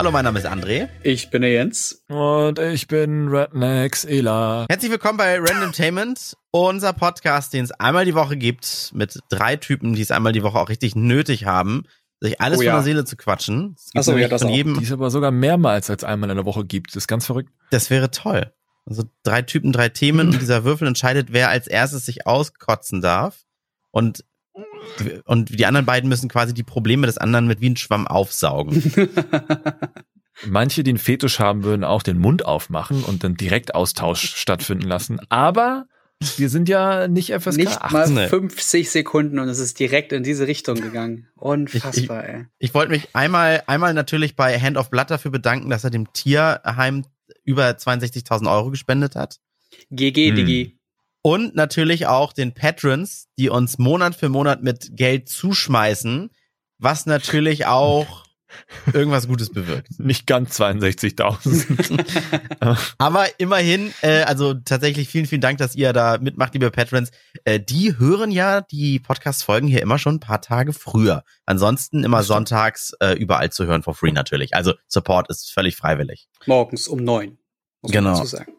Hallo, 0.00 0.12
mein 0.12 0.24
Name 0.24 0.38
ist 0.38 0.46
André. 0.46 0.88
Ich 1.02 1.28
bin 1.28 1.42
der 1.42 1.50
Jens. 1.52 2.02
Und 2.08 2.58
ich 2.58 2.88
bin 2.88 3.28
Rednex 3.28 4.06
Ela. 4.06 4.64
Herzlich 4.70 4.90
willkommen 4.90 5.18
bei 5.18 5.38
Randomtainment, 5.38 6.38
unser 6.52 6.94
Podcast, 6.94 7.52
den 7.52 7.64
es 7.64 7.70
einmal 7.72 8.06
die 8.06 8.14
Woche 8.14 8.38
gibt, 8.38 8.92
mit 8.94 9.18
drei 9.28 9.56
Typen, 9.56 9.92
die 9.92 10.00
es 10.00 10.10
einmal 10.10 10.32
die 10.32 10.42
Woche 10.42 10.58
auch 10.58 10.70
richtig 10.70 10.96
nötig 10.96 11.44
haben, 11.44 11.82
sich 12.18 12.40
alles 12.40 12.56
Oh 12.56 12.60
von 12.60 12.66
ja. 12.66 12.72
der 12.76 12.82
Seele 12.82 13.04
zu 13.04 13.14
quatschen. 13.18 13.74
Es 13.76 13.90
gibt 13.92 13.98
Ach 13.98 14.02
so, 14.04 14.16
ja, 14.16 14.28
das 14.28 14.40
von 14.40 14.50
auch. 14.50 14.56
jedem, 14.56 14.78
Die 14.78 14.84
es 14.84 14.92
aber 14.92 15.10
sogar 15.10 15.32
mehrmals 15.32 15.90
als 15.90 16.02
einmal 16.02 16.30
in 16.30 16.36
der 16.36 16.46
Woche 16.46 16.64
gibt. 16.64 16.92
Das 16.92 17.02
ist 17.02 17.06
ganz 17.06 17.26
verrückt. 17.26 17.52
das 17.70 17.90
wäre 17.90 18.10
toll. 18.10 18.54
Also 18.86 19.04
drei 19.22 19.42
Typen, 19.42 19.70
drei 19.70 19.90
Themen 19.90 20.28
und 20.28 20.32
dieser 20.40 20.64
Würfel 20.64 20.88
entscheidet, 20.88 21.28
wer 21.32 21.50
als 21.50 21.66
erstes 21.66 22.06
sich 22.06 22.26
auskotzen 22.26 23.02
darf. 23.02 23.40
Und, 23.90 24.24
und 25.24 25.58
die 25.58 25.66
anderen 25.66 25.86
beiden 25.86 26.08
müssen 26.08 26.28
quasi 26.28 26.54
die 26.54 26.62
Probleme 26.62 27.06
des 27.06 27.18
anderen 27.18 27.46
mit 27.46 27.60
wie 27.60 27.70
ein 27.70 27.76
Schwamm 27.76 28.06
aufsaugen. 28.06 28.82
Manche, 30.46 30.82
die 30.82 30.90
einen 30.90 30.98
Fetisch 30.98 31.38
haben, 31.38 31.64
würden 31.64 31.84
auch 31.84 32.02
den 32.02 32.18
Mund 32.18 32.44
aufmachen 32.46 33.04
und 33.04 33.24
dann 33.24 33.34
direkt 33.34 33.74
Austausch 33.74 34.34
stattfinden 34.36 34.86
lassen. 34.86 35.20
Aber 35.28 35.86
wir 36.36 36.48
sind 36.48 36.68
ja 36.68 37.08
nicht 37.08 37.32
FSK 37.32 37.56
Nicht 37.56 37.80
18. 37.80 37.92
mal 37.92 38.10
ne. 38.10 38.28
50 38.28 38.90
Sekunden 38.90 39.38
und 39.38 39.48
es 39.48 39.58
ist 39.58 39.78
direkt 39.78 40.12
in 40.12 40.22
diese 40.22 40.46
Richtung 40.46 40.76
gegangen. 40.80 41.28
Unfassbar, 41.36 42.26
ey. 42.28 42.46
Ich 42.58 42.74
wollte 42.74 42.90
mich 42.90 43.08
einmal, 43.14 43.62
einmal 43.66 43.94
natürlich 43.94 44.36
bei 44.36 44.58
Hand 44.58 44.76
of 44.76 44.90
Blood 44.90 45.10
dafür 45.10 45.30
bedanken, 45.30 45.70
dass 45.70 45.84
er 45.84 45.90
dem 45.90 46.12
Tierheim 46.12 47.04
über 47.44 47.68
62.000 47.70 48.50
Euro 48.50 48.70
gespendet 48.70 49.14
hat. 49.16 49.38
GG, 49.90 50.30
Hm. 50.30 50.36
Digi. 50.36 50.79
Und 51.22 51.54
natürlich 51.54 52.06
auch 52.06 52.32
den 52.32 52.54
Patrons, 52.54 53.28
die 53.38 53.50
uns 53.50 53.78
Monat 53.78 54.14
für 54.14 54.28
Monat 54.28 54.62
mit 54.62 54.96
Geld 54.96 55.28
zuschmeißen, 55.28 56.30
was 56.78 57.04
natürlich 57.06 57.66
auch 57.66 58.24
irgendwas 58.92 59.28
Gutes 59.28 59.50
bewirkt. 59.52 60.00
Nicht 60.00 60.26
ganz 60.26 60.58
62.000. 60.60 62.04
Aber 62.98 63.26
immerhin, 63.38 63.92
äh, 64.02 64.22
also 64.22 64.54
tatsächlich 64.54 65.08
vielen, 65.08 65.26
vielen 65.26 65.40
Dank, 65.40 65.58
dass 65.58 65.76
ihr 65.76 65.92
da 65.92 66.18
mitmacht, 66.18 66.54
liebe 66.54 66.70
Patrons. 66.70 67.10
Äh, 67.44 67.60
die 67.60 67.98
hören 67.98 68.30
ja 68.30 68.62
die 68.62 68.98
Podcast-Folgen 68.98 69.68
hier 69.68 69.82
immer 69.82 69.98
schon 69.98 70.16
ein 70.16 70.20
paar 70.20 70.40
Tage 70.40 70.72
früher. 70.72 71.22
Ansonsten 71.46 72.02
immer 72.02 72.22
sonntags 72.22 72.92
äh, 73.00 73.12
überall 73.12 73.50
zu 73.52 73.66
hören 73.66 73.82
for 73.82 73.94
free 73.94 74.12
natürlich. 74.12 74.54
Also 74.54 74.74
Support 74.88 75.28
ist 75.30 75.52
völlig 75.52 75.76
freiwillig. 75.76 76.28
Morgens 76.46 76.88
um 76.88 76.98
neun. 77.04 77.38
Muss 77.82 77.92
Genau. 77.92 78.10
man 78.10 78.18
dazu 78.18 78.36
sagen. 78.36 78.52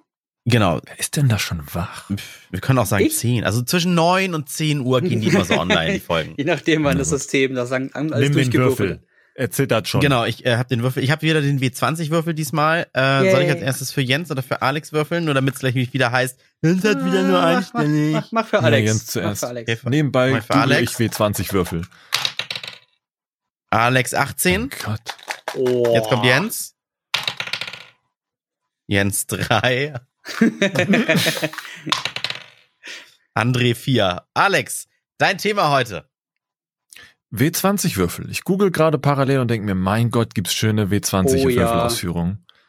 Genau. 0.46 0.80
Wer 0.86 1.00
ist 1.00 1.18
denn 1.18 1.30
da 1.30 1.38
schon 1.38 1.62
wach? 1.74 2.10
Wir 2.50 2.60
können 2.62 2.80
auch 2.80 2.86
sagen 2.88 3.06
Ich? 3.06 3.18
10. 3.18 3.44
Also 3.44 3.62
zwischen 3.62 3.94
9 3.94 4.34
und 4.34 4.50
10 4.50 4.80
Uhr 4.82 5.02
gehen 5.02 5.22
die 5.22 5.28
immer 5.28 5.46
so 5.46 5.60
online, 5.60 5.94
die 5.94 6.00
Folgen. 6.00 6.34
Je 6.38 6.46
nachdem, 6.46 6.84
wann 6.84 6.98
das. 6.98 7.10
System 7.10 7.54
das 7.54 7.70
sagen, 7.70 7.92
alles 7.94 8.10
Nimm 8.12 8.22
den 8.22 8.32
durchgewürfelt. 8.34 8.90
Würfel. 9.02 9.08
Er 9.34 9.50
zittert 9.50 9.88
schon. 9.88 10.02
Genau, 10.02 10.26
ich 10.26 10.46
äh, 10.46 10.58
habe 10.58 10.68
den 10.68 10.84
Würfel. 10.84 11.04
Ich 11.04 11.12
habe 11.12 11.22
wieder 11.22 11.42
den 11.42 11.60
W20-Würfel 11.62 12.34
diesmal. 12.34 12.88
Äh, 12.96 13.24
Yay. 13.24 13.32
soll 13.32 13.42
ich 13.44 13.50
als 13.50 13.62
erstes 13.62 13.92
für 13.92 14.02
Jens 14.02 14.30
oder 14.30 14.44
für 14.44 14.62
Alex 14.62 14.92
würfeln? 14.92 15.24
Nur 15.26 15.34
damit 15.34 15.54
es 15.54 15.60
gleich 15.62 15.74
wieder 15.76 16.12
heißt, 16.12 16.38
Jens 16.62 16.84
hat 16.84 17.06
wieder 17.06 17.24
nur 17.24 17.40
Ah, 17.40 17.58
einstellig. 17.58 18.12
Mach, 18.14 18.32
mach 18.32 18.48
für 18.48 18.58
Ja, 18.58 18.64
Alex. 18.64 18.86
Jens 18.88 19.04
mach 19.06 19.12
zuerst. 19.14 19.40
für 19.42 19.48
Alex. 19.48 19.72
Okay, 19.72 19.90
Nebenbei 19.90 20.32
Mal 20.32 20.42
für 20.42 20.54
Alex. 20.56 21.00
ich 21.00 21.12
W20 21.12 21.54
Würfel. 21.54 21.84
Alex 23.70 24.14
Oh 24.14 24.18
18. 24.18 24.70
Gott. 24.84 25.00
Oh. 25.56 25.94
Jetzt 25.94 26.10
kommt 26.10 26.26
Jens. 26.26 26.76
Jens 28.88 29.28
3. 29.28 29.94
André 33.34 33.76
4. 33.76 34.24
Alex, 34.34 34.88
dein 35.18 35.38
Thema 35.38 35.72
heute. 35.72 36.10
W20 37.34 37.96
Würfel. 37.96 38.30
Ich 38.30 38.44
google 38.44 38.72
gerade 38.72 38.98
parallel 39.00 39.40
und 39.40 39.50
denke 39.50 39.66
mir, 39.66 39.76
mein 39.76 40.12
Gott, 40.12 40.36
gibt's 40.36 40.54
schöne 40.54 40.88
W20 40.88 41.46
Oh 41.46 41.50
ja. 41.50 41.88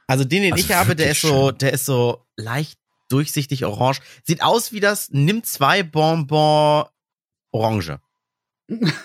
Also 0.07 0.25
den, 0.25 0.43
den 0.43 0.53
Also 0.53 0.65
ich 0.65 0.73
habe, 0.73 0.95
der 0.95 1.11
ist 1.11 1.23
so, 1.23 1.49
schön. 1.49 1.59
der 1.59 1.73
ist 1.73 1.85
so 1.85 2.27
leicht 2.37 2.79
durchsichtig 3.09 3.65
orange. 3.65 4.01
Sieht 4.25 4.43
aus 4.43 4.73
wie 4.73 4.81
das 4.81 5.11
Nimm 5.11 5.43
zwei 5.43 5.83
Bonbon 5.83 6.85
Orange. 7.51 7.99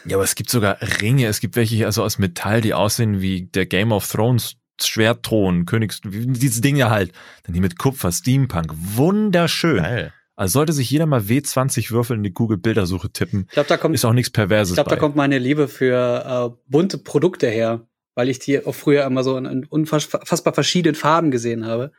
Ja, 0.05 0.15
aber 0.15 0.23
es 0.23 0.35
gibt 0.35 0.49
sogar 0.49 0.77
Ringe. 1.01 1.27
Es 1.27 1.39
gibt 1.39 1.55
welche 1.55 1.85
also 1.85 2.03
aus 2.03 2.19
Metall, 2.19 2.61
die 2.61 2.73
aussehen 2.73 3.21
wie 3.21 3.47
der 3.47 3.65
Game 3.65 3.91
of 3.91 4.09
Thrones 4.09 4.55
Schwertthron, 4.85 5.65
Königs, 5.65 6.01
wie 6.03 6.27
diese 6.27 6.61
Dinge 6.61 6.89
halt. 6.89 7.11
Dann 7.43 7.53
die 7.53 7.61
mit 7.61 7.77
Kupfer, 7.77 8.11
Steampunk. 8.11 8.73
Wunderschön. 8.75 9.77
Geil. 9.77 10.13
Also 10.37 10.53
sollte 10.53 10.71
sich 10.71 10.91
jeder 10.91 11.07
mal 11.07 11.21
W20 11.21 11.89
Würfel 11.89 12.15
in 12.15 12.23
die 12.23 12.31
Google-Bildersuche 12.31 13.09
tippen. 13.09 13.45
Ich 13.47 13.53
glaube, 13.53 13.69
da 13.69 13.77
kommt, 13.77 13.95
Ist 13.95 14.05
auch 14.05 14.13
nichts 14.13 14.29
Perverses 14.29 14.73
ich 14.73 14.75
glaub, 14.75 14.87
bei. 14.87 14.95
da 14.95 14.99
kommt 14.99 15.15
meine 15.15 15.39
Liebe 15.39 15.67
für 15.67 16.53
äh, 16.53 16.57
bunte 16.69 16.99
Produkte 16.99 17.47
her, 17.47 17.87
weil 18.13 18.29
ich 18.29 18.37
die 18.37 18.63
auch 18.63 18.75
früher 18.75 19.03
immer 19.05 19.23
so 19.23 19.35
in, 19.35 19.45
in 19.45 19.65
unfassbar 19.65 20.53
verschiedenen 20.53 20.93
Farben 20.93 21.31
gesehen 21.31 21.65
habe. 21.65 21.91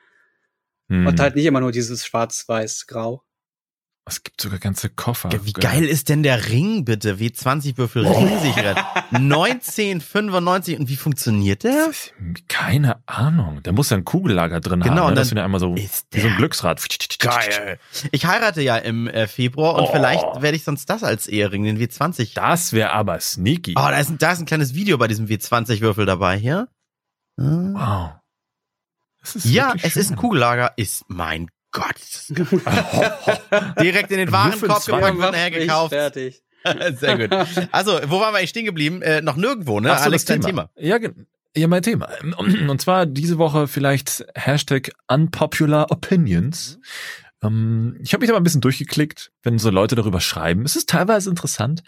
Hm. 0.88 1.06
Und 1.08 1.18
halt 1.18 1.34
nicht 1.34 1.46
immer 1.46 1.60
nur 1.60 1.72
dieses 1.72 2.06
schwarz-weiß-grau. 2.06 3.22
Es 4.08 4.22
gibt 4.22 4.40
sogar 4.40 4.58
ganze 4.58 4.88
Koffer. 4.88 5.30
Wie 5.44 5.52
geil 5.52 5.84
ist 5.84 6.08
denn 6.08 6.22
der 6.22 6.48
Ring 6.48 6.84
bitte? 6.84 7.14
W20-Würfel 7.18 8.06
Ringsicherheit. 8.06 8.76
1995. 9.12 10.78
Und 10.78 10.88
wie 10.88 10.96
funktioniert 10.96 11.64
der? 11.64 11.90
Keine 12.48 13.02
Ahnung. 13.06 13.62
Der 13.62 13.72
muss 13.72 13.90
ja 13.90 13.96
ein 13.96 14.04
Kugellager 14.04 14.60
drin 14.60 14.80
Genau, 14.80 14.96
haben. 14.96 15.02
und 15.08 15.14
Ne? 15.14 15.20
Das 15.20 15.30
ja 15.30 15.44
einmal 15.44 15.60
so 15.60 15.74
ist 15.74 16.06
wie 16.12 16.20
so 16.20 16.28
ein 16.28 16.36
Glücksrad. 16.36 16.84
Geil. 17.18 17.78
Ich 18.12 18.26
heirate 18.26 18.62
ja 18.62 18.76
im 18.76 19.06
äh, 19.08 19.26
Februar 19.26 19.74
und 19.76 19.84
Oh. 19.84 19.92
vielleicht 19.92 20.24
werde 20.42 20.56
ich 20.56 20.64
sonst 20.64 20.86
das 20.90 21.02
als 21.04 21.26
Ehering, 21.26 21.64
den 21.64 21.78
W20. 21.78 22.34
Das 22.34 22.72
wäre 22.72 22.90
aber 22.92 23.20
sneaky. 23.20 23.72
Oh, 23.76 23.80
da 23.88 23.98
ist, 23.98 24.10
ein, 24.10 24.18
da 24.18 24.32
ist 24.32 24.40
ein 24.40 24.46
kleines 24.46 24.74
Video 24.74 24.98
bei 24.98 25.08
diesem 25.08 25.26
W20-Würfel 25.26 26.06
dabei 26.06 26.36
hier. 26.36 26.68
Wow. 27.36 28.12
Ist 29.22 29.44
Ja, 29.44 29.74
es 29.82 29.96
ist 29.96 29.96
ein 29.96 30.14
schön. 30.14 30.16
Kugellager. 30.16 30.72
Ist 30.76 31.04
mein 31.08 31.50
Gott. 31.72 31.96
ist 31.96 32.30
das 32.30 32.48
geil. 32.64 33.72
Direkt 33.82 34.10
in 34.10 34.18
den 34.18 34.32
Warenkorb 34.32 34.84
gepackt, 34.84 35.18
wird 35.18 35.32
nachher 35.32 35.50
gekauft. 35.50 35.92
Fertig. 35.92 36.42
Sehr 36.96 37.28
gut. 37.28 37.68
Also, 37.72 37.92
wo 38.08 38.20
waren 38.20 38.32
wir 38.32 38.38
eigentlich 38.38 38.50
stehen 38.50 38.64
geblieben? 38.64 39.00
Äh, 39.02 39.20
noch 39.20 39.36
nirgendwo, 39.36 39.80
ne? 39.80 39.92
Ach 39.92 39.98
so, 39.98 40.04
Alex, 40.04 40.24
das 40.24 40.34
dein 40.36 40.42
Thema. 40.44 40.70
Ja, 40.76 40.98
gen- 40.98 41.26
ja, 41.56 41.66
mein 41.66 41.82
Thema. 41.82 42.08
Und 42.38 42.80
zwar 42.80 43.06
diese 43.06 43.38
Woche 43.38 43.68
vielleicht 43.68 44.24
Hashtag 44.34 44.90
Unpopular 45.08 45.90
Opinions. 45.90 46.78
Ähm, 47.42 47.96
ich 48.02 48.12
habe 48.12 48.20
mich 48.20 48.28
da 48.28 48.32
mal 48.34 48.40
ein 48.40 48.44
bisschen 48.44 48.60
durchgeklickt, 48.60 49.30
wenn 49.42 49.58
so 49.58 49.70
Leute 49.70 49.94
darüber 49.94 50.20
schreiben. 50.20 50.64
Es 50.64 50.76
ist 50.76 50.88
teilweise 50.88 51.30
interessant. 51.30 51.82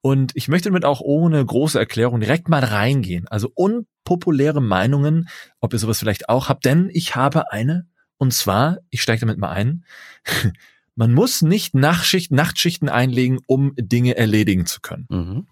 Und 0.00 0.32
ich 0.34 0.48
möchte 0.48 0.68
damit 0.68 0.84
auch 0.84 1.00
ohne 1.00 1.44
große 1.44 1.78
Erklärung 1.78 2.20
direkt 2.20 2.48
mal 2.48 2.62
reingehen. 2.64 3.26
Also 3.28 3.50
unpopuläre 3.54 4.60
Meinungen, 4.60 5.28
ob 5.60 5.72
ihr 5.72 5.78
sowas 5.78 5.98
vielleicht 5.98 6.28
auch 6.28 6.48
habt. 6.48 6.64
Denn 6.64 6.90
ich 6.92 7.14
habe 7.16 7.50
eine. 7.52 7.86
Und 8.18 8.32
zwar, 8.32 8.78
ich 8.90 9.02
steige 9.02 9.20
damit 9.20 9.38
mal 9.38 9.50
ein. 9.50 9.84
Man 10.96 11.12
muss 11.12 11.42
nicht 11.42 11.74
Nachtschicht, 11.74 12.30
Nachtschichten 12.30 12.88
einlegen, 12.88 13.40
um 13.46 13.72
Dinge 13.76 14.16
erledigen 14.16 14.64
zu 14.66 14.80
können. 14.80 15.06
Mhm. 15.10 15.46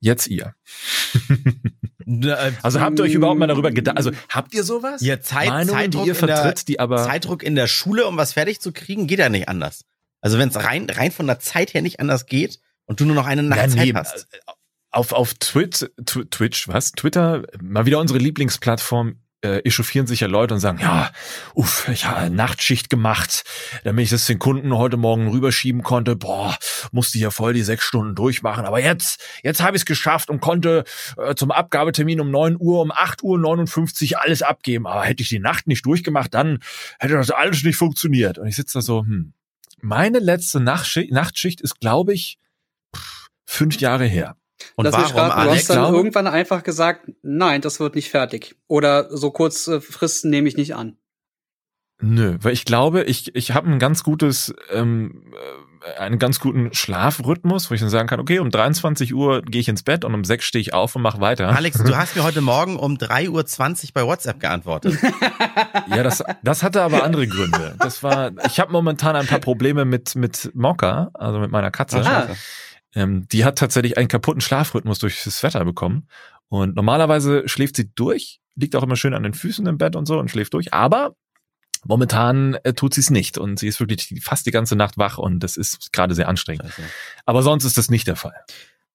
Jetzt 0.00 0.26
ihr. 0.28 0.54
äh, 2.06 2.52
Also 2.62 2.80
habt 2.80 2.98
ihr 2.98 3.04
euch 3.04 3.14
überhaupt 3.14 3.38
mal 3.40 3.46
darüber 3.46 3.70
gedacht? 3.70 3.96
Also 3.96 4.10
habt 4.28 4.54
ihr 4.54 4.62
sowas? 4.64 5.00
Ja, 5.00 5.20
Zeit, 5.20 5.48
Meinungen, 5.48 5.90
die 5.90 5.96
Zeitdruck, 5.98 6.06
ihr 6.06 6.14
in 6.20 6.26
der, 6.26 6.36
vertritt, 6.36 6.68
die 6.68 6.80
aber 6.80 6.98
Zeitdruck 7.04 7.42
in 7.42 7.54
der 7.54 7.66
Schule, 7.66 8.06
um 8.06 8.16
was 8.16 8.34
fertig 8.34 8.60
zu 8.60 8.72
kriegen, 8.72 9.06
geht 9.06 9.18
ja 9.18 9.28
nicht 9.28 9.48
anders. 9.48 9.84
Also 10.20 10.38
wenn 10.38 10.48
es 10.50 10.56
rein, 10.56 10.88
rein 10.90 11.12
von 11.12 11.26
der 11.26 11.38
Zeit 11.40 11.74
her 11.74 11.82
nicht 11.82 12.00
anders 12.00 12.26
geht 12.26 12.60
und 12.86 13.00
du 13.00 13.04
nur 13.06 13.14
noch 13.14 13.26
eine 13.26 13.42
Nacht 13.42 13.74
Ja, 13.74 13.84
nee, 13.84 13.92
hast. 13.94 14.28
auf 14.90 15.12
auf 15.12 15.34
Twitch, 15.34 15.84
Tw- 16.04 16.28
Twitch, 16.30 16.68
was? 16.68 16.92
Twitter, 16.92 17.44
mal 17.62 17.86
wieder 17.86 17.98
unsere 18.00 18.18
Lieblingsplattform. 18.18 19.16
Äh, 19.40 19.58
echauffieren 19.58 20.08
sich 20.08 20.18
ja 20.18 20.26
Leute 20.26 20.54
und 20.54 20.58
sagen, 20.58 20.78
ja, 20.80 21.12
uff, 21.54 21.88
ich 21.88 22.06
habe 22.06 22.28
Nachtschicht 22.28 22.90
gemacht, 22.90 23.44
damit 23.84 24.02
ich 24.02 24.10
das 24.10 24.26
den 24.26 24.40
Kunden 24.40 24.76
heute 24.76 24.96
Morgen 24.96 25.28
rüberschieben 25.28 25.84
konnte. 25.84 26.16
Boah, 26.16 26.58
musste 26.90 27.18
hier 27.18 27.30
voll 27.30 27.52
die 27.52 27.62
sechs 27.62 27.84
Stunden 27.84 28.16
durchmachen. 28.16 28.64
Aber 28.64 28.80
jetzt, 28.80 29.22
jetzt 29.44 29.62
habe 29.62 29.76
ich 29.76 29.82
es 29.82 29.86
geschafft 29.86 30.28
und 30.28 30.40
konnte 30.40 30.82
äh, 31.16 31.36
zum 31.36 31.52
Abgabetermin 31.52 32.20
um 32.20 32.32
9 32.32 32.56
Uhr, 32.58 32.82
um 32.82 32.90
8 32.90 33.22
Uhr 33.22 33.38
59 33.38 34.18
alles 34.18 34.42
abgeben. 34.42 34.88
Aber 34.88 35.04
hätte 35.04 35.22
ich 35.22 35.28
die 35.28 35.38
Nacht 35.38 35.68
nicht 35.68 35.86
durchgemacht, 35.86 36.34
dann 36.34 36.58
hätte 36.98 37.14
das 37.14 37.30
alles 37.30 37.62
nicht 37.62 37.76
funktioniert. 37.76 38.38
Und 38.38 38.48
ich 38.48 38.56
sitze 38.56 38.78
da 38.78 38.82
so, 38.82 39.02
hm, 39.02 39.34
meine 39.80 40.18
letzte 40.18 40.58
Nachtschicht, 40.58 41.12
Nachtschicht 41.12 41.60
ist, 41.60 41.78
glaube 41.78 42.12
ich, 42.12 42.38
pff, 42.96 43.28
fünf 43.44 43.78
Jahre 43.78 44.06
her. 44.06 44.37
Und 44.74 44.84
Lass 44.84 44.94
warum, 44.94 45.16
raten, 45.16 45.30
du 45.30 45.36
Alex? 45.36 45.68
hast 45.68 45.70
dann 45.70 45.94
irgendwann 45.94 46.26
einfach 46.26 46.62
gesagt, 46.62 47.10
nein, 47.22 47.60
das 47.60 47.80
wird 47.80 47.94
nicht 47.94 48.10
fertig. 48.10 48.56
Oder 48.66 49.16
so 49.16 49.30
kurze 49.30 49.80
Fristen 49.80 50.30
nehme 50.30 50.48
ich 50.48 50.56
nicht 50.56 50.74
an. 50.74 50.96
Nö, 52.00 52.38
weil 52.42 52.52
ich 52.52 52.64
glaube, 52.64 53.02
ich, 53.02 53.34
ich 53.34 53.52
habe 53.52 53.68
ein 53.68 53.80
ganz 53.80 54.04
gutes, 54.04 54.54
ähm, 54.72 55.32
äh, 55.96 55.98
einen 55.98 56.20
ganz 56.20 56.38
guten 56.38 56.72
Schlafrhythmus, 56.72 57.70
wo 57.70 57.74
ich 57.74 57.80
dann 57.80 57.90
sagen 57.90 58.06
kann, 58.08 58.20
okay, 58.20 58.38
um 58.38 58.50
23 58.50 59.14
Uhr 59.14 59.42
gehe 59.42 59.60
ich 59.60 59.68
ins 59.68 59.82
Bett 59.82 60.04
und 60.04 60.14
um 60.14 60.22
6 60.22 60.44
stehe 60.44 60.60
ich 60.60 60.74
auf 60.74 60.94
und 60.94 61.02
mache 61.02 61.20
weiter. 61.20 61.48
Alex, 61.48 61.82
du 61.82 61.96
hast 61.96 62.14
mir 62.14 62.22
heute 62.22 62.40
Morgen 62.40 62.76
um 62.76 62.94
3.20 62.94 63.28
Uhr 63.30 63.90
bei 63.94 64.06
WhatsApp 64.06 64.40
geantwortet. 64.40 64.96
Ja, 65.88 66.02
das, 66.02 66.22
das 66.42 66.62
hatte 66.62 66.82
aber 66.82 67.02
andere 67.02 67.26
Gründe. 67.26 67.74
Das 67.78 68.02
war, 68.02 68.32
ich 68.46 68.60
habe 68.60 68.72
momentan 68.72 69.16
ein 69.16 69.26
paar 69.26 69.38
Probleme 69.38 69.84
mit, 69.84 70.16
mit 70.16 70.50
Mokka, 70.54 71.10
also 71.14 71.38
mit 71.38 71.50
meiner 71.50 71.70
Katze. 71.70 72.00
Aha. 72.00 72.28
Ähm, 72.98 73.28
die 73.28 73.44
hat 73.44 73.58
tatsächlich 73.58 73.96
einen 73.96 74.08
kaputten 74.08 74.40
Schlafrhythmus 74.40 74.98
durch 74.98 75.22
das 75.22 75.42
Wetter 75.44 75.64
bekommen. 75.64 76.08
Und 76.48 76.74
normalerweise 76.74 77.48
schläft 77.48 77.76
sie 77.76 77.94
durch, 77.94 78.40
liegt 78.56 78.74
auch 78.74 78.82
immer 78.82 78.96
schön 78.96 79.14
an 79.14 79.22
den 79.22 79.34
Füßen 79.34 79.66
im 79.66 79.78
Bett 79.78 79.94
und 79.94 80.06
so 80.06 80.18
und 80.18 80.30
schläft 80.30 80.54
durch. 80.54 80.74
Aber 80.74 81.14
Momentan 81.86 82.54
äh, 82.64 82.72
tut 82.72 82.92
sie 82.92 83.00
es 83.00 83.08
nicht 83.08 83.38
und 83.38 83.60
sie 83.60 83.68
ist 83.68 83.78
wirklich 83.78 84.12
fast 84.20 84.46
die 84.46 84.50
ganze 84.50 84.74
Nacht 84.74 84.98
wach 84.98 85.16
und 85.16 85.38
das 85.38 85.56
ist 85.56 85.92
gerade 85.92 86.12
sehr 86.12 86.28
anstrengend. 86.28 86.64
Scheiße. 86.64 86.82
Aber 87.24 87.44
sonst 87.44 87.64
ist 87.64 87.78
das 87.78 87.88
nicht 87.88 88.08
der 88.08 88.16
Fall. 88.16 88.34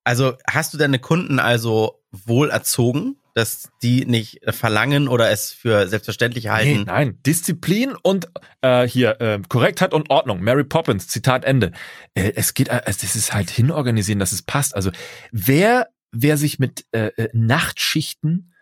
Also 0.04 0.34
hast 0.46 0.74
du 0.74 0.78
deine 0.78 1.00
Kunden 1.00 1.40
also 1.40 2.02
wohl 2.12 2.50
erzogen, 2.50 3.16
dass 3.34 3.70
die 3.82 4.06
nicht 4.06 4.42
verlangen 4.50 5.08
oder 5.08 5.32
es 5.32 5.52
für 5.52 5.88
selbstverständlich 5.88 6.50
halten? 6.50 6.80
Nee, 6.80 6.84
nein, 6.86 7.20
Disziplin 7.26 7.96
und 8.02 8.30
äh, 8.62 8.88
hier 8.88 9.20
äh, 9.22 9.40
Korrektheit 9.48 9.94
und 9.94 10.10
Ordnung. 10.10 10.42
Mary 10.42 10.64
Poppins, 10.64 11.08
Zitat 11.08 11.44
Ende. 11.44 11.72
Äh, 12.14 12.34
es 12.36 12.54
geht, 12.54 12.68
äh, 12.68 12.82
es 12.86 13.04
ist 13.04 13.34
halt 13.34 13.50
hinorganisieren, 13.50 14.20
dass 14.20 14.32
es 14.32 14.42
passt. 14.42 14.76
Also 14.76 14.92
wer, 15.32 15.90
wer 16.12 16.38
sich 16.38 16.60
mit 16.60 16.86
äh, 16.92 17.08
äh 17.16 17.30
Nachtschichten 17.34 18.54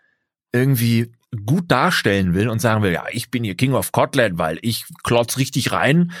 irgendwie 0.52 1.12
gut 1.46 1.70
darstellen 1.70 2.34
will 2.34 2.48
und 2.48 2.60
sagen 2.60 2.82
will, 2.82 2.92
ja, 2.92 3.06
ich 3.10 3.30
bin 3.30 3.44
hier 3.44 3.56
King 3.56 3.74
of 3.74 3.92
Kotlet, 3.92 4.36
weil 4.36 4.58
ich 4.62 4.84
klotz 5.02 5.38
richtig 5.38 5.72
rein, 5.72 6.12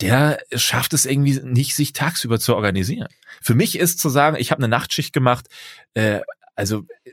der 0.00 0.38
schafft 0.54 0.92
es 0.92 1.06
irgendwie 1.06 1.40
nicht, 1.42 1.74
sich 1.74 1.92
tagsüber 1.92 2.38
zu 2.38 2.54
organisieren. 2.54 3.08
Für 3.42 3.54
mich 3.54 3.78
ist 3.78 3.98
zu 3.98 4.08
sagen, 4.08 4.36
ich 4.38 4.50
habe 4.50 4.60
eine 4.60 4.68
Nachtschicht 4.68 5.12
gemacht, 5.12 5.48
äh, 5.94 6.20
also 6.54 6.84
äh, 7.04 7.12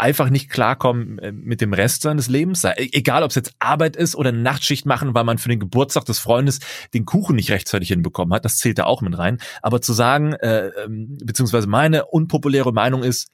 einfach 0.00 0.30
nicht 0.30 0.48
klarkommen 0.48 1.18
äh, 1.18 1.32
mit 1.32 1.60
dem 1.60 1.72
Rest 1.72 2.02
seines 2.02 2.28
Lebens, 2.28 2.64
egal 2.76 3.22
ob 3.22 3.30
es 3.30 3.36
jetzt 3.36 3.54
Arbeit 3.58 3.96
ist 3.96 4.16
oder 4.16 4.30
eine 4.30 4.38
Nachtschicht 4.38 4.86
machen, 4.86 5.14
weil 5.14 5.24
man 5.24 5.38
für 5.38 5.48
den 5.48 5.60
Geburtstag 5.60 6.06
des 6.06 6.18
Freundes 6.18 6.60
den 6.94 7.04
Kuchen 7.04 7.36
nicht 7.36 7.50
rechtzeitig 7.50 7.88
hinbekommen 7.88 8.34
hat, 8.34 8.44
das 8.44 8.56
zählt 8.56 8.78
da 8.78 8.84
auch 8.84 9.02
mit 9.02 9.16
rein. 9.16 9.38
Aber 9.62 9.82
zu 9.82 9.92
sagen, 9.92 10.32
äh, 10.32 10.68
ähm, 10.84 11.18
beziehungsweise 11.22 11.66
meine 11.66 12.06
unpopuläre 12.06 12.72
Meinung 12.72 13.02
ist, 13.02 13.28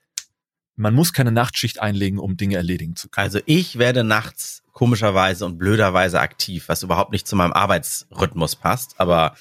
man 0.75 0.93
muss 0.93 1.13
keine 1.13 1.33
Nachtschicht 1.33 1.81
einlegen, 1.81 2.19
um 2.19 2.37
Dinge 2.37 2.57
erledigen 2.57 2.97
zu 2.97 3.09
können. 3.09 3.25
Also 3.25 3.41
ich 3.47 3.79
werde 3.79 4.05
nachts 4.05 4.63
komischerweise 4.73 5.47
und 5.47 5.59
blöderweise 5.59 6.21
aktiv, 6.21 6.65
was 6.69 6.83
überhaupt 6.83 7.13
nicht 7.13 7.27
zu 7.27 7.37
meinem 7.37 7.53
Arbeitsrhythmus 7.53 8.57
passt, 8.57 8.95
aber 8.99 9.35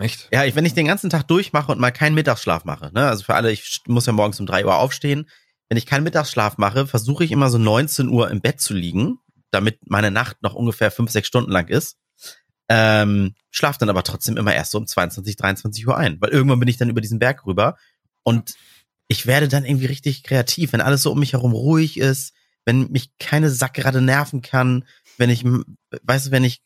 Echt? 0.00 0.28
Ja, 0.32 0.44
ich, 0.44 0.54
wenn 0.54 0.64
ich 0.64 0.74
den 0.74 0.86
ganzen 0.86 1.10
Tag 1.10 1.26
durchmache 1.26 1.72
und 1.72 1.80
mal 1.80 1.90
keinen 1.90 2.14
Mittagsschlaf 2.14 2.64
mache, 2.64 2.92
ne, 2.94 3.08
also 3.08 3.24
für 3.24 3.34
alle, 3.34 3.50
ich 3.50 3.80
muss 3.88 4.06
ja 4.06 4.12
morgens 4.12 4.38
um 4.38 4.46
drei 4.46 4.64
Uhr 4.64 4.76
aufstehen. 4.76 5.28
Wenn 5.68 5.78
ich 5.78 5.86
keinen 5.86 6.04
Mittagsschlaf 6.04 6.58
mache, 6.58 6.86
versuche 6.86 7.24
ich 7.24 7.32
immer 7.32 7.50
so 7.50 7.58
19 7.58 8.08
Uhr 8.08 8.30
im 8.30 8.40
Bett 8.40 8.60
zu 8.60 8.74
liegen, 8.74 9.18
damit 9.50 9.78
meine 9.88 10.10
Nacht 10.10 10.42
noch 10.42 10.54
ungefähr 10.54 10.90
fünf, 10.90 11.10
sechs 11.10 11.28
Stunden 11.28 11.50
lang 11.50 11.68
ist. 11.68 11.98
Ähm, 12.68 13.34
schlaf 13.50 13.78
dann 13.78 13.88
aber 13.88 14.02
trotzdem 14.02 14.36
immer 14.36 14.54
erst 14.54 14.72
so 14.72 14.78
um 14.78 14.86
22, 14.86 15.36
23 15.36 15.86
Uhr 15.86 15.96
ein, 15.96 16.20
weil 16.20 16.30
irgendwann 16.30 16.60
bin 16.60 16.68
ich 16.68 16.76
dann 16.76 16.90
über 16.90 17.00
diesen 17.00 17.18
Berg 17.18 17.46
rüber 17.46 17.76
und 18.24 18.54
ich 19.08 19.26
werde 19.26 19.48
dann 19.48 19.64
irgendwie 19.64 19.86
richtig 19.86 20.22
kreativ, 20.22 20.72
wenn 20.72 20.82
alles 20.82 21.02
so 21.02 21.10
um 21.12 21.18
mich 21.18 21.32
herum 21.32 21.52
ruhig 21.52 21.98
ist, 21.98 22.34
wenn 22.66 22.90
mich 22.90 23.16
keine 23.18 23.48
Sackgerade 23.48 24.02
nerven 24.02 24.42
kann, 24.42 24.84
wenn 25.16 25.30
ich, 25.30 25.44
weißt 26.02 26.26
du, 26.26 26.30
wenn 26.30 26.44
ich 26.44 26.62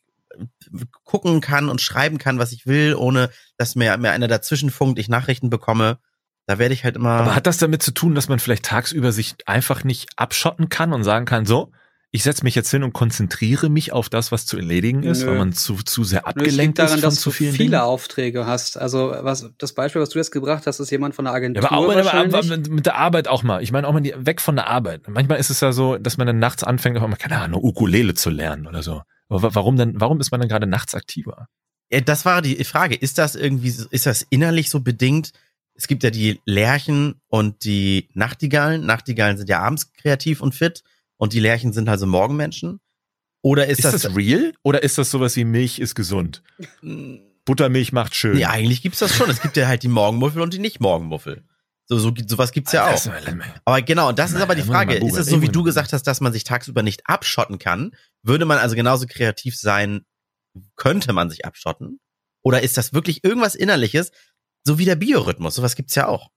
gucken 1.03 1.41
kann 1.41 1.69
und 1.69 1.81
schreiben 1.81 2.17
kann, 2.17 2.39
was 2.39 2.51
ich 2.51 2.65
will, 2.65 2.95
ohne 2.95 3.29
dass 3.57 3.75
mir, 3.75 3.95
mir 3.97 4.11
einer 4.11 4.27
dazwischen 4.27 4.71
funkt, 4.71 4.99
ich 4.99 5.07
Nachrichten 5.07 5.49
bekomme. 5.49 5.99
Da 6.45 6.59
werde 6.59 6.73
ich 6.73 6.83
halt 6.83 6.95
immer. 6.95 7.11
Aber 7.11 7.35
hat 7.35 7.47
das 7.47 7.57
damit 7.57 7.81
zu 7.81 7.91
tun, 7.91 8.15
dass 8.15 8.27
man 8.27 8.39
vielleicht 8.39 8.65
tagsüber 8.65 9.11
sich 9.11 9.35
einfach 9.45 9.83
nicht 9.83 10.09
abschotten 10.17 10.69
kann 10.69 10.91
und 10.91 11.03
sagen 11.03 11.25
kann, 11.25 11.45
so, 11.45 11.71
ich 12.15 12.21
setze 12.21 12.43
mich 12.43 12.53
jetzt 12.53 12.69
hin 12.69 12.83
und 12.83 12.93
konzentriere 12.93 13.69
mich 13.69 13.91
auf 13.91 14.07
das, 14.07 14.31
was 14.31 14.45
zu 14.45 14.55
erledigen 14.57 15.01
ist, 15.01 15.21
Nö. 15.21 15.29
weil 15.29 15.37
man 15.39 15.53
zu, 15.53 15.77
zu 15.77 16.03
sehr 16.03 16.27
abgelenkt 16.27 16.77
daran, 16.77 16.93
ist 16.93 17.01
von 17.01 17.09
dass 17.09 17.19
zu 17.19 17.31
vielen 17.31 17.53
viele 17.53 17.69
Dingen. 17.71 17.81
Aufträge 17.81 18.45
hast. 18.45 18.77
Also 18.77 19.15
was 19.21 19.49
das 19.57 19.73
Beispiel, 19.73 19.99
was 19.99 20.09
du 20.09 20.19
jetzt 20.19 20.29
gebracht 20.31 20.67
hast, 20.67 20.79
ist 20.79 20.91
jemand 20.91 21.15
von 21.15 21.25
der 21.25 21.33
Agentur. 21.33 21.63
Ja, 21.63 21.71
aber 21.71 22.37
auch 22.37 22.43
mit, 22.43 22.69
mit 22.69 22.85
der 22.85 22.97
Arbeit 22.97 23.27
auch 23.27 23.41
mal. 23.41 23.63
Ich 23.63 23.71
meine 23.71 23.87
auch 23.87 23.93
mal 23.93 24.01
die, 24.01 24.13
weg 24.15 24.41
von 24.41 24.55
der 24.55 24.67
Arbeit. 24.67 25.07
Manchmal 25.07 25.39
ist 25.39 25.49
es 25.49 25.59
ja 25.61 25.71
so, 25.71 25.97
dass 25.97 26.17
man 26.17 26.27
dann 26.27 26.37
nachts 26.37 26.63
anfängt, 26.63 26.99
auch 26.99 27.07
mal, 27.07 27.15
keine 27.15 27.39
Ahnung, 27.39 27.63
Ukulele 27.63 28.13
zu 28.13 28.29
lernen 28.29 28.67
oder 28.67 28.83
so. 28.83 29.01
Aber 29.27 29.55
warum 29.55 29.77
denn, 29.77 29.99
warum 29.99 30.19
ist 30.19 30.29
man 30.29 30.39
dann 30.39 30.49
gerade 30.49 30.67
nachts 30.67 30.93
aktiver? 30.93 31.47
Ja, 31.89 32.01
das 32.01 32.25
war 32.25 32.43
die 32.43 32.63
Frage. 32.63 32.93
Ist 32.93 33.17
das 33.17 33.33
irgendwie, 33.33 33.73
ist 33.89 34.05
das 34.05 34.21
innerlich 34.29 34.69
so 34.69 34.81
bedingt? 34.81 35.31
Es 35.75 35.87
gibt 35.87 36.03
ja 36.03 36.09
die 36.09 36.39
Lerchen 36.45 37.21
und 37.27 37.63
die 37.65 38.09
Nachtigallen. 38.13 38.85
Nachtigallen 38.85 39.37
sind 39.37 39.49
ja 39.49 39.59
abends 39.59 39.91
kreativ 39.93 40.41
und 40.41 40.53
fit 40.53 40.83
und 41.17 41.33
die 41.33 41.39
Lerchen 41.39 41.73
sind 41.73 41.89
also 41.89 42.05
Morgenmenschen? 42.05 42.79
Oder 43.41 43.67
ist, 43.67 43.79
ist 43.79 43.93
das, 43.93 44.01
das 44.03 44.15
real? 44.15 44.53
Oder 44.63 44.83
ist 44.83 44.97
das 44.97 45.11
sowas 45.11 45.35
wie 45.35 45.43
Milch 45.43 45.79
ist 45.79 45.95
gesund? 45.95 46.43
Buttermilch 47.45 47.91
macht 47.91 48.15
schön. 48.15 48.37
Ja, 48.37 48.51
eigentlich 48.51 48.81
gibt's 48.81 48.99
das 48.99 49.15
schon. 49.15 49.29
Es 49.29 49.41
gibt 49.41 49.57
ja 49.57 49.67
halt 49.67 49.83
die 49.83 49.89
Morgenmuffel 49.89 50.41
und 50.41 50.53
die 50.53 50.59
Nicht-Morgenmuffel. 50.59 51.43
So, 51.85 51.99
so, 51.99 52.13
sowas 52.25 52.53
gibt's 52.53 52.71
ja 52.71 52.89
auch. 52.89 53.05
Aber 53.65 53.81
genau, 53.81 54.09
und 54.09 54.19
das 54.19 54.31
ist 54.31 54.41
aber 54.41 54.55
die 54.55 54.61
Frage. 54.61 54.95
Ist 54.95 55.17
es 55.17 55.27
so, 55.27 55.41
wie 55.41 55.49
du 55.49 55.63
gesagt 55.63 55.91
hast, 55.91 56.03
dass 56.03 56.21
man 56.21 56.31
sich 56.31 56.45
tagsüber 56.45 56.83
nicht 56.83 57.07
abschotten 57.07 57.59
kann? 57.59 57.91
Würde 58.21 58.45
man 58.45 58.57
also 58.57 58.75
genauso 58.75 59.05
kreativ 59.05 59.57
sein, 59.57 60.05
könnte 60.77 61.11
man 61.11 61.29
sich 61.29 61.45
abschotten? 61.45 61.99
Oder 62.41 62.61
ist 62.61 62.77
das 62.77 62.93
wirklich 62.93 63.23
irgendwas 63.23 63.55
Innerliches? 63.55 64.11
So 64.63 64.79
wie 64.79 64.85
der 64.85 64.95
Biorhythmus. 64.95 65.55
Sowas 65.55 65.75
gibt's 65.75 65.95
ja 65.95 66.07
auch. 66.07 66.29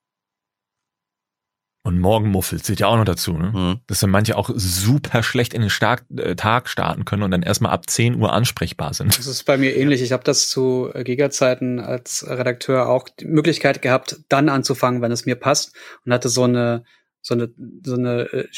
Und 1.87 2.01
Morgenmuffel 2.01 2.61
zählt 2.61 2.81
ja 2.81 2.89
auch 2.89 2.97
noch 2.97 3.05
dazu, 3.05 3.35
ne? 3.35 3.53
Mhm. 3.55 3.81
Dass 3.87 4.01
dann 4.01 4.11
manche 4.11 4.37
auch 4.37 4.51
super 4.53 5.23
schlecht 5.23 5.55
in 5.55 5.61
den 5.61 5.71
Stark, 5.71 6.05
äh, 6.17 6.35
Tag 6.35 6.69
starten 6.69 7.05
können 7.05 7.23
und 7.23 7.31
dann 7.31 7.43
erstmal 7.43 7.71
ab 7.71 7.89
10 7.89 8.17
Uhr 8.17 8.33
ansprechbar 8.33 8.93
sind. 8.93 9.17
Das 9.17 9.29
ist 9.29 9.45
bei 9.45 9.57
mir 9.57 9.77
ähnlich. 9.77 10.03
Ich 10.03 10.11
habe 10.11 10.25
das 10.25 10.49
zu 10.49 10.91
Giga-Zeiten 10.93 11.79
als 11.79 12.27
Redakteur 12.29 12.89
auch 12.89 13.09
die 13.09 13.27
Möglichkeit 13.27 13.83
gehabt, 13.83 14.19
dann 14.29 14.49
anzufangen, 14.49 15.01
wenn 15.01 15.13
es 15.13 15.27
mir 15.27 15.37
passt. 15.37 15.77
Und 16.05 16.13
hatte 16.13 16.29
so 16.29 16.43
eine, 16.43 16.83
so 17.23 17.35
eine, 17.35 17.55
so 17.85 17.95
eine 17.95 18.23
äh, 18.33 18.49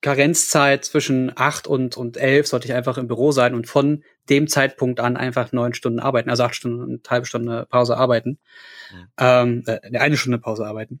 Karenzzeit 0.00 0.84
zwischen 0.84 1.32
acht 1.34 1.66
und, 1.66 1.96
und 1.96 2.16
elf 2.16 2.46
sollte 2.46 2.66
ich 2.66 2.74
einfach 2.74 2.96
im 2.96 3.06
Büro 3.06 3.32
sein 3.32 3.54
und 3.54 3.66
von 3.66 4.02
dem 4.30 4.48
Zeitpunkt 4.48 5.00
an 5.00 5.16
einfach 5.16 5.52
neun 5.52 5.74
Stunden 5.74 6.00
arbeiten, 6.00 6.30
also 6.30 6.44
acht 6.44 6.54
Stunden 6.54 6.80
und 6.80 6.88
eine 6.88 7.10
halbe 7.10 7.26
Stunde 7.26 7.66
Pause 7.68 7.96
arbeiten. 7.96 8.38
Mhm. 8.92 9.06
Ähm, 9.18 9.62
äh, 9.66 9.98
eine 9.98 10.16
Stunde 10.16 10.38
Pause 10.38 10.66
arbeiten. 10.66 11.00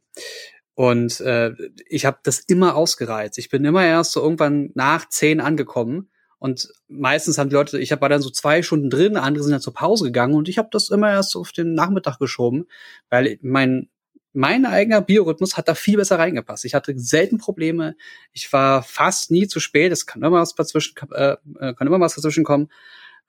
Und 0.74 1.20
äh, 1.20 1.52
ich 1.88 2.06
habe 2.06 2.18
das 2.22 2.40
immer 2.40 2.74
ausgereizt. 2.74 3.38
Ich 3.38 3.50
bin 3.50 3.64
immer 3.64 3.84
erst 3.84 4.12
so 4.12 4.22
irgendwann 4.22 4.70
nach 4.74 5.08
zehn 5.08 5.40
angekommen. 5.40 6.10
Und 6.38 6.72
meistens 6.88 7.36
haben 7.36 7.50
die 7.50 7.56
Leute, 7.56 7.78
ich 7.78 7.90
war 7.90 8.08
dann 8.08 8.22
so 8.22 8.30
zwei 8.30 8.62
Stunden 8.62 8.88
drin, 8.88 9.18
andere 9.18 9.44
sind 9.44 9.52
dann 9.52 9.60
zur 9.60 9.74
Pause 9.74 10.04
gegangen 10.04 10.34
und 10.34 10.48
ich 10.48 10.56
habe 10.56 10.70
das 10.72 10.88
immer 10.88 11.10
erst 11.10 11.36
auf 11.36 11.52
den 11.52 11.74
Nachmittag 11.74 12.18
geschoben, 12.18 12.66
weil 13.10 13.38
mein 13.42 13.90
mein 14.32 14.64
eigener 14.64 15.00
Biorhythmus 15.00 15.56
hat 15.56 15.68
da 15.68 15.74
viel 15.74 15.96
besser 15.96 16.18
reingepasst. 16.18 16.64
Ich 16.64 16.74
hatte 16.74 16.92
selten 16.96 17.38
Probleme. 17.38 17.96
Ich 18.32 18.52
war 18.52 18.82
fast 18.82 19.30
nie 19.30 19.48
zu 19.48 19.60
spät. 19.60 19.92
Es 19.92 20.06
kann 20.06 20.22
immer 20.22 20.40
was 20.40 20.54
dazwischen, 20.54 20.94
äh, 21.12 21.36
äh, 21.58 21.74
kann 21.74 21.86
immer 21.86 22.00
was 22.00 22.14
dazwischen 22.14 22.44
kommen. 22.44 22.68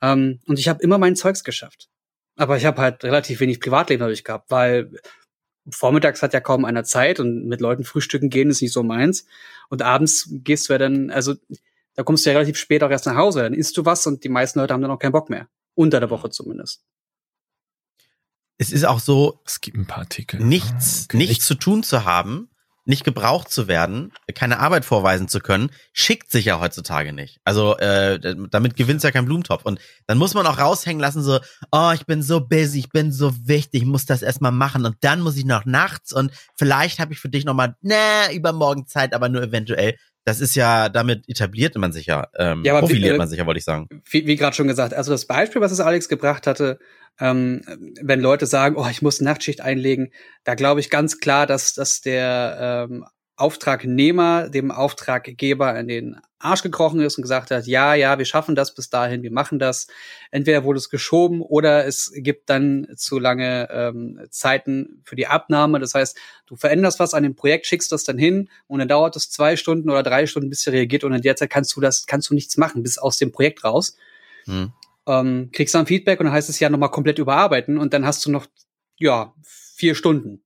Ähm, 0.01 0.39
und 0.45 0.59
ich 0.59 0.69
habe 0.69 0.83
immer 0.83 0.97
mein 0.97 1.15
Zeugs 1.15 1.43
geschafft. 1.43 1.89
Aber 2.35 2.57
ich 2.57 2.65
habe 2.65 2.81
halt 2.81 3.03
relativ 3.03 3.39
wenig 3.39 3.59
Privatleben 3.59 3.99
dadurch 4.01 4.23
gehabt, 4.23 4.51
weil 4.51 4.91
vormittags 5.69 6.21
hat 6.21 6.33
ja 6.33 6.39
kaum 6.39 6.65
einer 6.65 6.83
Zeit 6.83 7.19
und 7.19 7.45
mit 7.47 7.61
Leuten 7.61 7.83
frühstücken 7.83 8.29
gehen 8.29 8.49
ist 8.49 8.61
nicht 8.61 8.73
so 8.73 8.83
meins. 8.83 9.25
Und 9.69 9.81
abends 9.81 10.29
gehst 10.31 10.69
du 10.69 10.73
ja 10.73 10.79
dann, 10.79 11.11
also 11.11 11.35
da 11.95 12.03
kommst 12.03 12.25
du 12.25 12.29
ja 12.29 12.35
relativ 12.35 12.57
spät 12.57 12.83
auch 12.83 12.89
erst 12.89 13.05
nach 13.05 13.15
Hause, 13.15 13.41
dann 13.41 13.53
isst 13.53 13.77
du 13.77 13.85
was 13.85 14.07
und 14.07 14.23
die 14.23 14.29
meisten 14.29 14.59
Leute 14.59 14.73
haben 14.73 14.81
dann 14.81 14.91
auch 14.91 14.99
keinen 14.99 15.11
Bock 15.11 15.29
mehr. 15.29 15.47
Unter 15.73 15.99
der 15.99 16.09
Woche 16.09 16.29
zumindest. 16.29 16.83
Es 18.61 18.71
ist 18.71 18.85
auch 18.85 18.99
so, 18.99 19.41
es 19.43 19.59
gibt 19.59 19.75
ein 19.75 19.87
paar 19.87 20.01
Artikel. 20.01 20.39
Nichts, 20.39 21.05
okay. 21.05 21.17
nichts 21.17 21.47
zu 21.47 21.55
tun 21.55 21.81
zu 21.81 22.05
haben, 22.05 22.47
nicht 22.85 23.03
gebraucht 23.03 23.49
zu 23.49 23.67
werden, 23.67 24.13
keine 24.35 24.59
Arbeit 24.59 24.85
vorweisen 24.85 25.27
zu 25.27 25.39
können, 25.39 25.71
schickt 25.93 26.29
sich 26.29 26.45
ja 26.45 26.59
heutzutage 26.59 27.11
nicht. 27.11 27.39
Also 27.43 27.75
äh, 27.77 28.19
damit 28.51 28.75
gewinnt's 28.75 29.03
ja 29.03 29.09
kein 29.09 29.25
Blumentopf. 29.25 29.65
Und 29.65 29.79
dann 30.05 30.19
muss 30.19 30.35
man 30.35 30.45
auch 30.45 30.59
raushängen 30.59 31.01
lassen, 31.01 31.23
so, 31.23 31.39
oh, 31.71 31.89
ich 31.95 32.05
bin 32.05 32.21
so 32.21 32.39
busy, 32.39 32.77
ich 32.77 32.89
bin 32.91 33.11
so 33.11 33.33
wichtig, 33.47 33.81
ich 33.81 33.87
muss 33.87 34.05
das 34.05 34.21
erstmal 34.21 34.51
machen 34.51 34.85
und 34.85 34.95
dann 35.01 35.21
muss 35.21 35.37
ich 35.37 35.45
noch 35.45 35.65
nachts 35.65 36.13
und 36.13 36.31
vielleicht 36.55 36.99
habe 36.99 37.13
ich 37.13 37.19
für 37.19 37.29
dich 37.29 37.45
nochmal, 37.45 37.75
ne, 37.81 37.95
übermorgen 38.31 38.85
Zeit, 38.85 39.15
aber 39.15 39.27
nur 39.27 39.41
eventuell. 39.41 39.97
Das 40.23 40.39
ist 40.39 40.55
ja, 40.55 40.89
damit 40.89 41.27
etabliert 41.27 41.75
man 41.75 41.91
sich 41.91 42.05
ja, 42.05 42.27
ähm, 42.37 42.63
ja 42.63 42.77
profiliert 42.79 43.13
wie, 43.13 43.15
äh, 43.15 43.17
man 43.17 43.27
sich 43.27 43.39
ja, 43.39 43.45
wollte 43.45 43.57
ich 43.57 43.63
sagen. 43.63 43.87
Wie, 44.09 44.27
wie 44.27 44.35
gerade 44.35 44.55
schon 44.55 44.67
gesagt, 44.67 44.93
also 44.93 45.11
das 45.11 45.25
Beispiel, 45.25 45.61
was 45.61 45.71
es 45.71 45.79
Alex 45.79 46.09
gebracht 46.09 46.45
hatte, 46.45 46.79
ähm, 47.19 47.61
wenn 48.01 48.21
Leute 48.21 48.45
sagen, 48.45 48.75
oh, 48.77 48.87
ich 48.89 49.01
muss 49.01 49.21
Nachtschicht 49.21 49.61
einlegen, 49.61 50.11
da 50.43 50.55
glaube 50.55 50.79
ich 50.79 50.89
ganz 50.89 51.19
klar, 51.19 51.47
dass, 51.47 51.73
dass 51.73 52.01
der 52.01 52.87
ähm, 52.89 53.05
Auftragnehmer 53.41 54.49
dem 54.49 54.71
Auftraggeber 54.71 55.77
in 55.79 55.87
den 55.87 56.17
Arsch 56.39 56.63
gekrochen 56.63 57.01
ist 57.01 57.17
und 57.17 57.23
gesagt 57.23 57.51
hat, 57.51 57.67
ja, 57.67 57.93
ja, 57.93 58.17
wir 58.17 58.25
schaffen 58.25 58.55
das 58.55 58.73
bis 58.73 58.89
dahin, 58.89 59.21
wir 59.23 59.31
machen 59.31 59.59
das. 59.59 59.87
Entweder 60.31 60.63
wurde 60.63 60.77
es 60.77 60.89
geschoben 60.89 61.41
oder 61.41 61.85
es 61.85 62.11
gibt 62.15 62.49
dann 62.49 62.87
zu 62.95 63.19
lange 63.19 63.67
ähm, 63.71 64.19
Zeiten 64.29 65.01
für 65.03 65.15
die 65.15 65.27
Abnahme. 65.27 65.79
Das 65.79 65.93
heißt, 65.93 66.17
du 66.47 66.55
veränderst 66.55 66.99
was 66.99 67.13
an 67.13 67.23
dem 67.23 67.35
Projekt, 67.35 67.67
schickst 67.67 67.91
das 67.91 68.03
dann 68.03 68.17
hin 68.17 68.49
und 68.67 68.79
dann 68.79 68.87
dauert 68.87 69.15
es 69.15 69.29
zwei 69.29 69.55
Stunden 69.55 69.89
oder 69.89 70.03
drei 70.03 70.25
Stunden, 70.25 70.49
bis 70.49 70.65
er 70.65 70.73
reagiert 70.73 71.03
und 71.03 71.13
in 71.13 71.21
der 71.21 71.35
Zeit 71.35 71.49
kannst 71.49 71.75
du 71.75 71.81
das, 71.81 72.05
kannst 72.05 72.29
du 72.29 72.33
nichts 72.33 72.57
machen, 72.57 72.83
bis 72.83 72.97
aus 72.97 73.17
dem 73.17 73.31
Projekt 73.31 73.63
raus. 73.63 73.95
Hm 74.45 74.71
ähm, 75.07 75.49
kriegst 75.51 75.75
dann 75.75 75.87
Feedback 75.87 76.19
und 76.19 76.25
dann 76.25 76.33
heißt 76.33 76.49
es 76.49 76.59
ja 76.59 76.69
nochmal 76.69 76.91
komplett 76.91 77.19
überarbeiten 77.19 77.77
und 77.77 77.93
dann 77.93 78.05
hast 78.05 78.25
du 78.25 78.31
noch, 78.31 78.47
ja, 78.97 79.33
vier 79.43 79.95
Stunden. 79.95 80.43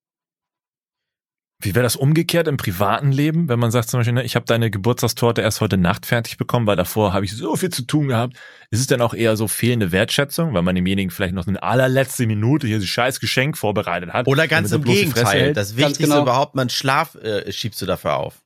Wie 1.59 1.73
wäre 1.73 1.83
das 1.83 1.95
umgekehrt 1.95 2.47
im 2.47 2.57
privaten 2.57 3.11
Leben, 3.11 3.47
wenn 3.47 3.59
man 3.59 3.71
sagt 3.71 3.89
zum 3.89 3.99
Beispiel, 3.99 4.13
ne, 4.13 4.23
ich 4.23 4.35
habe 4.35 4.45
deine 4.45 4.69
Geburtstagstorte 4.69 5.41
erst 5.41 5.61
heute 5.61 5.77
Nacht 5.77 6.05
fertig 6.05 6.37
bekommen, 6.37 6.67
weil 6.67 6.75
davor 6.75 7.13
habe 7.13 7.23
ich 7.23 7.35
so 7.35 7.55
viel 7.55 7.69
zu 7.69 7.83
tun 7.83 8.09
gehabt. 8.09 8.35
Ist 8.71 8.81
es 8.81 8.87
dann 8.87 9.01
auch 9.01 9.13
eher 9.13 9.37
so 9.37 9.47
fehlende 9.47 9.93
Wertschätzung, 9.93 10.53
weil 10.53 10.63
man 10.63 10.75
demjenigen 10.75 11.11
vielleicht 11.11 11.33
noch 11.33 11.47
eine 11.47 11.63
allerletzte 11.63 12.27
Minute 12.27 12.67
hier 12.67 12.81
so 12.81 12.85
scheiß 12.85 13.21
Geschenk 13.21 13.57
vorbereitet 13.57 14.11
hat? 14.11 14.27
Oder 14.27 14.49
ganz 14.49 14.73
im 14.73 14.83
Gegenteil. 14.83 15.53
Das 15.53 15.77
Wichtigste 15.77 16.03
genau. 16.03 16.23
überhaupt, 16.23 16.55
man 16.55 16.69
Schlaf 16.69 17.15
äh, 17.15 17.49
schiebst 17.51 17.81
du 17.81 17.85
dafür 17.85 18.17
auf. 18.17 18.41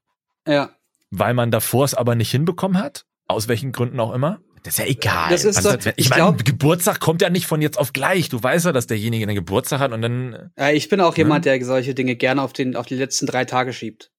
Ja. 0.47 0.69
Weil 1.09 1.33
man 1.33 1.49
davor 1.49 1.85
es 1.85 1.95
aber 1.95 2.13
nicht 2.13 2.29
hinbekommen 2.29 2.77
hat? 2.77 3.05
Aus 3.27 3.47
welchen 3.47 3.71
Gründen 3.71 3.99
auch 3.99 4.13
immer? 4.13 4.39
Das 4.63 4.73
ist 4.73 4.79
ja 4.79 4.85
egal. 4.85 5.29
Das 5.29 5.45
ist 5.45 5.57
Also, 5.57 5.71
doch, 5.75 5.85
ich 5.85 5.93
ich 6.05 6.09
meine, 6.09 6.35
Geburtstag 6.37 6.99
kommt 6.99 7.21
ja 7.21 7.29
nicht 7.29 7.45
von 7.47 7.61
jetzt 7.61 7.77
auf 7.77 7.93
gleich. 7.93 8.29
Du 8.29 8.41
weißt 8.41 8.65
ja, 8.65 8.71
dass 8.71 8.87
derjenige 8.87 9.23
einen 9.25 9.35
Geburtstag 9.35 9.79
hat 9.79 9.91
und 9.91 10.01
dann. 10.01 10.51
Ja, 10.57 10.69
ich 10.71 10.89
bin 10.89 11.01
auch 11.01 11.13
Ja. 11.17 11.23
jemand, 11.23 11.45
der 11.45 11.63
solche 11.65 11.93
Dinge 11.95 12.15
gerne 12.15 12.41
auf, 12.41 12.53
den, 12.53 12.75
auf 12.75 12.85
die 12.85 12.95
letzten 12.95 13.25
drei 13.25 13.45
Tage 13.45 13.73
schiebt. 13.73 14.11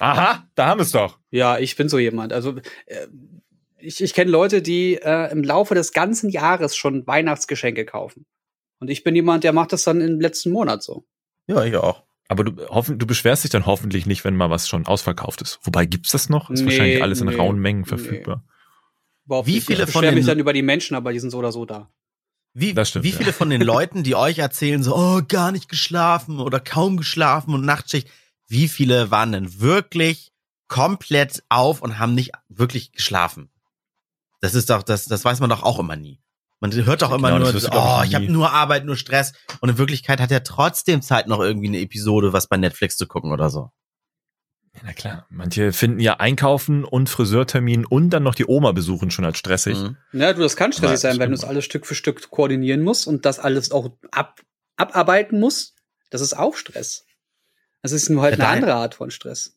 Aha, 0.00 0.48
da 0.54 0.66
haben 0.66 0.78
wir 0.78 0.82
es 0.84 0.90
doch. 0.92 1.18
Ja, 1.30 1.58
ich 1.58 1.76
bin 1.76 1.88
so 1.88 1.98
jemand. 1.98 2.32
Also 2.32 2.56
äh, 2.86 3.06
ich, 3.78 4.02
ich 4.02 4.14
kenne 4.14 4.30
Leute, 4.30 4.62
die 4.62 4.94
äh, 4.96 5.30
im 5.30 5.44
Laufe 5.44 5.74
des 5.74 5.92
ganzen 5.92 6.30
Jahres 6.30 6.76
schon 6.76 7.06
Weihnachtsgeschenke 7.06 7.84
kaufen. 7.84 8.26
Und 8.80 8.88
ich 8.90 9.04
bin 9.04 9.14
jemand, 9.14 9.44
der 9.44 9.52
macht 9.52 9.72
das 9.72 9.84
dann 9.84 10.00
im 10.00 10.20
letzten 10.20 10.50
Monat 10.50 10.82
so. 10.82 11.04
ja, 11.46 11.64
ich 11.64 11.76
auch. 11.76 12.02
Aber 12.28 12.44
du, 12.44 12.66
hoffen, 12.68 12.98
du 12.98 13.06
beschwerst 13.06 13.44
dich 13.44 13.50
dann 13.50 13.66
hoffentlich 13.66 14.06
nicht, 14.06 14.24
wenn 14.24 14.34
mal 14.36 14.48
was 14.48 14.66
schon 14.66 14.86
ausverkauft 14.86 15.42
ist. 15.42 15.58
Wobei 15.64 15.84
gibt's 15.84 16.12
das 16.12 16.30
noch? 16.30 16.48
Ist 16.48 16.60
Nee, 16.60 16.66
wahrscheinlich 16.66 17.02
alles 17.02 17.20
in 17.20 17.26
nee, 17.28 17.34
rauen 17.36 17.58
Mengen 17.58 17.82
nee. 17.82 18.22
Überhaupt 19.26 19.46
Wie 19.46 19.54
nicht. 19.54 19.66
viele 19.66 19.84
ich 19.84 19.90
von 19.90 20.00
beschwer 20.02 20.12
mich 20.12 20.24
den- 20.24 20.28
dann 20.28 20.38
über 20.38 20.52
die 20.52 20.62
Menschen, 20.62 20.94
aber 20.96 21.12
die 21.12 21.18
sind 21.20 21.30
so 21.30 21.38
oder 21.38 21.52
so 21.52 21.64
da. 21.64 21.90
Wie, 22.54 22.74
Das 22.74 22.90
stimmt, 22.90 23.04
wie 23.04 23.10
ja. 23.10 23.16
viele 23.16 23.32
von 23.32 23.48
den 23.50 23.62
Leuten, 23.62 24.02
die 24.02 24.14
euch 24.14 24.38
erzählen, 24.38 24.82
so, 24.82 24.94
oh, 24.94 25.22
gar 25.26 25.52
nicht 25.52 25.68
geschlafen 25.68 26.38
oder 26.38 26.60
kaum 26.60 26.96
geschlafen 26.98 27.54
und 27.54 27.64
Nachtschicht, 27.64 28.08
wie 28.46 28.68
viele 28.68 29.10
waren 29.10 29.32
denn 29.32 29.60
wirklich 29.60 30.32
komplett 30.68 31.42
auf 31.48 31.80
und 31.80 31.98
haben 31.98 32.14
nicht 32.14 32.32
wirklich 32.48 32.92
geschlafen? 32.92 33.50
Das 34.40 34.54
ist 34.54 34.68
doch, 34.70 34.82
das, 34.82 35.06
das 35.06 35.24
weiß 35.24 35.40
man 35.40 35.48
doch 35.50 35.62
auch 35.62 35.78
immer 35.78 35.96
nie. 35.96 36.20
Man 36.60 36.72
hört 36.72 37.02
doch 37.02 37.12
immer 37.12 37.30
Genau, 37.32 37.44
das 37.50 37.52
nur, 37.54 37.62
ich, 37.62 37.68
oh, 37.72 38.02
ich 38.04 38.14
habe 38.14 38.30
nur 38.30 38.52
Arbeit, 38.52 38.84
nur 38.84 38.96
Stress. 38.96 39.32
Und 39.60 39.70
in 39.70 39.78
Wirklichkeit 39.78 40.20
hat 40.20 40.30
er 40.30 40.44
trotzdem 40.44 41.00
Zeit, 41.02 41.26
noch 41.26 41.40
irgendwie 41.40 41.68
eine 41.68 41.80
Episode, 41.80 42.32
was 42.32 42.48
bei 42.48 42.56
Netflix 42.56 42.96
zu 42.96 43.06
gucken 43.06 43.32
oder 43.32 43.50
so. 43.50 43.70
Na 44.82 44.92
klar. 44.92 45.26
Manche 45.28 45.72
finden 45.72 46.00
ja 46.00 46.14
Einkaufen 46.18 46.84
und 46.84 47.08
Friseurtermin 47.08 47.84
und 47.84 48.10
dann 48.10 48.22
noch 48.22 48.34
die 48.34 48.46
Oma 48.46 48.72
besuchen 48.72 49.10
schon 49.10 49.24
als 49.24 49.38
stressig. 49.38 49.76
Mhm. 49.78 49.96
Ja, 50.12 50.32
du, 50.32 50.40
das 50.40 50.56
kann 50.56 50.72
stressig 50.72 50.88
Aber 50.90 50.96
sein, 50.98 51.18
wenn 51.18 51.30
du 51.30 51.34
es 51.36 51.44
alles 51.44 51.64
Stück 51.64 51.86
für 51.86 51.94
Stück 51.94 52.30
koordinieren 52.30 52.82
musst 52.82 53.06
und 53.06 53.24
das 53.26 53.38
alles 53.38 53.70
auch 53.70 53.90
ab, 54.10 54.40
abarbeiten 54.76 55.38
musst. 55.38 55.74
Das 56.10 56.20
ist 56.20 56.36
auch 56.36 56.56
Stress. 56.56 57.04
Das 57.82 57.92
ist 57.92 58.08
nur 58.08 58.22
halt 58.22 58.38
Ja, 58.38 58.44
eine 58.48 58.56
andere 58.56 58.74
Art 58.74 58.94
von 58.94 59.10
Stress. 59.10 59.54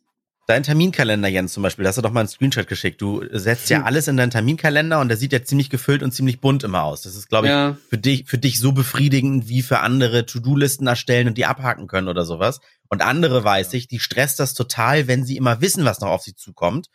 Dein 0.48 0.62
Terminkalender, 0.62 1.28
Jens, 1.28 1.54
zum 1.54 1.64
Beispiel, 1.64 1.84
da 1.84 1.90
hast 1.90 1.96
du 1.98 2.04
doch 2.04 2.12
mal 2.12 2.20
einen 2.20 2.30
Screenshot 2.30 2.68
geschickt. 2.68 3.02
Du 3.02 3.24
setzt 3.32 3.68
ja 3.72 3.80
Hm. 3.80 3.86
alles 3.86 4.08
in 4.08 4.16
deinen 4.16 4.30
Terminkalender 4.30 5.00
und 5.00 5.08
der 5.08 5.18
sieht 5.18 5.34
ja 5.34 5.44
ziemlich 5.44 5.72
gefüllt 5.72 6.04
und 6.04 6.12
ziemlich 6.12 6.40
bunt 6.40 6.64
immer 6.64 6.84
aus. 6.84 7.02
Das 7.02 7.16
ist, 7.16 7.30
glaube 7.30 7.48
ich, 7.48 7.52
Ja. 7.52 7.78
für 7.90 7.98
dich, 7.98 8.26
für 8.28 8.38
dich 8.38 8.60
so 8.60 8.72
befriedigend 8.72 9.48
wie 9.48 9.64
für 9.64 9.80
andere 9.80 10.26
To-Do-Listen 10.28 10.86
erstellen 10.86 11.28
und 11.30 11.38
die 11.40 11.46
abhaken 11.48 11.88
können 11.88 12.08
oder 12.10 12.26
sowas. 12.26 12.60
Und 12.90 13.02
andere 13.02 13.44
weiß 13.44 13.74
ich, 13.74 13.88
die 13.88 14.00
stresst 14.00 14.40
das 14.40 14.54
total, 14.54 15.08
wenn 15.08 15.26
sie 15.26 15.38
immer 15.38 15.62
wissen, 15.62 15.86
was 15.86 16.00
noch 16.00 16.10
auf 16.10 16.24
sie 16.24 16.36
zukommt. 16.36 16.88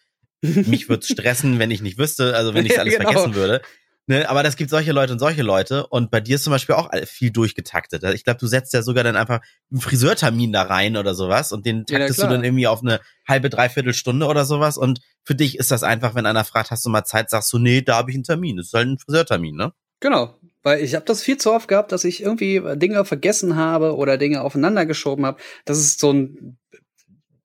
Mich 0.42 0.88
würde 0.88 1.06
stressen, 1.06 1.58
wenn 1.58 1.70
ich 1.70 1.82
nicht 1.82 1.98
wüsste, 1.98 2.34
also 2.36 2.54
wenn 2.54 2.66
ich 2.66 2.72
Ja, 2.72 2.80
alles 2.80 2.94
genau. 2.96 3.10
vergessen 3.10 3.34
würde. 3.34 3.60
Ne, 4.06 4.28
aber 4.28 4.42
das 4.42 4.56
gibt 4.56 4.70
solche 4.70 4.90
Leute 4.90 5.12
und 5.12 5.18
solche 5.20 5.42
Leute. 5.42 5.86
Und 5.86 6.10
bei 6.10 6.20
dir 6.20 6.34
ist 6.36 6.42
zum 6.42 6.50
Beispiel 6.52 6.74
auch 6.74 6.90
viel 7.04 7.30
durchgetaktet. 7.30 8.02
Ich 8.14 8.24
glaube, 8.24 8.40
du 8.40 8.46
setzt 8.48 8.72
ja 8.72 8.82
sogar 8.82 9.04
dann 9.04 9.14
einfach 9.14 9.40
einen 9.70 9.80
Friseurtermin 9.80 10.52
da 10.52 10.62
rein 10.62 10.96
oder 10.96 11.14
sowas 11.14 11.52
und 11.52 11.64
den 11.64 11.84
Ja, 11.88 11.98
taktest 11.98 12.18
du 12.18 12.22
klar. 12.22 12.32
dann 12.32 12.42
irgendwie 12.42 12.66
auf 12.66 12.80
eine 12.80 13.00
halbe, 13.28 13.50
dreiviertel 13.50 13.94
Stunde 13.94 14.26
oder 14.26 14.44
sowas. 14.44 14.78
Und 14.78 15.00
für 15.22 15.36
dich 15.36 15.58
ist 15.58 15.70
das 15.70 15.84
einfach, 15.84 16.16
wenn 16.16 16.26
einer 16.26 16.44
fragt, 16.44 16.72
hast 16.72 16.84
du 16.84 16.88
mal 16.90 17.04
Zeit, 17.04 17.30
sagst 17.30 17.52
du, 17.52 17.58
nee, 17.58 17.82
da 17.82 17.96
habe 17.98 18.10
ich 18.10 18.16
einen 18.16 18.24
Termin. 18.24 18.56
Das 18.56 18.66
ist 18.68 18.74
halt 18.74 18.88
ein 18.88 18.98
Friseurtermin, 18.98 19.54
ne? 19.54 19.72
Genau, 20.00 20.34
weil 20.62 20.82
ich 20.82 20.94
habe 20.94 21.04
das 21.04 21.22
viel 21.22 21.38
zu 21.38 21.52
oft 21.52 21.68
gehabt, 21.68 21.92
dass 21.92 22.04
ich 22.04 22.22
irgendwie 22.22 22.62
Dinge 22.76 23.04
vergessen 23.04 23.56
habe 23.56 23.96
oder 23.96 24.18
Dinge 24.18 24.42
aufeinander 24.42 24.86
geschoben 24.86 25.26
habe. 25.26 25.40
Das 25.64 25.78
ist 25.78 26.00
so 26.00 26.12
ein 26.12 26.58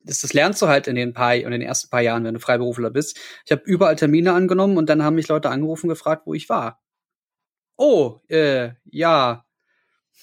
das, 0.06 0.22
das 0.22 0.34
lernst 0.34 0.62
du 0.62 0.68
halt 0.68 0.88
in 0.88 0.96
den 0.96 1.14
paar 1.14 1.36
in 1.36 1.52
den 1.52 1.62
ersten 1.62 1.90
paar 1.90 2.02
Jahren, 2.02 2.24
wenn 2.24 2.36
du 2.36 2.40
Freiberufler 2.40 2.92
bist. 2.92 3.18
Ich 3.46 3.52
habe 3.52 3.64
überall 3.66 3.96
Termine 3.96 4.34
angenommen 4.34 4.78
und 4.78 4.90
dann 4.90 5.04
haben 5.04 5.16
mich 5.16 5.28
Leute 5.28 5.50
angerufen 5.50 5.90
gefragt, 5.90 6.24
wo 6.26 6.34
ich 6.34 6.50
war. 6.50 6.80
Oh, 7.78 8.20
äh, 8.30 8.72
ja. 8.86 9.46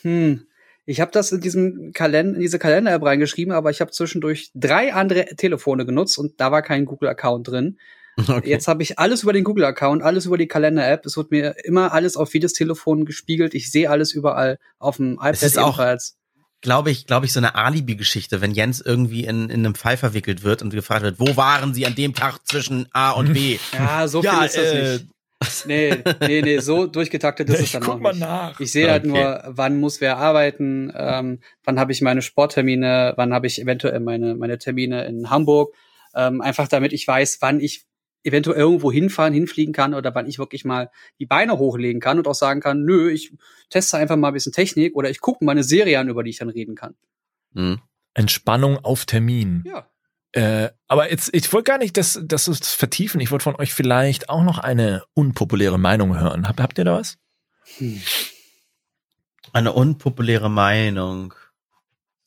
Hm. 0.02 0.46
Ich 0.84 1.00
habe 1.00 1.12
das 1.12 1.30
in 1.30 1.40
diesem 1.40 1.92
Kalender, 1.92 2.34
in 2.34 2.40
diese 2.40 2.58
Kalender-App 2.58 3.04
reingeschrieben, 3.04 3.52
aber 3.52 3.70
ich 3.70 3.80
habe 3.80 3.92
zwischendurch 3.92 4.50
drei 4.54 4.92
andere 4.92 5.26
Telefone 5.36 5.86
genutzt 5.86 6.18
und 6.18 6.40
da 6.40 6.50
war 6.50 6.62
kein 6.62 6.86
Google-Account 6.86 7.48
drin. 7.48 7.78
Okay. 8.16 8.50
Jetzt 8.50 8.68
habe 8.68 8.82
ich 8.82 8.98
alles 8.98 9.22
über 9.22 9.32
den 9.32 9.42
Google-Account, 9.44 10.02
alles 10.02 10.26
über 10.26 10.36
die 10.36 10.46
Kalender-App. 10.46 11.06
Es 11.06 11.16
wird 11.16 11.30
mir 11.30 11.54
immer 11.64 11.92
alles 11.92 12.16
auf 12.16 12.32
jedes 12.34 12.52
Telefon 12.52 13.04
gespiegelt. 13.06 13.54
Ich 13.54 13.70
sehe 13.70 13.88
alles 13.88 14.12
überall 14.12 14.58
auf 14.78 14.96
dem 14.98 15.14
iPad 15.14 15.42
ist 15.42 15.58
auch- 15.58 15.68
ebenfalls. 15.78 16.18
glaube 16.60 16.90
ich, 16.90 17.06
glaube 17.06 17.24
ich, 17.26 17.32
so 17.32 17.40
eine 17.40 17.54
Alibi-Geschichte, 17.54 18.40
wenn 18.42 18.50
Jens 18.52 18.80
irgendwie 18.80 19.24
in, 19.24 19.48
in 19.50 19.64
einem 19.64 19.74
Fall 19.74 19.96
verwickelt 19.96 20.42
wird 20.44 20.60
und 20.62 20.70
gefragt 20.74 21.02
wird, 21.02 21.18
wo 21.20 21.36
waren 21.36 21.72
sie 21.74 21.86
an 21.86 21.94
dem 21.94 22.14
Tag 22.14 22.38
zwischen 22.46 22.86
A 22.92 23.12
und 23.12 23.32
B? 23.32 23.58
Ja, 23.72 24.06
so 24.06 24.22
Ja, 24.22 24.36
viel 24.36 24.46
ist 24.46 24.56
das 24.58 24.64
äh, 24.72 24.92
nicht. 24.92 25.06
Nee, 25.66 26.04
nee, 26.20 26.42
nee, 26.42 26.58
so 26.58 26.86
durchgetaktet 26.86 27.48
ist 27.48 27.54
es 27.60 27.60
Ich 27.62 27.72
dann 27.72 27.82
guck 27.82 27.94
auch 27.94 27.98
mal 27.98 28.10
nicht. 28.12 28.20
nach. 28.20 28.60
Ich 28.60 28.70
sehe 28.70 28.88
halt 28.90 29.04
Okay. 29.04 29.12
nur, 29.12 29.42
wann 29.48 29.80
muss 29.80 30.00
wer 30.00 30.18
arbeiten, 30.18 30.92
ähm, 30.96 31.40
wann 31.64 31.80
habe 31.80 31.90
ich 31.92 32.00
meine 32.02 32.22
Sporttermine, 32.22 33.14
wann 33.16 33.32
habe 33.32 33.46
ich 33.48 33.60
eventuell 33.60 33.98
meine, 34.00 34.34
meine 34.36 34.58
Termine 34.58 35.04
in 35.06 35.30
Hamburg. 35.30 35.74
Ähm, 36.14 36.40
einfach 36.42 36.68
damit 36.68 36.92
ich 36.92 37.08
weiß, 37.08 37.38
wann 37.40 37.58
ich 37.58 37.84
eventuell 38.24 38.58
irgendwo 38.58 38.92
hinfahren, 38.92 39.34
hinfliegen 39.34 39.72
kann 39.72 39.94
oder 39.94 40.14
wann 40.14 40.26
ich 40.26 40.38
wirklich 40.38 40.64
mal 40.64 40.90
die 41.18 41.26
Beine 41.26 41.58
hochlegen 41.58 42.00
kann 42.00 42.18
und 42.18 42.28
auch 42.28 42.34
sagen 42.34 42.60
kann, 42.60 42.84
nö, 42.84 43.10
ich 43.10 43.32
teste 43.70 43.96
einfach 43.96 44.16
mal 44.16 44.28
ein 44.28 44.34
bisschen 44.34 44.52
Technik 44.52 44.94
oder 44.94 45.10
ich 45.10 45.20
gucke 45.20 45.44
mal 45.44 45.52
eine 45.52 45.64
Serie 45.64 45.98
an, 45.98 46.08
über 46.08 46.22
die 46.22 46.30
ich 46.30 46.38
dann 46.38 46.48
reden 46.48 46.74
kann. 46.74 46.94
Hm. 47.54 47.80
Entspannung 48.14 48.78
auf 48.78 49.06
Termin. 49.06 49.64
Ja. 49.66 49.88
Äh, 50.32 50.70
aber 50.88 51.10
jetzt, 51.10 51.30
ich 51.34 51.52
wollte 51.52 51.70
gar 51.70 51.78
nicht 51.78 51.96
das, 51.96 52.20
das 52.24 52.48
vertiefen. 52.74 53.20
Ich 53.20 53.30
wollte 53.30 53.44
von 53.44 53.56
euch 53.56 53.74
vielleicht 53.74 54.28
auch 54.28 54.42
noch 54.42 54.58
eine 54.58 55.02
unpopuläre 55.14 55.78
Meinung 55.78 56.18
hören. 56.18 56.48
Habt, 56.48 56.60
habt 56.60 56.78
ihr 56.78 56.84
da 56.84 56.98
was? 56.98 57.18
Hm. 57.78 58.00
Eine 59.52 59.72
unpopuläre 59.72 60.50
Meinung. 60.50 61.34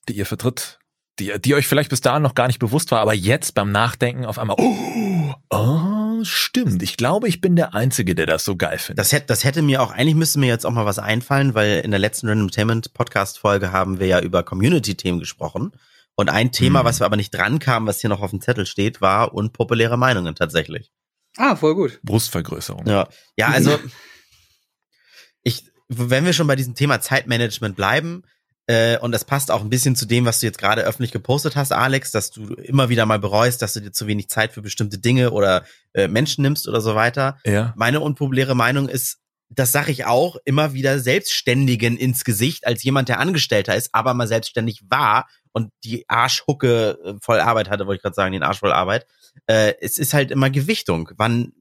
Die 0.07 0.13
ihr 0.13 0.27
vertritt? 0.27 0.79
Die, 1.19 1.33
die 1.39 1.55
euch 1.55 1.67
vielleicht 1.67 1.89
bis 1.89 2.01
dahin 2.01 2.23
noch 2.23 2.35
gar 2.35 2.47
nicht 2.47 2.59
bewusst 2.59 2.91
war, 2.91 2.99
aber 2.99 3.13
jetzt 3.13 3.53
beim 3.53 3.71
Nachdenken 3.71 4.25
auf 4.25 4.37
einmal, 4.37 4.57
oh, 4.59 5.33
oh, 5.49 6.23
stimmt. 6.23 6.83
Ich 6.83 6.97
glaube, 6.97 7.29
ich 7.29 7.39
bin 7.39 7.55
der 7.55 7.73
Einzige, 7.73 8.15
der 8.15 8.25
das 8.25 8.43
so 8.43 8.57
geil 8.57 8.77
findet. 8.79 8.99
Das 8.99 9.13
hätte, 9.13 9.27
das 9.27 9.45
hätte 9.45 9.61
mir 9.61 9.81
auch, 9.81 9.91
eigentlich 9.91 10.15
müsste 10.15 10.39
mir 10.39 10.47
jetzt 10.47 10.65
auch 10.65 10.71
mal 10.71 10.85
was 10.85 10.99
einfallen, 10.99 11.53
weil 11.53 11.79
in 11.79 11.91
der 11.91 12.01
letzten 12.01 12.27
Random 12.27 12.47
Entertainment 12.47 12.93
Podcast 12.93 13.39
Folge 13.39 13.71
haben 13.71 13.99
wir 13.99 14.07
ja 14.07 14.19
über 14.19 14.43
Community-Themen 14.43 15.19
gesprochen. 15.19 15.71
Und 16.15 16.29
ein 16.29 16.51
Thema, 16.51 16.79
Hm. 16.79 16.85
was 16.85 16.99
wir 16.99 17.05
aber 17.05 17.17
nicht 17.17 17.33
dran 17.33 17.59
kamen, 17.59 17.87
was 17.87 18.01
hier 18.01 18.09
noch 18.09 18.21
auf 18.21 18.31
dem 18.31 18.41
Zettel 18.41 18.65
steht, 18.65 18.99
war 18.99 19.33
unpopuläre 19.33 19.97
Meinungen 19.97 20.35
tatsächlich. 20.35 20.91
Ah, 21.37 21.55
voll 21.55 21.75
gut. 21.75 21.99
Brustvergrößerung. 22.03 22.85
Ja, 22.87 23.07
ja, 23.37 23.47
also 23.47 23.77
ich, 25.43 25.65
wenn 25.87 26.25
wir 26.25 26.33
schon 26.33 26.47
bei 26.47 26.55
diesem 26.55 26.75
Thema 26.75 26.99
Zeitmanagement 27.01 27.75
bleiben, 27.75 28.23
äh, 28.67 28.97
und 28.97 29.11
das 29.11 29.25
passt 29.25 29.51
auch 29.51 29.61
ein 29.61 29.69
bisschen 29.69 29.95
zu 29.95 30.05
dem, 30.05 30.25
was 30.25 30.39
du 30.39 30.47
jetzt 30.47 30.57
gerade 30.57 30.83
öffentlich 30.83 31.11
gepostet 31.11 31.55
hast, 31.55 31.71
Alex, 31.71 32.11
dass 32.11 32.31
du 32.31 32.53
immer 32.55 32.89
wieder 32.89 33.05
mal 33.05 33.19
bereust, 33.19 33.61
dass 33.61 33.73
du 33.73 33.81
dir 33.81 33.91
zu 33.91 34.07
wenig 34.07 34.27
Zeit 34.29 34.53
für 34.53 34.61
bestimmte 34.61 34.97
Dinge 34.97 35.31
oder 35.31 35.65
äh, 35.93 36.07
Menschen 36.07 36.41
nimmst 36.41 36.67
oder 36.67 36.81
so 36.81 36.95
weiter. 36.95 37.37
Ja. 37.45 37.73
Meine 37.75 37.99
unpopuläre 37.99 38.55
Meinung 38.55 38.89
ist, 38.89 39.19
das 39.49 39.71
sage 39.71 39.91
ich 39.91 40.05
auch, 40.05 40.37
immer 40.45 40.73
wieder 40.73 40.99
Selbstständigen 40.99 41.97
ins 41.97 42.23
Gesicht, 42.23 42.65
als 42.65 42.83
jemand, 42.83 43.07
der 43.09 43.19
Angestellter 43.19 43.75
ist, 43.75 43.89
aber 43.93 44.15
mal 44.15 44.27
selbstständig 44.27 44.81
war 44.89 45.27
und 45.51 45.71
die 45.83 46.05
Arschhucke 46.09 46.97
äh, 47.05 47.13
voll 47.21 47.39
Arbeit 47.39 47.69
hatte, 47.69 47.85
wollte 47.85 47.97
ich 47.97 48.01
gerade 48.01 48.15
sagen, 48.15 48.33
den 48.33 48.43
Arsch 48.43 48.59
voll 48.59 48.73
Arbeit. 48.73 49.05
Äh, 49.45 49.73
es 49.79 49.99
ist 49.99 50.15
halt 50.15 50.31
immer 50.31 50.49
Gewichtung. 50.49 51.11
Wann, 51.17 51.53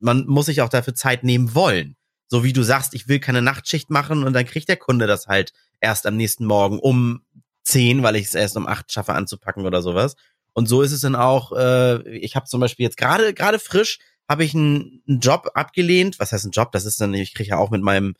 man 0.00 0.26
muss 0.26 0.46
sich 0.46 0.62
auch 0.62 0.70
dafür 0.70 0.94
Zeit 0.94 1.22
nehmen 1.22 1.54
wollen. 1.54 1.96
So 2.28 2.42
wie 2.42 2.52
du 2.52 2.62
sagst, 2.62 2.94
ich 2.94 3.08
will 3.08 3.20
keine 3.20 3.42
Nachtschicht 3.42 3.90
machen 3.90 4.24
und 4.24 4.32
dann 4.32 4.46
kriegt 4.46 4.68
der 4.68 4.76
Kunde 4.76 5.06
das 5.06 5.26
halt 5.26 5.52
erst 5.80 6.06
am 6.06 6.16
nächsten 6.16 6.44
Morgen 6.44 6.78
um 6.78 7.22
10, 7.64 8.02
weil 8.02 8.16
ich 8.16 8.26
es 8.26 8.34
erst 8.34 8.56
um 8.56 8.66
8 8.66 8.92
schaffe 8.92 9.14
anzupacken 9.14 9.66
oder 9.66 9.82
sowas. 9.82 10.16
Und 10.52 10.68
so 10.68 10.82
ist 10.82 10.92
es 10.92 11.02
dann 11.02 11.16
auch, 11.16 11.52
äh, 11.52 12.08
ich 12.08 12.36
habe 12.36 12.46
zum 12.46 12.60
Beispiel 12.60 12.84
jetzt 12.84 12.96
gerade 12.96 13.34
gerade 13.34 13.58
frisch, 13.58 13.98
habe 14.28 14.44
ich 14.44 14.54
einen, 14.54 15.02
einen 15.06 15.20
Job 15.20 15.50
abgelehnt. 15.54 16.18
Was 16.18 16.32
heißt 16.32 16.46
ein 16.46 16.50
Job? 16.50 16.72
Das 16.72 16.84
ist 16.84 17.00
dann, 17.00 17.14
ich 17.14 17.34
kriege 17.34 17.50
ja 17.50 17.58
auch 17.58 17.70
mit 17.70 17.82
meinem 17.82 18.14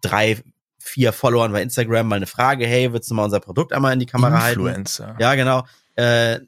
drei, 0.00 0.42
vier 0.78 1.12
Followern 1.12 1.52
bei 1.52 1.62
Instagram 1.62 2.08
mal 2.08 2.16
eine 2.16 2.26
Frage, 2.26 2.66
hey, 2.66 2.92
willst 2.92 3.10
du 3.10 3.14
mal 3.14 3.24
unser 3.24 3.40
Produkt 3.40 3.72
einmal 3.72 3.92
in 3.92 4.00
die 4.00 4.06
Kamera 4.06 4.42
halten? 4.42 4.60
Influencer. 4.60 5.16
Ja, 5.18 5.34
genau. 5.34 5.64
Äh, 5.94 6.40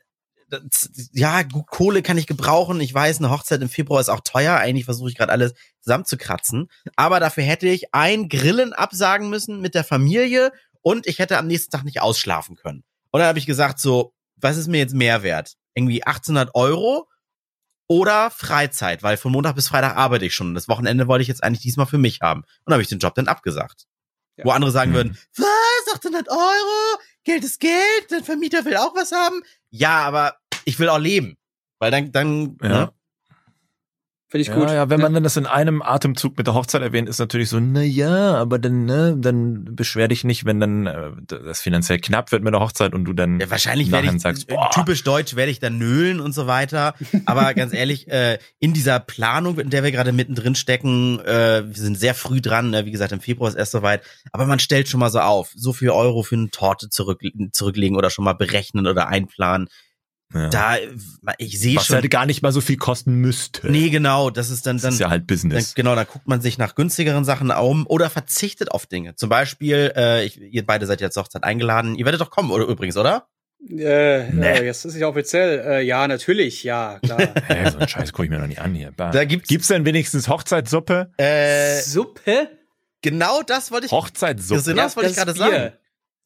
das, 0.48 0.90
ja, 1.12 1.44
Kohle 1.44 2.02
kann 2.02 2.18
ich 2.18 2.26
gebrauchen. 2.26 2.80
Ich 2.80 2.92
weiß, 2.92 3.18
eine 3.18 3.30
Hochzeit 3.30 3.60
im 3.60 3.68
Februar 3.68 4.00
ist 4.00 4.08
auch 4.08 4.20
teuer. 4.20 4.56
Eigentlich 4.56 4.84
versuche 4.84 5.10
ich 5.10 5.16
gerade 5.16 5.32
alles 5.32 5.54
zusammenzukratzen. 5.80 6.68
Aber 6.96 7.20
dafür 7.20 7.44
hätte 7.44 7.68
ich 7.68 7.94
ein 7.94 8.28
Grillen 8.28 8.72
absagen 8.72 9.30
müssen 9.30 9.60
mit 9.60 9.74
der 9.74 9.84
Familie 9.84 10.52
und 10.82 11.06
ich 11.06 11.18
hätte 11.18 11.38
am 11.38 11.46
nächsten 11.46 11.70
Tag 11.70 11.84
nicht 11.84 12.00
ausschlafen 12.00 12.56
können. 12.56 12.84
Und 13.10 13.20
dann 13.20 13.28
habe 13.28 13.38
ich 13.38 13.46
gesagt, 13.46 13.78
so, 13.80 14.14
was 14.36 14.56
ist 14.56 14.68
mir 14.68 14.78
jetzt 14.78 14.94
mehr 14.94 15.22
wert? 15.22 15.54
Irgendwie 15.74 16.04
1800 16.04 16.54
Euro 16.54 17.08
oder 17.86 18.30
Freizeit, 18.30 19.02
weil 19.02 19.16
von 19.16 19.32
Montag 19.32 19.54
bis 19.54 19.68
Freitag 19.68 19.96
arbeite 19.96 20.26
ich 20.26 20.34
schon. 20.34 20.54
Das 20.54 20.68
Wochenende 20.68 21.08
wollte 21.08 21.22
ich 21.22 21.28
jetzt 21.28 21.42
eigentlich 21.42 21.62
diesmal 21.62 21.86
für 21.86 21.98
mich 21.98 22.20
haben. 22.20 22.44
Und 22.64 22.72
habe 22.72 22.82
ich 22.82 22.88
den 22.88 22.98
Job 22.98 23.14
dann 23.14 23.28
abgesagt. 23.28 23.86
Ja. 24.36 24.44
Wo 24.44 24.50
andere 24.50 24.70
sagen 24.70 24.90
Hm. 24.90 24.96
würden, 24.96 25.18
was, 25.36 25.94
800 25.94 26.28
Euro? 26.28 26.98
Geld 27.24 27.44
ist 27.44 27.60
Geld, 27.60 28.10
der 28.10 28.22
Vermieter 28.22 28.64
will 28.64 28.76
auch 28.76 28.94
was 28.94 29.12
haben. 29.12 29.42
Ja, 29.70 30.04
aber 30.04 30.36
ich 30.64 30.78
will 30.78 30.88
auch 30.88 30.98
leben. 30.98 31.36
Weil 31.78 31.90
dann, 31.90 32.12
dann, 32.12 32.56
Ja. 32.62 32.68
ne? 32.68 32.92
Finde 34.30 34.42
ich 34.42 34.48
Ja, 34.48 34.54
gut. 34.56 34.68
ja, 34.68 34.90
wenn 34.90 35.00
man 35.00 35.14
dann 35.14 35.22
das 35.22 35.38
in 35.38 35.46
einem 35.46 35.80
Atemzug 35.80 36.36
mit 36.36 36.46
der 36.46 36.52
Hochzeit 36.52 36.82
erwähnt, 36.82 37.08
ist 37.08 37.18
natürlich 37.18 37.48
so, 37.48 37.58
na 37.60 37.80
ja, 37.82 38.34
aber 38.34 38.58
dann, 38.58 38.84
ne, 38.84 39.16
dann 39.18 39.74
beschwer 39.74 40.06
dich 40.06 40.22
nicht, 40.22 40.44
wenn 40.44 40.60
dann 40.60 40.86
äh, 40.86 41.10
das 41.26 41.62
finanziell 41.62 41.98
knapp 41.98 42.30
wird 42.30 42.42
mit 42.42 42.52
der 42.52 42.60
Hochzeit 42.60 42.92
und 42.92 43.06
du 43.06 43.14
dann 43.14 43.40
Ja, 43.40 43.48
wahrscheinlich 43.50 43.90
werde 43.90 44.08
ich, 44.14 44.20
sagst, 44.20 44.50
äh, 44.50 44.54
boah, 44.54 44.68
typisch 44.70 45.02
deutsch 45.02 45.34
werde 45.34 45.50
ich 45.50 45.60
dann 45.60 45.78
nölen 45.78 46.20
und 46.20 46.34
so 46.34 46.46
weiter. 46.46 46.92
Aber 47.24 47.54
ganz 47.54 47.72
ehrlich, 47.72 48.08
äh, 48.08 48.38
in 48.58 48.74
dieser 48.74 49.00
Planung, 49.00 49.58
in 49.58 49.70
der 49.70 49.82
wir 49.82 49.92
gerade 49.92 50.12
mittendrin 50.12 50.54
stecken, 50.54 51.20
äh, 51.20 51.64
wir 51.66 51.82
sind 51.82 51.98
sehr 51.98 52.14
früh 52.14 52.42
dran, 52.42 52.68
ne? 52.68 52.84
wie 52.84 52.90
gesagt, 52.90 53.12
im 53.12 53.20
Februar 53.20 53.48
ist 53.48 53.56
erst 53.56 53.72
soweit. 53.72 54.02
Aber 54.32 54.44
man 54.44 54.58
stellt 54.58 54.88
schon 54.88 55.00
mal 55.00 55.10
so 55.10 55.20
auf, 55.20 55.52
so 55.56 55.72
viel 55.72 55.88
Euro 55.88 56.22
für 56.22 56.34
eine 56.34 56.50
Torte 56.50 56.90
zurück, 56.90 57.22
zurücklegen 57.52 57.96
oder 57.96 58.10
schon 58.10 58.26
mal 58.26 58.34
berechnen 58.34 58.86
oder 58.86 59.08
einplanen. 59.08 59.68
Ja. 60.34 60.48
Da, 60.48 60.76
äh, 60.76 60.88
ich 61.38 61.58
sehe 61.58 61.76
was 61.76 61.86
schon. 61.86 61.96
halt 61.96 62.10
gar 62.10 62.26
nicht 62.26 62.42
mal 62.42 62.52
so 62.52 62.60
viel 62.60 62.76
kosten 62.76 63.14
müsste. 63.14 63.70
Nee, 63.70 63.90
genau, 63.90 64.30
das 64.30 64.50
ist 64.50 64.66
dann, 64.66 64.76
das 64.76 64.82
dann, 64.82 64.92
ist 64.94 65.00
ja 65.00 65.08
halt 65.10 65.22
dann 65.22 65.26
Business. 65.26 65.74
genau, 65.74 65.94
dann 65.94 66.06
guckt 66.06 66.28
man 66.28 66.40
sich 66.40 66.58
nach 66.58 66.74
günstigeren 66.74 67.24
Sachen 67.24 67.50
um 67.50 67.86
oder 67.86 68.10
verzichtet 68.10 68.70
auf 68.70 68.86
Dinge. 68.86 69.14
Zum 69.14 69.28
Beispiel, 69.28 69.92
äh, 69.96 70.24
ich, 70.24 70.40
ihr 70.40 70.66
beide 70.66 70.86
seid 70.86 71.00
ja 71.00 71.10
zur 71.10 71.24
Hochzeit 71.24 71.44
eingeladen. 71.44 71.94
Ihr 71.94 72.04
werdet 72.04 72.20
doch 72.20 72.30
kommen, 72.30 72.50
oder 72.50 72.66
übrigens, 72.66 72.96
oder? 72.96 73.28
Äh, 73.68 74.30
Nee. 74.30 74.46
äh, 74.46 74.64
jetzt 74.66 74.84
ist 74.84 74.94
es 74.94 75.00
ja 75.00 75.08
offiziell. 75.08 75.58
Äh, 75.66 75.82
ja, 75.82 76.06
natürlich, 76.06 76.62
ja, 76.62 77.00
klar. 77.00 77.18
Hä, 77.48 77.70
so 77.70 77.78
einen 77.78 77.88
Scheiß 77.88 78.12
gucke 78.12 78.24
ich 78.24 78.30
mir 78.30 78.38
noch 78.38 78.46
nicht 78.46 78.60
an 78.60 78.74
hier. 78.74 78.92
Bah. 78.96 79.10
Da 79.10 79.24
gibt's, 79.24 79.48
Gibt's 79.48 79.68
denn 79.68 79.84
wenigstens 79.84 80.28
Hochzeitssuppe? 80.28 81.10
äh, 81.16 81.80
Suppe? 81.80 82.50
genau 83.02 83.42
das 83.42 83.70
wollte 83.72 83.86
ich 83.86 83.92
Hochzeitssuppe. 83.92 84.62
Genau 84.62 84.82
das 84.82 84.96
wollte 84.96 85.10
ich 85.10 85.16
gerade 85.16 85.32
sagen. 85.32 85.72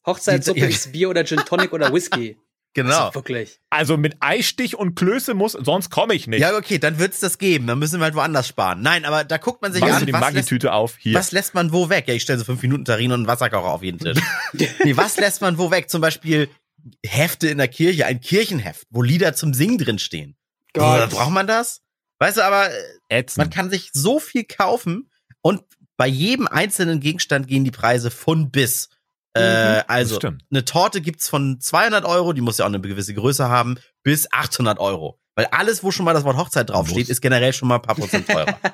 Hochzeitssuppe 0.05 0.65
ist 0.65 0.91
Bier 0.91 1.09
oder 1.09 1.23
Gin 1.23 1.39
Tonic 1.39 1.71
oder 1.73 1.93
Whisky. 1.93 2.37
Genau. 2.73 3.05
Also 3.05 3.15
wirklich. 3.15 3.59
Also 3.69 3.97
mit 3.97 4.17
Eistich 4.19 4.75
und 4.75 4.95
Klöße 4.95 5.33
muss, 5.33 5.51
sonst 5.51 5.89
komme 5.89 6.15
ich 6.15 6.27
nicht. 6.27 6.41
Ja, 6.41 6.55
okay, 6.57 6.79
dann 6.79 6.97
wird's 6.97 7.19
das 7.19 7.37
geben. 7.37 7.67
Dann 7.67 7.77
müssen 7.77 7.99
wir 7.99 8.05
halt 8.05 8.15
woanders 8.15 8.47
sparen. 8.47 8.81
Nein, 8.81 9.05
aber 9.05 9.23
da 9.23 9.37
guckt 9.37 9.61
man 9.61 9.71
sich 9.71 9.81
Machst 9.81 9.93
du 9.93 9.99
an, 9.99 10.05
die 10.07 10.13
was 10.13 10.21
lässt, 10.21 10.33
Maggi-Tüte 10.33 10.73
auf? 10.73 10.97
Hier. 10.97 11.13
was 11.13 11.31
lässt 11.31 11.53
man 11.53 11.71
wo 11.71 11.89
weg? 11.89 12.07
Ja, 12.07 12.15
ich 12.15 12.23
stelle 12.23 12.39
so 12.39 12.45
fünf 12.45 12.61
Minuten 12.63 12.85
Tarin 12.85 13.11
und 13.11 13.19
einen 13.19 13.27
Wasserkocher 13.27 13.69
auf 13.69 13.83
jeden 13.83 13.99
Tisch. 13.99 14.17
nee, 14.53 14.97
was 14.97 15.17
lässt 15.17 15.41
man 15.41 15.57
wo 15.57 15.69
weg? 15.69 15.89
Zum 15.89 16.01
Beispiel 16.01 16.49
Hefte 17.05 17.47
in 17.47 17.59
der 17.59 17.67
Kirche, 17.67 18.05
ein 18.05 18.21
Kirchenheft, 18.21 18.87
wo 18.89 19.01
Lieder 19.01 19.33
zum 19.35 19.53
Singen 19.53 19.77
drin 19.77 19.99
stehen. 19.99 20.35
Oder 20.75 21.07
braucht 21.07 21.31
man 21.31 21.47
das? 21.47 21.81
Weißt 22.19 22.37
du, 22.37 22.41
aber 22.41 22.69
äh, 22.71 23.19
Ätzend. 23.19 23.37
man 23.37 23.49
kann 23.49 23.69
sich 23.69 23.89
so 23.93 24.19
viel 24.19 24.43
kaufen 24.43 25.11
und 25.41 25.61
bei 25.97 26.07
jedem 26.07 26.47
einzelnen 26.47 26.99
Gegenstand 26.99 27.47
gehen 27.47 27.63
die 27.63 27.71
Preise 27.71 28.09
von 28.09 28.49
bis. 28.49 28.89
Äh, 29.33 29.83
also, 29.87 30.19
eine 30.19 30.65
Torte 30.65 31.01
gibt's 31.01 31.27
von 31.27 31.59
200 31.59 32.05
Euro, 32.05 32.33
die 32.33 32.41
muss 32.41 32.59
ja 32.59 32.65
auch 32.65 32.69
eine 32.69 32.79
gewisse 32.79 33.13
Größe 33.13 33.49
haben, 33.49 33.77
bis 34.03 34.31
800 34.31 34.79
Euro. 34.79 35.19
Weil 35.35 35.45
alles, 35.47 35.83
wo 35.83 35.89
schon 35.89 36.05
mal 36.05 36.13
das 36.13 36.23
Wort 36.23 36.37
Hochzeit 36.37 36.69
draufsteht, 36.69 37.09
ist 37.09 37.21
generell 37.21 37.53
schon 37.53 37.67
mal 37.67 37.75
ein 37.75 37.81
paar 37.81 37.95
Prozent 37.95 38.27
teurer. 38.27 38.57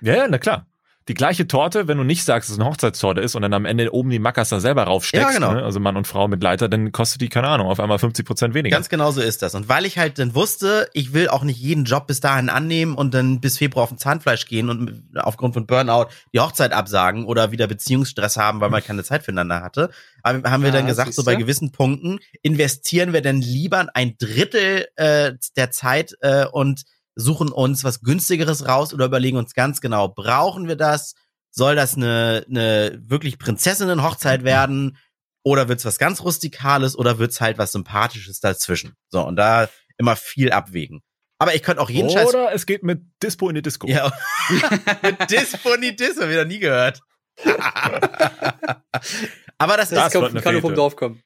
Ja, 0.00 0.16
ja, 0.16 0.28
na 0.28 0.38
klar. 0.38 0.66
Die 1.08 1.14
gleiche 1.14 1.48
Torte, 1.48 1.88
wenn 1.88 1.96
du 1.96 2.04
nicht 2.04 2.22
sagst, 2.24 2.48
dass 2.50 2.54
es 2.56 2.60
eine 2.60 2.68
Hochzeitstorte 2.68 3.20
ist 3.22 3.34
und 3.34 3.42
dann 3.42 3.54
am 3.54 3.64
Ende 3.64 3.92
oben 3.94 4.10
die 4.10 4.18
Mackers 4.18 4.50
da 4.50 4.60
selber 4.60 4.84
raufsteckst, 4.84 5.26
Ja, 5.26 5.32
genau. 5.34 5.52
ne? 5.54 5.64
also 5.64 5.80
Mann 5.80 5.96
und 5.96 6.06
Frau 6.06 6.28
mit 6.28 6.42
Leiter, 6.42 6.68
dann 6.68 6.92
kostet 6.92 7.22
die, 7.22 7.28
keine 7.30 7.48
Ahnung, 7.48 7.68
auf 7.68 7.80
einmal 7.80 7.98
50 7.98 8.26
Prozent 8.26 8.54
weniger. 8.54 8.76
Ganz 8.76 8.90
genau 8.90 9.10
so 9.10 9.20
ist 9.22 9.40
das. 9.42 9.54
Und 9.54 9.68
weil 9.70 9.86
ich 9.86 9.96
halt 9.96 10.18
dann 10.18 10.34
wusste, 10.34 10.88
ich 10.92 11.14
will 11.14 11.28
auch 11.28 11.44
nicht 11.44 11.58
jeden 11.58 11.84
Job 11.84 12.06
bis 12.06 12.20
dahin 12.20 12.50
annehmen 12.50 12.94
und 12.94 13.14
dann 13.14 13.40
bis 13.40 13.56
Februar 13.58 13.84
auf 13.84 13.88
den 13.88 13.98
Zahnfleisch 13.98 14.46
gehen 14.46 14.68
und 14.68 15.02
aufgrund 15.16 15.54
von 15.54 15.66
Burnout 15.66 16.08
die 16.34 16.40
Hochzeit 16.40 16.72
absagen 16.72 17.24
oder 17.24 17.52
wieder 17.52 17.66
Beziehungsstress 17.66 18.36
haben, 18.36 18.60
weil 18.60 18.70
man 18.70 18.84
keine 18.84 19.02
Zeit 19.02 19.22
füreinander 19.22 19.62
hatte, 19.62 19.90
haben 20.22 20.44
haben 20.44 20.62
wir 20.62 20.68
Ja, 20.70 20.76
dann 20.76 20.86
gesagt, 20.86 21.14
so 21.14 21.24
bei 21.24 21.36
gewissen 21.36 21.72
Punkten 21.72 22.18
investieren 22.42 23.12
wir 23.12 23.22
dann 23.22 23.40
lieber 23.40 23.86
ein 23.94 24.16
Drittel 24.18 24.86
äh, 24.96 25.32
der 25.56 25.70
Zeit 25.70 26.14
äh, 26.20 26.44
und 26.46 26.82
suchen 27.18 27.50
uns 27.50 27.82
was 27.84 28.00
günstigeres 28.00 28.66
raus 28.66 28.94
oder 28.94 29.06
überlegen 29.06 29.36
uns 29.36 29.52
ganz 29.52 29.80
genau, 29.80 30.08
brauchen 30.08 30.68
wir 30.68 30.76
das? 30.76 31.14
Soll 31.50 31.74
das 31.74 31.96
eine, 31.96 32.46
eine 32.48 33.00
wirklich 33.02 33.38
Prinzessinnen-Hochzeit 33.38 34.44
werden? 34.44 34.96
Oder 35.42 35.68
wird's 35.68 35.84
was 35.84 35.98
ganz 35.98 36.22
Rustikales 36.22 36.96
oder 36.96 37.18
wird's 37.18 37.40
halt 37.40 37.58
was 37.58 37.72
Sympathisches 37.72 38.38
dazwischen? 38.40 38.94
So, 39.08 39.26
und 39.26 39.36
da 39.36 39.68
immer 39.96 40.14
viel 40.14 40.52
abwägen. 40.52 41.00
Aber 41.38 41.54
ich 41.54 41.62
könnte 41.62 41.82
auch 41.82 41.90
jeden 41.90 42.10
Scheiß. 42.10 42.28
Oder 42.28 42.52
es 42.52 42.66
geht 42.66 42.82
mit 42.84 43.02
Dispo 43.22 43.48
in 43.48 43.56
die 43.56 43.62
Disco. 43.62 43.88
Ja. 43.88 44.12
Mit 45.02 45.30
Dispo 45.30 45.76
Dispo, 45.76 46.22
hab 46.22 46.30
ich 46.30 46.36
noch 46.36 46.44
nie 46.44 46.58
gehört. 46.58 47.00
aber 49.58 49.76
das, 49.76 49.90
Das 49.90 50.06
ist, 50.06 50.20
kann, 50.20 50.34
kann 50.40 50.52
nur 50.54 50.62
vom. 50.62 50.74
Dorf 50.74 50.96
kommen. 50.96 51.22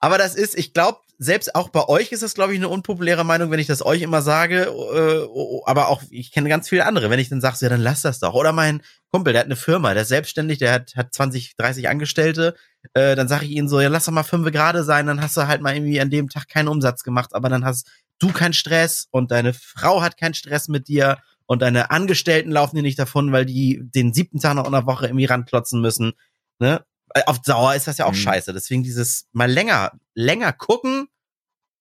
aber 0.00 0.18
das 0.18 0.34
ist, 0.34 0.56
ich 0.58 0.72
glaube, 0.72 0.98
selbst 1.18 1.54
auch 1.54 1.68
bei 1.68 1.86
euch 1.88 2.12
ist 2.12 2.22
das, 2.22 2.34
glaube 2.34 2.52
ich, 2.52 2.58
eine 2.58 2.68
unpopuläre 2.68 3.24
Meinung, 3.24 3.50
wenn 3.50 3.58
ich 3.58 3.66
das 3.66 3.84
euch 3.84 4.02
immer 4.02 4.22
sage. 4.22 4.64
Äh, 4.64 5.26
oh, 5.28 5.62
aber 5.66 5.88
auch, 5.88 6.02
ich 6.10 6.32
kenne 6.32 6.48
ganz 6.48 6.68
viele 6.68 6.86
andere. 6.86 7.10
Wenn 7.10 7.18
ich 7.18 7.28
dann 7.28 7.40
sage, 7.40 7.56
ja, 7.60 7.68
dann 7.68 7.80
lass 7.80 8.02
das 8.02 8.18
doch. 8.18 8.34
Oder 8.34 8.52
mein 8.52 8.82
Kumpel, 9.10 9.32
der 9.32 9.40
hat 9.40 9.46
eine 9.46 9.56
Firma, 9.56 9.92
der 9.94 10.02
ist 10.02 10.08
selbstständig, 10.08 10.58
der 10.58 10.72
hat, 10.72 10.96
hat 10.96 11.14
20, 11.14 11.56
30 11.56 11.88
Angestellte. 11.88 12.54
Äh, 12.94 13.16
dann 13.16 13.28
sage 13.28 13.44
ich 13.44 13.52
ihnen 13.52 13.68
so, 13.68 13.80
ja, 13.80 13.88
lass 13.88 14.06
doch 14.06 14.12
mal 14.12 14.22
fünf 14.22 14.50
gerade 14.50 14.84
sein, 14.84 15.06
dann 15.06 15.20
hast 15.20 15.36
du 15.36 15.46
halt 15.46 15.62
mal 15.62 15.74
irgendwie 15.74 16.00
an 16.00 16.10
dem 16.10 16.28
Tag 16.28 16.48
keinen 16.48 16.68
Umsatz 16.68 17.02
gemacht, 17.02 17.34
aber 17.34 17.48
dann 17.48 17.64
hast 17.64 17.88
du 18.18 18.32
keinen 18.32 18.52
Stress 18.52 19.06
und 19.10 19.30
deine 19.30 19.54
Frau 19.54 20.02
hat 20.02 20.18
keinen 20.18 20.34
Stress 20.34 20.68
mit 20.68 20.88
dir 20.88 21.18
und 21.46 21.62
deine 21.62 21.90
Angestellten 21.90 22.50
laufen 22.50 22.76
dir 22.76 22.82
nicht 22.82 22.98
davon, 22.98 23.32
weil 23.32 23.46
die 23.46 23.80
den 23.82 24.12
siebten 24.12 24.40
Tag 24.40 24.54
noch 24.54 24.66
in 24.66 24.72
der 24.72 24.86
Woche 24.86 25.06
irgendwie 25.06 25.26
ranklotzen 25.26 25.80
müssen. 25.80 26.12
Ne? 26.58 26.84
Äh, 27.14 27.22
Auf 27.26 27.40
Dauer 27.40 27.74
ist 27.74 27.86
das 27.86 27.98
ja 27.98 28.04
auch 28.06 28.12
Mhm. 28.12 28.16
scheiße. 28.16 28.52
Deswegen 28.52 28.82
dieses 28.82 29.26
mal 29.32 29.50
länger, 29.50 29.92
länger 30.14 30.52
gucken 30.52 31.08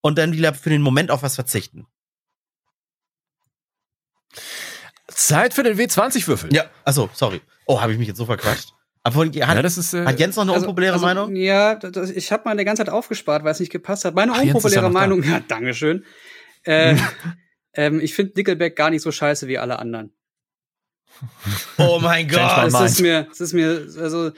und 0.01 0.17
dann 0.17 0.33
wieder 0.33 0.53
für 0.53 0.69
den 0.69 0.81
Moment 0.81 1.11
auf 1.11 1.23
was 1.23 1.35
verzichten. 1.35 1.87
Zeit 5.07 5.53
für 5.53 5.63
den 5.63 5.77
W20-Würfel. 5.77 6.53
Ja, 6.53 6.65
achso, 6.85 7.09
sorry. 7.13 7.41
Oh, 7.65 7.81
habe 7.81 7.91
ich 7.93 7.97
mich 7.99 8.07
jetzt 8.07 8.17
so 8.17 8.25
verquatscht. 8.25 8.73
Aber 9.03 9.15
von, 9.15 9.27
hat, 9.27 9.35
Ja, 9.35 9.61
das 9.61 9.77
ist, 9.77 9.93
äh, 9.93 10.05
hat 10.05 10.19
Jens 10.19 10.35
noch 10.37 10.43
eine 10.43 10.53
unpopuläre 10.53 10.93
also, 10.93 11.05
Meinung? 11.05 11.35
Ja, 11.35 11.75
das, 11.75 12.09
ich 12.09 12.31
habe 12.31 12.43
meine 12.45 12.63
ganze 12.63 12.85
Zeit 12.85 12.93
aufgespart, 12.93 13.43
weil 13.43 13.51
es 13.51 13.59
nicht 13.59 13.71
gepasst 13.71 14.05
hat. 14.05 14.15
Meine 14.15 14.31
Ach, 14.31 14.37
ist 14.37 14.45
ja 14.45 14.53
unpopuläre 14.53 14.81
noch 14.83 14.89
da. 14.93 14.99
Meinung, 14.99 15.23
ja, 15.29 15.39
Dankeschön. 15.41 16.05
Äh, 16.63 16.95
ähm, 17.73 17.99
ich 17.99 18.13
finde 18.15 18.33
Nickelback 18.35 18.75
gar 18.75 18.89
nicht 18.89 19.01
so 19.01 19.11
scheiße 19.11 19.47
wie 19.47 19.57
alle 19.57 19.79
anderen. 19.79 20.13
Oh 21.77 21.99
mein 22.01 22.27
Gott. 22.27 22.67
Es 22.67 22.73
ist 22.79 22.99
mir, 23.01 23.27
es 23.31 23.39
ist 23.41 23.53
mir, 23.53 23.87
also, 23.97 24.31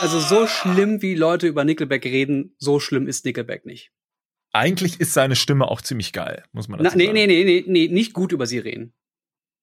also 0.00 0.20
so 0.20 0.46
schlimm, 0.46 1.02
wie 1.02 1.14
Leute 1.14 1.46
über 1.46 1.64
Nickelback 1.64 2.04
reden, 2.04 2.54
so 2.58 2.80
schlimm 2.80 3.06
ist 3.06 3.24
Nickelback 3.24 3.66
nicht. 3.66 3.90
eigentlich 4.52 5.00
ist 5.00 5.12
seine 5.14 5.36
Stimme 5.36 5.68
auch 5.68 5.80
ziemlich 5.82 6.12
geil, 6.12 6.44
muss 6.52 6.68
man 6.68 6.78
Na, 6.78 6.84
dazu 6.84 6.98
nee, 6.98 7.06
sagen. 7.06 7.14
nee, 7.14 7.26
nee, 7.26 7.44
nee, 7.44 7.64
nee, 7.66 7.88
nicht 7.88 8.12
gut 8.12 8.32
über 8.32 8.46
sie 8.46 8.58
reden. 8.58 8.92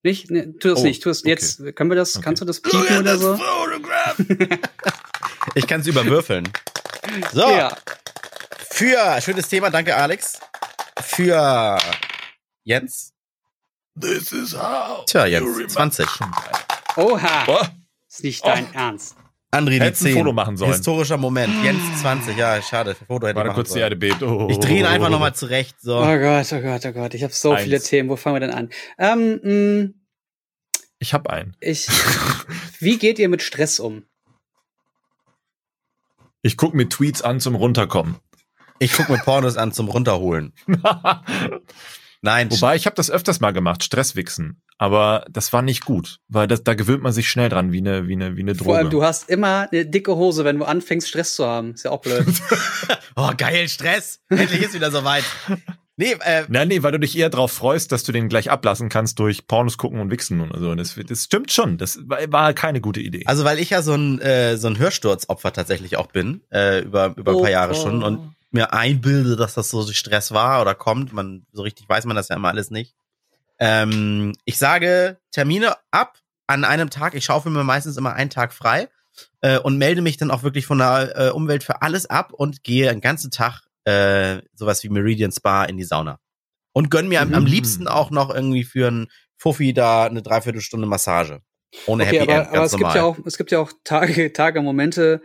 Nicht? 0.03 0.31
Nee, 0.31 0.53
tu 0.59 0.69
das 0.69 0.79
Oh, 0.79 0.83
nicht. 0.83 1.03
Tu 1.03 1.09
das 1.09 1.19
okay. 1.21 1.29
jetzt. 1.29 1.75
Können 1.75 1.89
wir 1.91 1.95
das, 1.95 2.15
Okay. 2.15 2.23
kannst 2.23 2.41
du 2.41 2.45
das 2.45 2.61
piepen 2.61 2.99
oder 2.99 3.17
so? 3.17 3.37
Ich 5.55 5.65
kann 5.67 5.81
es 5.81 5.87
überwürfeln. 5.87 6.47
So, 7.33 7.41
Ja. 7.49 7.75
für 8.69 9.19
schönes 9.21 9.47
Thema, 9.49 9.69
danke 9.71 9.95
Alex. 9.95 10.39
Für 11.01 11.77
Jens. 12.63 13.13
This 13.95 14.31
is 14.31 14.53
how. 14.53 15.05
Tja, 15.05 15.25
Jens, 15.25 15.45
remember- 15.47 15.67
20. 15.67 16.09
Schon 16.09 16.31
geil. 16.31 16.51
Oha. 16.97 17.43
Oh, 17.47 17.65
Ist 18.09 18.23
nicht 18.23 18.45
dein 18.45 18.65
Oh. 18.73 18.77
Ernst. 18.77 19.15
André, 19.51 19.71
die 19.71 19.81
Hättest 19.81 20.03
ein 20.03 20.13
10. 20.13 20.17
Foto 20.19 20.33
machen 20.33 20.57
sollen. 20.57 20.71
Historischer 20.71 21.17
Moment. 21.17 21.63
Jens 21.63 22.01
20. 22.01 22.37
Ja, 22.37 22.61
schade. 22.61 22.95
Foto 22.95 23.27
hätte 23.27 23.39
ich 23.39 23.45
warte 23.45 23.55
kurz, 23.55 23.69
die 23.69 23.73
sollen. 23.73 23.83
Erde 23.83 23.95
bebt. 23.95 24.21
Oh. 24.23 24.47
Ich 24.49 24.59
drehe 24.59 24.79
ihn 24.79 24.85
einfach 24.85 25.09
nochmal 25.09 25.33
zurecht. 25.33 25.75
So. 25.81 25.97
Oh 25.97 26.17
Gott, 26.19 26.51
oh 26.53 26.61
Gott, 26.61 26.85
oh 26.85 26.91
Gott. 26.91 27.13
Ich 27.15 27.23
habe 27.23 27.33
so 27.33 27.51
Eins. 27.51 27.63
viele 27.63 27.79
Themen. 27.81 28.09
Wo 28.09 28.15
fangen 28.15 28.35
wir 28.35 28.39
denn 28.41 28.51
an? 28.51 28.69
Ähm, 28.99 29.39
mh, 29.43 29.89
Ich 30.99 31.13
hab 31.13 31.27
einen. 31.29 31.55
ich, 31.59 31.87
wie 32.79 32.97
geht 32.99 33.17
ihr 33.19 33.27
mit 33.29 33.41
Stress 33.41 33.79
um? 33.79 34.03
Ich 36.41 36.55
guck 36.55 36.73
mir 36.73 36.87
Tweets 36.87 37.21
an 37.21 37.39
zum 37.39 37.55
Runterkommen. 37.55 38.17
Ich 38.77 38.93
guck 38.93 39.09
mir 39.09 39.17
Pornos 39.17 39.57
an 39.57 39.71
zum 39.73 39.89
Runterholen. 39.89 40.53
Nein, 42.21 42.51
Wobei, 42.51 42.75
ich 42.75 42.85
habe 42.85 42.95
das 42.95 43.09
öfters 43.09 43.39
mal 43.39 43.51
gemacht, 43.51 43.83
Stresswichsen. 43.83 44.61
Aber 44.77 45.25
das 45.29 45.51
war 45.51 45.61
nicht 45.61 45.83
gut, 45.83 46.19
weil 46.29 46.47
das, 46.47 46.63
da 46.63 46.73
gewöhnt 46.73 47.03
man 47.03 47.11
sich 47.11 47.29
schnell 47.29 47.49
dran, 47.49 47.71
wie 47.71 47.79
eine, 47.79 48.07
wie 48.07 48.13
eine, 48.13 48.37
wie 48.37 48.41
eine 48.41 48.53
Droge. 48.53 48.65
Vor 48.65 48.77
allem, 48.77 48.89
du 48.89 49.03
hast 49.03 49.29
immer 49.29 49.67
eine 49.71 49.85
dicke 49.85 50.15
Hose, 50.15 50.45
wenn 50.45 50.57
du 50.57 50.65
anfängst, 50.65 51.07
Stress 51.07 51.35
zu 51.35 51.45
haben. 51.45 51.73
Ist 51.73 51.83
ja 51.83 51.91
auch 51.91 52.01
blöd. 52.01 52.25
Oh, 53.15 53.31
geil, 53.35 53.67
Stress. 53.67 54.21
Endlich 54.29 54.61
ist 54.61 54.73
wieder 54.73 54.91
soweit. 54.91 55.25
Nee, 55.97 56.15
äh, 56.21 56.45
Nein, 56.47 56.69
nee, 56.69 56.81
weil 56.81 56.93
du 56.93 56.99
dich 56.99 57.17
eher 57.17 57.29
drauf 57.29 57.51
freust, 57.51 57.91
dass 57.91 58.03
du 58.03 58.13
den 58.13 58.29
gleich 58.29 58.49
ablassen 58.49 58.87
kannst 58.87 59.19
durch 59.19 59.47
Pornos 59.47 59.77
gucken 59.77 59.99
und 59.99 60.09
wichsen 60.09 60.39
und 60.39 60.57
so. 60.57 60.69
Und 60.69 60.77
das, 60.77 60.95
das 60.95 61.25
stimmt 61.25 61.51
schon. 61.51 61.77
Das 61.77 61.99
war, 62.05 62.19
war 62.31 62.53
keine 62.53 62.79
gute 62.79 63.01
Idee. 63.01 63.23
also 63.25 63.43
weil 63.43 63.59
ich 63.59 63.71
ja 63.71 63.81
so 63.81 63.95
ein, 63.95 64.21
äh, 64.21 64.55
so 64.55 64.67
ein 64.67 64.79
Hörsturzopfer 64.79 65.51
tatsächlich 65.51 65.97
auch 65.97 66.07
bin, 66.07 66.39
äh, 66.53 66.83
über, 66.83 67.13
über 67.17 67.33
ein 67.33 67.41
paar 67.41 67.51
Jahre 67.51 67.75
schon. 67.75 68.01
Und 68.01 68.33
mir 68.51 68.73
einbilde, 68.73 69.35
dass 69.35 69.53
das 69.53 69.69
so 69.69 69.85
Stress 69.91 70.31
war 70.31 70.61
oder 70.61 70.75
kommt. 70.75 71.13
Man, 71.13 71.45
so 71.51 71.61
richtig 71.61 71.87
weiß 71.87 72.05
man 72.05 72.15
das 72.15 72.29
ja 72.29 72.35
immer 72.35 72.49
alles 72.49 72.71
nicht. 72.71 72.95
Ähm, 73.59 74.33
ich 74.45 74.57
sage 74.57 75.19
Termine 75.31 75.75
ab 75.91 76.17
an 76.47 76.63
einem 76.63 76.89
Tag. 76.89 77.13
Ich 77.13 77.25
schaufel 77.25 77.51
mir 77.51 77.63
meistens 77.63 77.97
immer 77.97 78.13
einen 78.13 78.29
Tag 78.29 78.53
frei 78.53 78.89
äh, 79.41 79.59
und 79.59 79.77
melde 79.77 80.01
mich 80.01 80.17
dann 80.17 80.31
auch 80.31 80.43
wirklich 80.43 80.65
von 80.65 80.79
der 80.79 81.13
äh, 81.15 81.29
Umwelt 81.29 81.63
für 81.63 81.81
alles 81.81 82.05
ab 82.05 82.33
und 82.33 82.63
gehe 82.63 82.89
einen 82.89 83.01
ganzen 83.01 83.31
Tag 83.31 83.61
äh, 83.83 84.41
sowas 84.53 84.83
wie 84.83 84.89
Meridian 84.89 85.31
Spa 85.31 85.65
in 85.65 85.77
die 85.77 85.83
Sauna. 85.83 86.19
Und 86.71 86.89
gönn 86.89 87.07
mir 87.07 87.21
am, 87.21 87.33
am 87.33 87.43
Mhm. 87.43 87.49
liebsten 87.49 87.87
auch 87.87 88.11
noch 88.11 88.33
irgendwie 88.33 88.63
für 88.63 88.87
einen 88.87 89.07
Fuffi 89.37 89.73
da 89.73 90.05
eine 90.05 90.21
Dreiviertelstunde 90.21 90.87
Massage. 90.87 91.41
Ohne 91.87 92.03
Okay, 92.03 92.19
Happy 92.19 92.31
aber, 92.31 92.41
End, 92.41 92.47
aber 92.47 92.55
ganz 92.57 92.65
es 92.67 92.71
gibt 92.71 92.81
normal. 92.81 92.97
ja 92.97 93.03
auch, 93.03 93.17
es 93.25 93.37
gibt 93.37 93.51
ja 93.51 93.59
auch 93.59 93.71
Tage, 93.83 94.33
Tage, 94.33 94.61
Momente, 94.61 95.21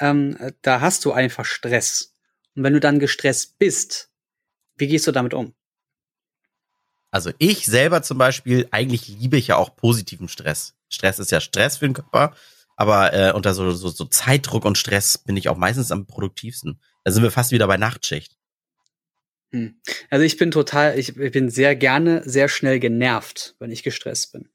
ähm, 0.00 0.36
da 0.62 0.80
hast 0.80 1.04
du 1.04 1.12
einfach 1.12 1.44
Stress. 1.44 2.14
Und 2.58 2.64
wenn 2.64 2.72
du 2.72 2.80
dann 2.80 2.98
gestresst 2.98 3.56
bist, 3.60 4.10
wie 4.78 4.88
gehst 4.88 5.06
du 5.06 5.12
damit 5.12 5.32
um? 5.32 5.54
Also 7.12 7.30
ich 7.38 7.66
selber 7.66 8.02
zum 8.02 8.18
Beispiel, 8.18 8.66
eigentlich 8.72 9.06
liebe 9.06 9.36
ich 9.36 9.46
ja 9.46 9.56
auch 9.56 9.76
positiven 9.76 10.26
Stress. 10.26 10.74
Stress 10.88 11.20
ist 11.20 11.30
ja 11.30 11.40
Stress 11.40 11.76
für 11.76 11.86
den 11.86 11.94
Körper, 11.94 12.34
aber 12.74 13.14
äh, 13.14 13.32
unter 13.32 13.54
so, 13.54 13.70
so, 13.70 13.90
so 13.90 14.06
Zeitdruck 14.06 14.64
und 14.64 14.76
Stress 14.76 15.18
bin 15.18 15.36
ich 15.36 15.48
auch 15.48 15.56
meistens 15.56 15.92
am 15.92 16.06
produktivsten. 16.06 16.80
Da 17.04 17.12
sind 17.12 17.22
wir 17.22 17.30
fast 17.30 17.52
wieder 17.52 17.68
bei 17.68 17.76
Nachtschicht. 17.76 18.36
Hm. 19.52 19.80
Also 20.10 20.24
ich 20.24 20.36
bin 20.36 20.50
total, 20.50 20.98
ich, 20.98 21.16
ich 21.16 21.30
bin 21.30 21.50
sehr 21.50 21.76
gerne 21.76 22.22
sehr 22.24 22.48
schnell 22.48 22.80
genervt, 22.80 23.54
wenn 23.60 23.70
ich 23.70 23.84
gestresst 23.84 24.32
bin. 24.32 24.48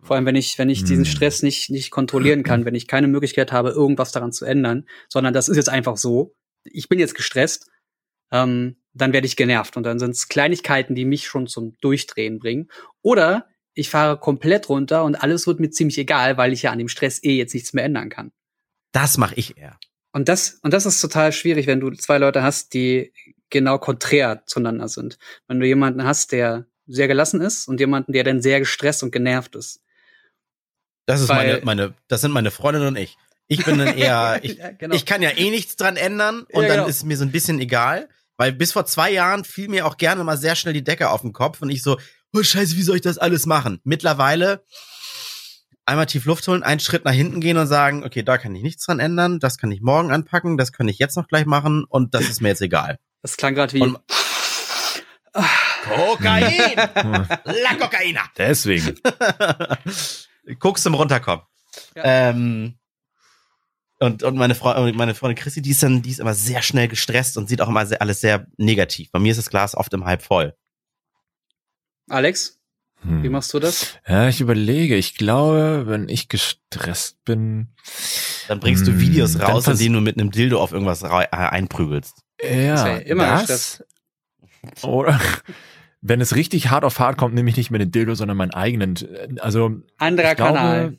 Vor 0.00 0.16
allem, 0.16 0.26
wenn 0.26 0.34
ich, 0.34 0.58
wenn 0.58 0.68
ich 0.68 0.82
diesen 0.82 1.04
Hm. 1.04 1.12
Stress 1.12 1.44
nicht, 1.44 1.70
nicht 1.70 1.92
kontrollieren 1.92 2.42
kann, 2.42 2.64
wenn 2.64 2.74
ich 2.74 2.88
keine 2.88 3.06
Möglichkeit 3.06 3.52
habe, 3.52 3.70
irgendwas 3.70 4.10
daran 4.10 4.32
zu 4.32 4.44
ändern, 4.44 4.88
sondern 5.08 5.32
das 5.32 5.48
ist 5.48 5.58
jetzt 5.58 5.68
einfach 5.68 5.96
so. 5.96 6.34
Ich 6.72 6.88
bin 6.88 6.98
jetzt 6.98 7.14
gestresst, 7.14 7.70
ähm, 8.32 8.76
dann 8.92 9.12
werde 9.12 9.26
ich 9.26 9.36
genervt 9.36 9.76
und 9.76 9.82
dann 9.82 9.98
sind 9.98 10.10
es 10.10 10.28
Kleinigkeiten, 10.28 10.94
die 10.94 11.04
mich 11.04 11.26
schon 11.26 11.46
zum 11.46 11.76
Durchdrehen 11.80 12.38
bringen. 12.38 12.68
Oder 13.02 13.48
ich 13.74 13.90
fahre 13.90 14.18
komplett 14.18 14.68
runter 14.68 15.04
und 15.04 15.16
alles 15.16 15.46
wird 15.46 15.60
mir 15.60 15.70
ziemlich 15.70 15.98
egal, 15.98 16.36
weil 16.38 16.52
ich 16.52 16.62
ja 16.62 16.72
an 16.72 16.78
dem 16.78 16.88
Stress 16.88 17.22
eh 17.22 17.36
jetzt 17.36 17.52
nichts 17.54 17.72
mehr 17.72 17.84
ändern 17.84 18.08
kann. 18.08 18.32
Das 18.92 19.18
mache 19.18 19.34
ich 19.34 19.58
eher. 19.58 19.78
Und 20.12 20.28
das, 20.30 20.58
und 20.62 20.72
das 20.72 20.86
ist 20.86 21.00
total 21.00 21.30
schwierig, 21.32 21.66
wenn 21.66 21.80
du 21.80 21.90
zwei 21.90 22.16
Leute 22.16 22.42
hast, 22.42 22.72
die 22.72 23.12
genau 23.50 23.78
konträr 23.78 24.42
zueinander 24.46 24.88
sind. 24.88 25.18
Wenn 25.46 25.60
du 25.60 25.66
jemanden 25.66 26.04
hast, 26.04 26.32
der 26.32 26.66
sehr 26.86 27.06
gelassen 27.06 27.42
ist 27.42 27.68
und 27.68 27.80
jemanden, 27.80 28.12
der 28.12 28.24
dann 28.24 28.40
sehr 28.40 28.60
gestresst 28.60 29.02
und 29.02 29.10
genervt 29.10 29.56
ist. 29.56 29.82
Das 31.04 31.20
ist 31.20 31.28
Weil- 31.28 31.60
meine, 31.60 31.64
meine, 31.64 31.94
das 32.08 32.22
sind 32.22 32.32
meine 32.32 32.50
Freundin 32.50 32.84
und 32.86 32.96
ich. 32.96 33.16
Ich 33.48 33.64
bin 33.64 33.78
dann 33.78 33.88
eher, 33.98 34.40
ich, 34.42 34.56
Ja, 34.56 34.70
genau. 34.72 34.94
ich 34.94 35.06
kann 35.06 35.22
ja 35.22 35.30
eh 35.30 35.50
nichts 35.50 35.76
dran 35.76 35.96
ändern 35.96 36.42
und 36.52 36.62
Ja, 36.62 36.68
dann 36.68 36.76
genau. 36.78 36.88
ist 36.88 37.04
mir 37.04 37.16
so 37.16 37.24
ein 37.24 37.32
bisschen 37.32 37.60
egal. 37.60 38.08
Weil 38.38 38.52
bis 38.52 38.72
vor 38.72 38.84
zwei 38.84 39.10
Jahren 39.10 39.44
fiel 39.44 39.68
mir 39.68 39.86
auch 39.86 39.96
gerne 39.96 40.22
mal 40.22 40.36
sehr 40.36 40.56
schnell 40.56 40.74
die 40.74 40.84
Decke 40.84 41.08
auf 41.10 41.22
den 41.22 41.32
Kopf 41.32 41.62
und 41.62 41.70
ich 41.70 41.82
so, 41.82 41.98
oh 42.34 42.42
scheiße, 42.42 42.76
wie 42.76 42.82
soll 42.82 42.96
ich 42.96 43.02
das 43.02 43.16
alles 43.16 43.46
machen? 43.46 43.80
Mittlerweile 43.84 44.62
einmal 45.86 46.04
tief 46.06 46.26
Luft 46.26 46.46
holen, 46.48 46.62
einen 46.62 46.80
Schritt 46.80 47.04
nach 47.06 47.12
hinten 47.12 47.40
gehen 47.40 47.56
und 47.56 47.66
sagen, 47.66 48.04
okay, 48.04 48.22
da 48.22 48.36
kann 48.36 48.54
ich 48.54 48.62
nichts 48.62 48.84
dran 48.84 48.98
ändern, 49.00 49.38
das 49.40 49.56
kann 49.56 49.70
ich 49.72 49.80
morgen 49.80 50.12
anpacken, 50.12 50.58
das 50.58 50.72
kann 50.72 50.86
ich 50.88 50.98
jetzt 50.98 51.16
noch 51.16 51.28
gleich 51.28 51.46
machen 51.46 51.84
und 51.88 52.12
das 52.12 52.28
ist 52.28 52.42
mir 52.42 52.48
jetzt 52.48 52.60
egal. 52.60 52.98
das 53.22 53.36
klang 53.38 53.54
gerade 53.54 53.72
wie. 53.72 53.80
Und- 53.80 53.98
Kokain! 55.84 56.76
La 56.76 57.74
Kokaina! 57.78 58.22
Deswegen. 58.36 58.98
Guckst 60.58 60.84
zum 60.84 60.94
Runterkommen. 60.94 61.44
Ja. 61.94 62.02
Ähm, 62.30 62.78
und, 64.00 64.22
und 64.22 64.36
meine, 64.36 64.54
Frau, 64.54 64.92
meine 64.92 65.14
Freundin 65.14 65.36
Chrissy, 65.42 65.62
die 65.62 65.70
ist 65.70 65.82
dann, 65.82 66.02
die 66.02 66.10
ist 66.10 66.20
immer 66.20 66.34
sehr 66.34 66.62
schnell 66.62 66.88
gestresst 66.88 67.36
und 67.38 67.48
sieht 67.48 67.60
auch 67.60 67.68
immer 67.68 67.86
sehr, 67.86 68.02
alles 68.02 68.20
sehr 68.20 68.46
negativ. 68.56 69.10
Bei 69.10 69.18
mir 69.18 69.30
ist 69.30 69.38
das 69.38 69.50
Glas 69.50 69.74
oft 69.74 69.92
im 69.94 70.04
Halb 70.04 70.22
voll. 70.22 70.54
Alex, 72.08 72.56
Hm. 73.02 73.22
wie 73.22 73.28
machst 73.28 73.52
du 73.52 73.58
das? 73.58 73.98
Ja, 74.06 74.28
ich 74.28 74.40
überlege. 74.40 74.96
Ich 74.96 75.16
glaube, 75.16 75.84
wenn 75.86 76.08
ich 76.08 76.28
gestresst 76.28 77.22
bin. 77.24 77.68
Dann 78.48 78.58
bringst 78.60 78.86
du 78.86 78.92
Hm, 78.92 79.00
Videos 79.00 79.38
raus, 79.40 79.66
in 79.68 79.76
denen 79.76 79.94
du 79.96 80.00
mit 80.00 80.18
einem 80.18 80.30
Dildo 80.30 80.60
auf 80.60 80.72
irgendwas 80.72 81.02
äh, 81.02 81.26
einprügelst. 81.30 82.22
Ja, 82.42 82.88
ja 82.88 82.96
immer 82.98 83.44
das. 83.46 83.84
Oder 84.82 85.20
wenn 86.00 86.20
es 86.20 86.36
richtig 86.36 86.70
hart 86.70 86.84
auf 86.84 86.98
hart 86.98 87.18
kommt, 87.18 87.34
nehme 87.34 87.50
ich 87.50 87.56
nicht 87.56 87.70
mehr 87.70 87.78
den 87.78 87.90
Dildo, 87.92 88.14
sondern 88.14 88.36
meinen 88.36 88.52
eigenen. 88.54 88.96
Also 89.40 89.82
Anderer 89.98 90.34
glaube, 90.34 90.54
Kanal. 90.54 90.98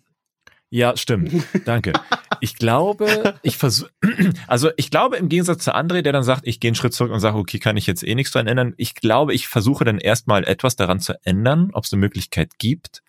Ja, 0.69 0.95
stimmt. 0.97 1.31
Danke. 1.65 1.93
Ich 2.41 2.55
glaube, 2.55 3.35
ich 3.41 3.57
versuche, 3.57 3.89
also 4.47 4.69
ich 4.77 4.91
glaube 4.91 5.17
im 5.17 5.29
Gegensatz 5.29 5.63
zu 5.63 5.75
André, 5.75 6.01
der 6.01 6.13
dann 6.13 6.23
sagt, 6.23 6.47
ich 6.47 6.59
gehe 6.59 6.69
einen 6.69 6.75
Schritt 6.75 6.93
zurück 6.93 7.11
und 7.11 7.19
sage, 7.19 7.37
okay, 7.37 7.59
kann 7.59 7.77
ich 7.77 7.87
jetzt 7.87 8.03
eh 8.03 8.15
nichts 8.15 8.31
dran 8.31 8.47
ändern. 8.47 8.73
Ich 8.77 8.95
glaube, 8.95 9.33
ich 9.33 9.47
versuche 9.47 9.85
dann 9.85 9.97
erstmal 9.99 10.43
etwas 10.43 10.75
daran 10.75 10.99
zu 10.99 11.13
ändern, 11.23 11.69
ob 11.73 11.85
es 11.85 11.93
eine 11.93 11.99
Möglichkeit 11.99 12.57
gibt. 12.57 13.01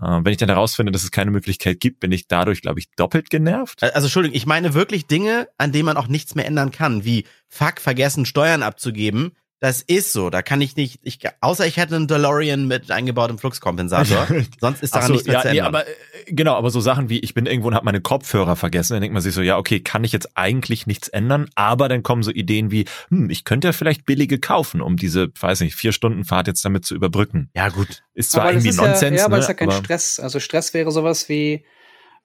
Äh, 0.00 0.20
wenn 0.22 0.32
ich 0.32 0.38
dann 0.38 0.48
herausfinde, 0.48 0.92
dass 0.92 1.02
es 1.02 1.10
keine 1.10 1.30
Möglichkeit 1.30 1.80
gibt, 1.80 2.00
bin 2.00 2.12
ich 2.12 2.28
dadurch, 2.28 2.62
glaube 2.62 2.80
ich, 2.80 2.90
doppelt 2.96 3.30
genervt. 3.30 3.82
Also 3.82 4.06
Entschuldigung, 4.06 4.36
ich 4.36 4.46
meine 4.46 4.74
wirklich 4.74 5.06
Dinge, 5.06 5.48
an 5.58 5.72
denen 5.72 5.86
man 5.86 5.96
auch 5.96 6.08
nichts 6.08 6.34
mehr 6.34 6.46
ändern 6.46 6.70
kann, 6.70 7.04
wie 7.04 7.24
fuck, 7.48 7.80
vergessen 7.80 8.26
Steuern 8.26 8.62
abzugeben. 8.62 9.32
Das 9.60 9.82
ist 9.82 10.12
so, 10.12 10.30
da 10.30 10.40
kann 10.40 10.60
ich 10.60 10.76
nicht, 10.76 11.00
ich, 11.02 11.18
außer 11.40 11.66
ich 11.66 11.78
hätte 11.78 11.96
einen 11.96 12.06
DeLorean 12.06 12.68
mit 12.68 12.92
eingebautem 12.92 13.38
Fluxkompensator, 13.38 14.28
sonst 14.60 14.84
ist 14.84 14.94
daran 14.94 15.08
so, 15.08 15.12
nichts 15.14 15.26
mehr 15.26 15.34
ja, 15.34 15.42
zu 15.42 15.48
nee, 15.48 15.58
ändern. 15.58 15.74
aber 15.74 15.86
äh, 15.88 15.92
genau, 16.28 16.54
aber 16.54 16.70
so 16.70 16.78
Sachen 16.80 17.08
wie 17.08 17.18
ich 17.18 17.34
bin 17.34 17.46
irgendwo 17.46 17.66
und 17.68 17.74
habe 17.74 17.84
meine 17.84 18.00
Kopfhörer 18.00 18.54
vergessen, 18.54 18.92
dann 18.92 19.02
denkt 19.02 19.14
man 19.14 19.22
sich 19.22 19.34
so, 19.34 19.42
ja, 19.42 19.58
okay, 19.58 19.80
kann 19.80 20.04
ich 20.04 20.12
jetzt 20.12 20.36
eigentlich 20.36 20.86
nichts 20.86 21.08
ändern, 21.08 21.50
aber 21.56 21.88
dann 21.88 22.04
kommen 22.04 22.22
so 22.22 22.30
Ideen 22.30 22.70
wie, 22.70 22.84
hm, 23.08 23.30
ich 23.30 23.44
könnte 23.44 23.66
ja 23.68 23.72
vielleicht 23.72 24.06
billige 24.06 24.38
kaufen, 24.38 24.80
um 24.80 24.96
diese, 24.96 25.28
weiß 25.40 25.60
nicht, 25.62 25.74
vier 25.74 25.90
Stunden 25.90 26.24
Fahrt 26.24 26.46
jetzt 26.46 26.64
damit 26.64 26.84
zu 26.84 26.94
überbrücken. 26.94 27.50
ja 27.54 27.68
gut, 27.68 28.04
Ist 28.14 28.30
zwar 28.30 28.42
aber 28.42 28.52
irgendwie 28.52 28.68
ist 28.68 28.78
ja, 28.78 28.86
Nonsens, 28.86 29.18
ja, 29.18 29.24
aber 29.24 29.36
ne, 29.38 29.42
ist 29.42 29.48
ja 29.48 29.54
kein 29.54 29.70
aber- 29.70 29.78
Stress. 29.78 30.20
Also 30.20 30.38
Stress 30.38 30.72
wäre 30.72 30.92
sowas 30.92 31.28
wie 31.28 31.64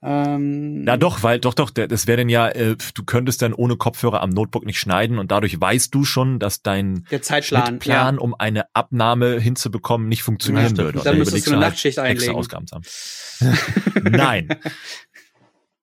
ähm, 0.06 0.84
Na 0.84 0.98
doch, 0.98 1.24
weil 1.24 1.40
doch 1.40 1.54
doch, 1.54 1.70
das 1.70 2.08
wäre 2.08 2.18
dann 2.18 2.30
ja, 2.30 2.50
äh, 2.50 2.76
du 2.94 3.04
könntest 3.04 3.42
dann 3.42 3.54
ohne 3.54 3.78
Kopfhörer 3.78 4.22
am 4.22 4.30
Notebook 4.32 4.66
nicht 4.66 4.80
schneiden 4.80 5.18
und 5.18 5.32
dadurch 5.32 5.60
weißt 5.60 5.94
du 5.96 6.04
schon, 6.04 6.40
dass 6.40 6.62
dein 6.62 7.06
der 7.10 7.22
Zeitplan. 7.22 7.66
Schnittplan, 7.68 8.20
um 8.20 8.36
eine 8.38 8.66
Abnahme 8.74 9.40
hinzubekommen, 9.40 10.10
nicht 10.10 10.24
funktionieren 10.24 10.76
Ja, 10.76 10.84
würde. 10.84 11.00
Und 11.00 11.06
Dann 11.06 11.16
überlegst 11.16 11.34
müsstest 11.34 11.48
du 11.48 11.52
eine 11.52 11.62
halt, 11.62 11.74
Nachtschicht 11.74 11.98
extra 11.98 12.04
einlegen. 12.10 12.36
Ausgaben 12.36 12.68
zu 12.68 12.76
haben. 12.76 12.84
Nein. 14.12 14.50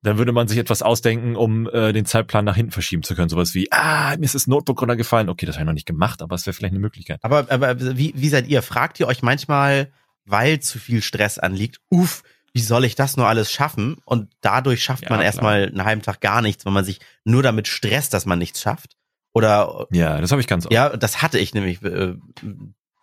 Dann 0.03 0.17
würde 0.17 0.33
man 0.33 0.49
sich 0.49 0.59
etwas 0.59 0.81
ausdenken, 0.83 1.37
um 1.37 1.69
äh, 1.69 1.93
den 1.93 2.07
Zeitplan 2.07 2.45
nach 2.45 2.57
hinten 2.57 2.73
verschieben 2.73 3.03
zu 3.03 3.15
können. 3.15 3.29
Sowas 3.29 3.55
wie, 3.55 3.71
ah, 3.71 4.17
mir 4.17 4.25
ist 4.25 4.35
das 4.35 4.47
Notebook 4.47 4.81
runtergefallen. 4.81 5.29
Okay, 5.29 5.45
das 5.45 5.57
habe 5.57 5.65
ich 5.65 5.67
noch 5.67 5.75
nicht 5.75 5.87
gemacht, 5.87 6.23
aber 6.23 6.35
es 6.35 6.47
wäre 6.47 6.55
vielleicht 6.55 6.73
eine 6.73 6.81
Möglichkeit. 6.81 7.19
aber, 7.23 7.47
aber 7.51 7.79
wie, 7.99 8.15
wie 8.17 8.29
seid 8.31 8.49
ihr? 8.49 8.63
Fragt 8.63 8.99
ihr 8.99 9.07
euch 9.09 9.23
manchmal, 9.23 9.93
weil 10.25 10.61
zu 10.61 10.79
viel 10.79 11.03
Stress 11.03 11.39
anliegt, 11.39 11.81
uff, 11.91 12.23
wie 12.53 12.61
soll 12.61 12.85
ich 12.85 12.95
das 12.95 13.17
nur 13.17 13.27
alles 13.29 13.53
schaffen? 13.53 13.97
Und 14.05 14.31
dadurch 14.41 14.83
schafft 14.83 15.05
Ja, 15.05 15.11
man 15.11 15.21
erstmal 15.21 15.67
einen 15.69 15.85
halben 15.85 16.03
Tag 16.03 16.21
gar 16.21 16.43
nichts, 16.43 16.65
weil 16.65 16.73
man 16.73 16.85
sich 16.85 17.01
nur 17.25 17.43
damit 17.43 17.69
stresst, 17.69 18.13
dass 18.15 18.27
man 18.27 18.39
nichts 18.39 18.61
schafft. 18.61 18.97
Oder 19.33 19.87
Ja, 19.93 20.21
das 20.21 20.31
habe 20.33 20.41
ich 20.41 20.49
ganz 20.49 20.67
oft. 20.67 20.73
Ja, 20.73 20.89
das 20.97 21.23
hatte 21.23 21.39
ich 21.39 21.55
nämlich 21.55 21.83
äh, 21.83 22.15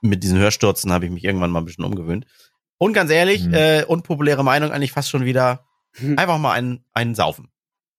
mit 0.02 0.24
diesen 0.24 0.38
Hörstürzen 0.38 0.92
habe 0.92 1.06
ich 1.06 1.12
mich 1.12 1.24
irgendwann 1.24 1.52
mal 1.52 1.60
ein 1.60 1.66
bisschen 1.66 1.86
umgewöhnt. 1.86 2.26
Und 2.78 2.94
ganz 2.94 3.10
ehrlich, 3.10 3.46
Mhm. 3.46 3.54
äh, 3.54 3.84
unpopuläre 3.86 4.44
Meinung 4.44 4.72
eigentlich 4.72 4.92
fast 4.92 5.10
schon 5.10 5.26
wieder, 5.26 5.66
Hm. 5.96 6.18
einfach 6.20 6.38
mal 6.38 6.52
einen, 6.52 6.84
einen 6.94 7.16
saufen. 7.16 7.50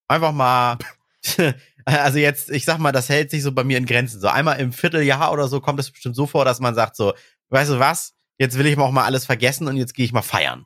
Einfach 0.07 0.33
mal, 0.33 0.79
also 1.85 2.19
jetzt, 2.19 2.51
ich 2.51 2.65
sag 2.65 2.79
mal, 2.79 2.93
das 2.93 3.09
hält 3.09 3.31
sich 3.31 3.43
so 3.43 3.53
bei 3.53 3.65
mir 3.65 3.79
in 3.79 3.87
Grenzen. 3.87 4.21
So 4.21 4.29
einmal 4.29 4.61
im 4.61 4.73
Vierteljahr 4.73 5.33
oder 5.33 5.49
so 5.49 5.61
kommt 5.61 5.81
es 5.81 5.91
bestimmt 5.91 6.15
so 6.15 6.27
vor, 6.27 6.45
dass 6.45 6.61
man 6.61 6.75
sagt 6.75 6.95
so, 6.97 7.15
weißt 7.49 7.71
du 7.73 7.79
was, 7.79 8.15
jetzt 8.37 8.57
will 8.59 8.67
ich 8.67 8.79
auch 8.79 8.93
mal 8.93 9.05
alles 9.05 9.25
vergessen 9.27 9.67
und 9.67 9.77
jetzt 9.77 9.95
gehe 9.95 10.05
ich 10.05 10.13
mal 10.13 10.23
feiern. 10.23 10.65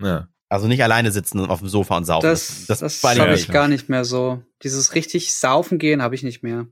Ja. 0.00 0.28
Also 0.48 0.66
nicht 0.66 0.82
alleine 0.82 1.12
sitzen 1.12 1.38
auf 1.46 1.60
dem 1.60 1.68
Sofa 1.68 1.96
und 1.96 2.04
saufen. 2.06 2.26
Das, 2.26 2.66
das, 2.66 2.80
das 2.80 3.02
war 3.04 3.14
habe 3.16 3.30
nicht- 3.32 3.42
ich 3.42 3.48
gar 3.52 3.68
nicht 3.68 3.88
mehr 3.88 4.04
so. 4.04 4.42
Dieses 4.64 4.94
richtig 4.94 5.34
saufen 5.34 5.78
gehen 5.78 6.02
habe 6.02 6.14
ich 6.14 6.22
nicht 6.24 6.42
mehr. 6.42 6.66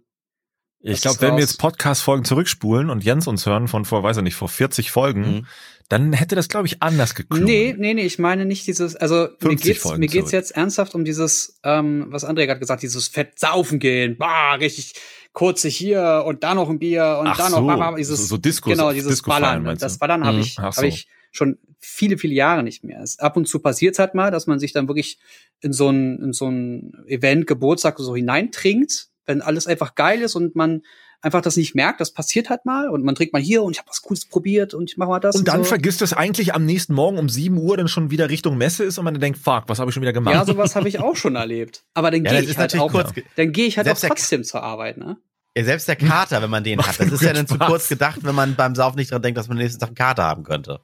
Ich 0.80 1.00
Das 1.00 1.18
glaube, 1.18 1.20
wenn 1.22 1.34
wir 1.36 1.40
jetzt 1.42 1.58
Podcast-Folgen 1.58 2.24
zurückspulen 2.24 2.88
und 2.90 3.02
Jens 3.04 3.26
uns 3.26 3.44
hören 3.46 3.66
von 3.66 3.84
vor, 3.84 4.02
weiß 4.04 4.18
ich 4.18 4.22
nicht, 4.22 4.36
vor 4.36 4.48
40 4.48 4.90
Folgen, 4.92 5.20
Mhm. 5.38 5.46
dann 5.88 6.12
hätte 6.12 6.36
das, 6.36 6.48
glaube 6.48 6.66
ich, 6.68 6.82
anders 6.82 7.14
geklungen. 7.16 7.44
Nee, 7.46 7.74
nee, 7.76 7.94
nee, 7.94 8.02
ich 8.04 8.18
meine 8.20 8.44
nicht 8.44 8.66
dieses, 8.68 8.94
also 8.94 9.14
mir 9.24 9.36
50 9.40 9.62
geht's, 9.62 9.82
Folgen 9.82 9.98
mir 10.00 10.06
geht's 10.06 10.30
jetzt 10.30 10.52
ernsthaft 10.52 10.94
um 10.94 11.04
dieses, 11.04 11.58
ähm, 11.64 12.06
was 12.10 12.24
André 12.24 12.46
gerade 12.46 12.60
gesagt, 12.60 12.82
dieses 12.82 13.08
Fett 13.08 13.38
saufen 13.40 13.80
gehen, 13.80 14.16
bah, 14.18 14.54
richtig 14.54 14.94
kurze 15.32 15.68
hier 15.68 16.22
und 16.26 16.44
da 16.44 16.54
noch 16.54 16.68
ein 16.68 16.78
Bier 16.78 17.18
und 17.20 17.26
Ach 17.28 17.36
da 17.36 17.48
noch 17.48 17.58
so, 17.58 17.66
bah, 17.66 17.76
bah, 17.76 17.94
dieses, 17.96 18.20
so- 18.28 18.36
so 18.36 18.40
Discos- 18.42 18.70
genau, 18.70 18.92
dieses 18.92 19.10
Disco 19.10 19.30
Ballern. 19.30 19.76
Das 19.78 19.98
Ballern 19.98 20.24
habe 20.24 20.36
Mhm. 20.36 20.42
ich, 20.42 20.56
Ach 20.58 20.64
habe 20.64 20.74
so. 20.76 20.82
ich 20.82 21.08
schon 21.32 21.58
viele, 21.80 22.18
viele 22.18 22.34
Jahre 22.34 22.62
nicht 22.62 22.84
mehr. 22.84 23.00
Es, 23.02 23.18
ab 23.18 23.36
und 23.36 23.46
zu 23.46 23.60
passiert 23.60 23.98
halt 23.98 24.14
mal, 24.14 24.30
dass 24.30 24.46
man 24.46 24.58
sich 24.58 24.72
dann 24.72 24.88
wirklich 24.88 25.18
in 25.60 25.72
so 25.72 25.88
ein, 25.90 26.18
in 26.22 26.32
so 26.32 26.48
ein 26.48 26.92
Event, 27.06 27.46
Geburtstag 27.46 27.98
so 27.98 28.14
hineintrinkt, 28.16 29.08
wenn 29.26 29.42
alles 29.42 29.66
einfach 29.66 29.94
geil 29.94 30.22
ist 30.22 30.34
und 30.34 30.56
man 30.56 30.82
einfach 31.20 31.40
das 31.40 31.56
nicht 31.56 31.74
merkt, 31.74 32.00
das 32.00 32.12
passiert 32.12 32.48
halt 32.48 32.64
mal 32.64 32.88
und 32.88 33.04
man 33.04 33.16
trinkt 33.16 33.32
mal 33.32 33.42
hier 33.42 33.64
und 33.64 33.72
ich 33.72 33.78
habe 33.80 33.88
was 33.88 34.02
Cooles 34.02 34.24
probiert 34.26 34.72
und 34.72 34.88
ich 34.90 34.96
mache 34.96 35.08
mal 35.10 35.18
das. 35.18 35.34
Und, 35.34 35.40
Und, 35.40 35.48
dann 35.48 35.64
so. 35.64 35.68
vergisst 35.70 36.00
es 36.00 36.12
eigentlich 36.12 36.54
am 36.54 36.64
nächsten 36.64 36.94
Morgen 36.94 37.18
um 37.18 37.28
7 37.28 37.56
Uhr 37.58 37.76
dann 37.76 37.88
schon 37.88 38.10
wieder 38.12 38.30
Richtung 38.30 38.56
Messe 38.56 38.84
ist 38.84 38.98
und 38.98 39.04
man 39.04 39.14
dann 39.14 39.20
denkt, 39.20 39.38
fuck, 39.40 39.64
was 39.66 39.80
habe 39.80 39.90
ich 39.90 39.94
schon 39.94 40.00
wieder 40.02 40.12
gemacht? 40.12 40.34
Ja, 40.34 40.44
sowas 40.44 40.76
habe 40.76 40.88
ich 40.88 41.00
auch 41.00 41.16
schon 41.16 41.34
erlebt. 41.34 41.84
Aber 41.94 42.12
dann 42.12 42.24
Ja, 42.24 42.30
gehe 42.30 42.42
ich 42.42 42.56
halt 42.56 42.76
auch, 42.78 42.90
kurz. 42.92 43.12
ge- 43.14 43.24
dann 43.34 43.50
gehe 43.52 43.66
ich 43.66 43.76
halt 43.78 43.88
auch 43.88 43.98
trotzdem 43.98 44.44
zur 44.44 44.62
Arbeit, 44.62 44.96
ne? 44.96 45.16
Ja, 45.56 45.64
selbst 45.64 45.88
der 45.88 45.96
Kater, 45.96 46.40
wenn 46.40 46.50
man 46.50 46.62
den 46.62 46.78
hat, 46.86 47.00
das 47.00 47.10
ist 47.10 47.22
ja 47.22 47.32
dann 47.32 47.48
zu 47.48 47.58
kurz 47.58 47.88
gedacht, 47.88 48.20
wenn 48.22 48.36
man 48.36 48.54
beim 48.54 48.76
Saufen 48.76 48.96
nicht 48.98 49.10
dran 49.10 49.20
denkt, 49.20 49.38
dass 49.38 49.48
man 49.48 49.56
den 49.56 49.64
nächsten 49.64 49.80
Tag 49.80 49.88
einen 49.88 49.96
Kater 49.96 50.22
haben 50.22 50.44
könnte. 50.44 50.80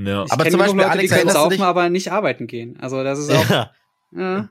Ja. 0.00 0.24
Ich 0.24 0.32
Aber 0.32 0.48
zum 0.48 0.58
Beispiel, 0.60 0.76
Leute, 0.78 0.90
Alex, 0.90 1.10
die 1.10 1.16
können 1.18 1.30
saufen, 1.30 1.50
dich- 1.50 1.60
aber 1.62 1.90
nicht 1.90 2.12
arbeiten 2.12 2.46
gehen. 2.46 2.78
Also 2.80 3.02
das 3.02 3.18
ist 3.18 3.30
auch. 3.30 3.48
Ja. 3.50 3.70
Ja. 4.16 4.48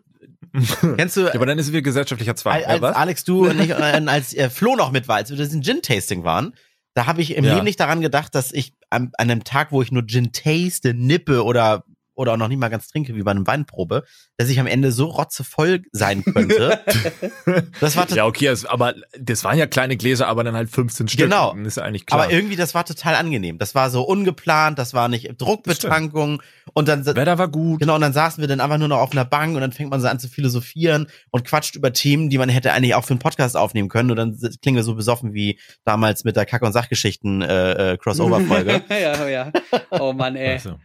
Kennst 0.97 1.15
du, 1.17 1.21
Ja, 1.21 1.35
aber 1.35 1.45
dann 1.45 1.57
ist 1.59 1.67
es 1.67 1.71
wieder 1.71 1.81
gesellschaftlicher 1.81 2.35
Zwang. 2.35 2.55
als, 2.55 2.65
als 2.65 2.81
was? 2.81 2.95
Alex, 2.95 3.23
du 3.23 3.47
und 3.49 3.59
ich, 3.59 3.73
und 3.73 3.81
als 4.09 4.33
äh, 4.33 4.49
Flo 4.49 4.75
noch 4.75 4.91
mit 4.91 5.07
war, 5.07 5.17
als 5.17 5.29
wir 5.29 5.37
das 5.37 5.53
in 5.53 5.61
Gin-Tasting 5.61 6.23
waren, 6.23 6.53
da 6.95 7.05
habe 7.05 7.21
ich 7.21 7.35
im 7.35 7.45
Ja. 7.45 7.53
Leben 7.53 7.65
nicht 7.65 7.79
daran 7.79 8.01
gedacht, 8.01 8.33
dass 8.35 8.51
ich 8.51 8.73
an, 8.89 9.11
an 9.17 9.29
einem 9.29 9.43
Tag, 9.43 9.71
wo 9.71 9.81
ich 9.81 9.91
nur 9.91 10.05
Gin 10.07 10.31
taste, 10.31 10.93
nippe 10.93 11.43
oder 11.43 11.83
oder 12.17 12.33
auch 12.33 12.37
noch 12.37 12.47
nicht 12.47 12.59
mal 12.59 12.69
ganz 12.69 12.87
trinke, 12.87 13.15
wie 13.15 13.21
bei 13.21 13.31
einem 13.31 13.45
Weinprobe, 13.45 14.03
dass 14.37 14.49
ich 14.49 14.59
am 14.59 14.67
Ende 14.67 14.91
so 14.91 15.05
rotzevoll 15.05 15.83
sein 15.91 16.23
könnte. 16.25 16.79
das 17.79 17.95
war 17.95 18.09
ja, 18.09 18.25
okay, 18.25 18.47
es, 18.47 18.65
aber 18.65 18.95
das 19.17 19.43
waren 19.43 19.57
ja 19.57 19.67
kleine 19.67 19.97
Gläser, 19.97 20.27
aber 20.27 20.43
dann 20.43 20.55
halt 20.55 20.69
15 20.69 21.07
Stück. 21.07 21.25
Genau. 21.25 21.55
Ist 21.55 21.77
ja 21.77 21.83
eigentlich 21.83 22.05
klar. 22.05 22.23
Aber 22.23 22.31
irgendwie, 22.31 22.55
das 22.55 22.73
war 22.73 22.85
total 22.85 23.15
angenehm. 23.15 23.59
Das 23.59 23.75
war 23.75 23.91
so 23.91 24.01
ungeplant, 24.01 24.79
das 24.79 24.93
war 24.93 25.09
nicht 25.09 25.29
Druckbetankung. 25.37 26.41
Und 26.73 26.87
dann, 26.87 27.05
Wetter 27.05 27.37
war 27.37 27.47
gut. 27.47 27.79
genau, 27.79 27.95
und 27.95 28.01
dann 28.01 28.13
saßen 28.13 28.41
wir 28.41 28.47
dann 28.47 28.61
einfach 28.61 28.79
nur 28.79 28.87
noch 28.87 28.99
auf 28.99 29.11
einer 29.11 29.25
Bank 29.25 29.55
und 29.55 29.61
dann 29.61 29.71
fängt 29.71 29.91
man 29.91 30.01
so 30.01 30.07
an 30.07 30.19
zu 30.19 30.27
philosophieren 30.27 31.07
und 31.29 31.45
quatscht 31.45 31.75
über 31.75 31.93
Themen, 31.93 32.29
die 32.29 32.39
man 32.39 32.49
hätte 32.49 32.73
eigentlich 32.73 32.95
auch 32.95 33.05
für 33.05 33.11
einen 33.11 33.19
Podcast 33.19 33.55
aufnehmen 33.55 33.89
können. 33.89 34.09
Und 34.09 34.17
dann 34.17 34.37
klingen 34.61 34.75
wir 34.75 34.83
so 34.83 34.95
besoffen 34.95 35.33
wie 35.33 35.59
damals 35.85 36.23
mit 36.23 36.35
der 36.35 36.45
Kack- 36.45 36.63
und 36.63 36.73
Sachgeschichten 36.73 37.43
äh, 37.43 37.93
äh, 37.93 37.97
ja, 38.89 39.27
ja. 39.27 39.51
Oh 39.91 40.13
Mann, 40.13 40.35
ey. 40.35 40.53
Also, 40.53 40.79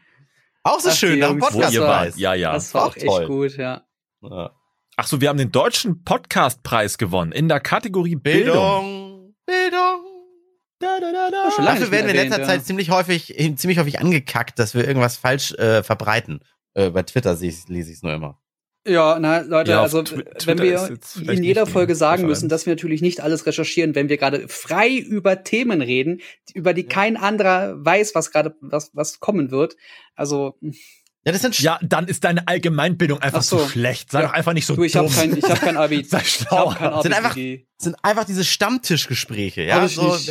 auch 0.64 0.80
so 0.80 0.90
Ach, 0.90 0.94
schön, 0.94 1.18
nach 1.18 1.28
dem 1.30 1.38
Podcast 1.38 1.74
ihr 1.74 1.80
war- 1.82 1.88
wart. 2.06 2.16
Ja, 2.16 2.34
ja. 2.34 2.52
Das 2.52 2.72
war 2.74 2.84
auch 2.84 2.90
auch 2.90 2.96
echt 2.96 3.06
toll. 3.06 3.26
gut, 3.26 3.56
ja. 3.56 3.82
Ja. 4.22 4.50
Ach 4.96 5.06
so, 5.06 5.20
wir 5.20 5.28
haben 5.28 5.38
den 5.38 5.50
deutschen 5.52 6.04
Podcastpreis 6.04 6.98
gewonnen 6.98 7.32
in 7.32 7.48
der 7.48 7.60
Kategorie 7.60 8.14
Bildung. 8.16 8.54
Bildung, 8.54 9.34
Bildung. 9.46 10.08
Da, 10.78 10.98
da, 11.00 11.12
da, 11.12 11.30
da. 11.30 11.50
schon 11.52 11.64
lange 11.64 11.78
Dafür 11.80 11.92
werden 11.92 12.06
wir 12.06 12.14
in 12.14 12.16
letzter 12.20 12.34
erwähnt, 12.42 12.46
Zeit 12.48 12.60
ja. 12.60 12.64
ziemlich 12.64 12.90
häufig, 12.90 13.34
ziemlich 13.56 13.78
häufig 13.78 14.00
angekackt, 14.00 14.58
dass 14.58 14.74
wir 14.74 14.86
irgendwas 14.86 15.16
falsch 15.16 15.52
äh, 15.52 15.82
verbreiten. 15.82 16.40
Äh, 16.74 16.90
bei 16.90 17.02
Twitter 17.04 17.34
lese 17.34 17.70
ich 17.70 17.88
es 17.96 18.02
nur 18.02 18.12
immer. 18.12 18.41
Ja, 18.86 19.18
na, 19.20 19.40
Leute, 19.42 19.70
Ja, 19.70 19.82
also 19.82 20.00
Twi- 20.00 20.24
wenn 20.46 20.56
Twitter 20.56 20.88
wir 21.24 21.32
in 21.32 21.44
jeder 21.44 21.66
Folge 21.66 21.94
sagen 21.94 22.26
müssen, 22.26 22.48
dass 22.48 22.66
wir 22.66 22.72
natürlich 22.72 23.00
nicht 23.00 23.20
alles 23.20 23.46
recherchieren, 23.46 23.94
wenn 23.94 24.08
wir 24.08 24.16
gerade 24.16 24.48
frei 24.48 24.96
über 24.96 25.44
Themen 25.44 25.80
reden, 25.82 26.20
über 26.52 26.74
die 26.74 26.84
kein 26.84 27.16
anderer 27.16 27.74
weiß, 27.84 28.14
was 28.16 28.32
gerade 28.32 28.56
was 28.60 28.90
was 28.92 29.20
kommen 29.20 29.50
wird. 29.52 29.76
Also 30.16 30.56
Ja, 31.24 31.30
das 31.30 31.42
sind 31.42 31.60
Ja, 31.60 31.78
dann 31.80 32.08
ist 32.08 32.24
deine 32.24 32.48
Allgemeinbildung 32.48 33.20
einfach 33.20 33.38
Ach 33.38 33.44
so. 33.44 33.58
zu 33.58 33.68
schlecht. 33.68 34.10
Sei 34.10 34.20
Ja. 34.22 34.26
doch 34.26 34.34
einfach 34.34 34.52
nicht 34.52 34.66
so 34.66 34.74
du, 34.74 34.82
ich 34.82 34.90
dumm. 34.92 35.02
habe 35.06 35.14
kein 35.14 35.36
ich 35.36 35.44
habe 35.44 35.60
kein 35.60 35.76
Abi. 35.76 36.02
Sei 36.08 36.18
ich 36.18 36.28
schlau. 36.30 36.72
habe 36.72 36.74
kein 36.74 36.88
Abi. 36.92 37.02
Sind 37.04 37.14
einfach- 37.14 37.36
sind 37.78 37.96
einfach 38.02 38.24
diese 38.24 38.42
Stammtischgespräche, 38.44 39.62
ja, 39.62 39.76
Hab 39.76 39.86
ich 39.86 39.94
so 39.94 40.12
nicht. 40.12 40.28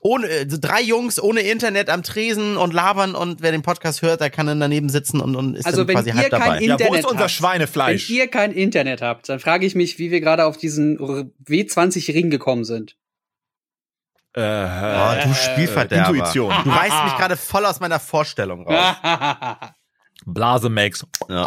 Ohne 0.00 0.28
äh, 0.28 0.46
drei 0.46 0.80
Jungs 0.82 1.20
ohne 1.20 1.40
Internet 1.40 1.90
am 1.90 2.02
Tresen 2.02 2.56
und 2.56 2.72
labern 2.74 3.14
und 3.14 3.42
wer 3.42 3.52
den 3.52 3.62
Podcast 3.62 4.02
hört, 4.02 4.20
der 4.20 4.30
kann 4.30 4.46
dann 4.46 4.60
daneben 4.60 4.88
sitzen 4.88 5.20
und, 5.20 5.36
und 5.36 5.54
ist 5.56 5.66
Also 5.66 5.84
dann 5.84 5.88
wenn 5.88 5.94
quasi 5.96 6.08
ihr 6.10 6.14
halb 6.16 6.30
kein 6.30 6.40
dabei. 6.40 6.60
ja, 6.60 6.68
wo 6.70 6.72
Internet 6.74 6.98
ist 7.00 7.04
unser 7.06 7.20
habt. 7.24 7.30
Schweinefleisch? 7.30 8.08
Wenn 8.08 8.16
ihr 8.16 8.28
kein 8.28 8.52
Internet 8.52 9.02
habt, 9.02 9.28
dann 9.28 9.40
frage 9.40 9.66
ich 9.66 9.74
mich, 9.74 9.98
wie 9.98 10.10
wir 10.10 10.20
gerade 10.20 10.44
auf 10.46 10.56
diesen 10.56 10.98
W20 10.98 12.12
Ring 12.14 12.30
gekommen 12.30 12.64
sind. 12.64 12.96
äh, 14.34 14.40
Oh, 14.42 15.14
du 15.28 15.34
Spielverderber. 15.34 16.10
Intuition. 16.14 16.52
Du 16.64 16.70
reißt 16.70 17.04
mich 17.04 17.16
gerade 17.16 17.36
voll 17.36 17.64
aus 17.66 17.80
meiner 17.80 17.98
Vorstellung 18.00 18.66
raus. 18.66 18.96
Blase 20.26 20.68
Max. 20.68 21.06
Ja. 21.28 21.46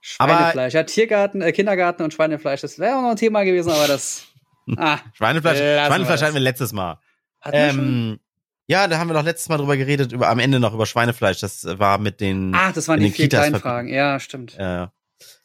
Schweinefleisch. 0.00 0.74
Ja, 0.74 0.82
Tiergarten, 0.82 1.42
äh, 1.42 1.52
Kindergarten 1.52 2.02
und 2.02 2.12
Schweinefleisch, 2.12 2.60
das 2.62 2.78
wäre 2.78 2.96
auch 2.96 3.02
noch 3.02 3.10
ein 3.10 3.16
Thema 3.16 3.44
gewesen, 3.44 3.70
aber 3.70 3.86
das. 3.86 4.24
Ah, 4.76 4.98
Schweinefleisch, 5.14 5.58
Schweinefleisch 5.58 6.20
das. 6.20 6.22
hatten 6.22 6.34
wir 6.34 6.40
letztes 6.40 6.72
Mal. 6.72 7.00
Ähm, 7.50 8.20
ja, 8.66 8.86
da 8.86 8.98
haben 8.98 9.08
wir 9.08 9.14
doch 9.14 9.24
letztes 9.24 9.48
Mal 9.48 9.58
drüber 9.58 9.76
geredet, 9.76 10.12
über 10.12 10.28
am 10.28 10.38
Ende 10.38 10.60
noch 10.60 10.74
über 10.74 10.86
Schweinefleisch. 10.86 11.40
Das 11.40 11.64
war 11.64 11.98
mit 11.98 12.20
den. 12.20 12.52
Ach, 12.54 12.72
das 12.72 12.88
waren 12.88 13.00
die 13.00 13.06
den 13.06 13.14
vier 13.14 13.24
Kitas 13.26 13.40
kleinen. 13.40 13.60
Fragen. 13.60 13.88
Ja, 13.88 14.20
stimmt. 14.20 14.56
äh, 14.58 14.86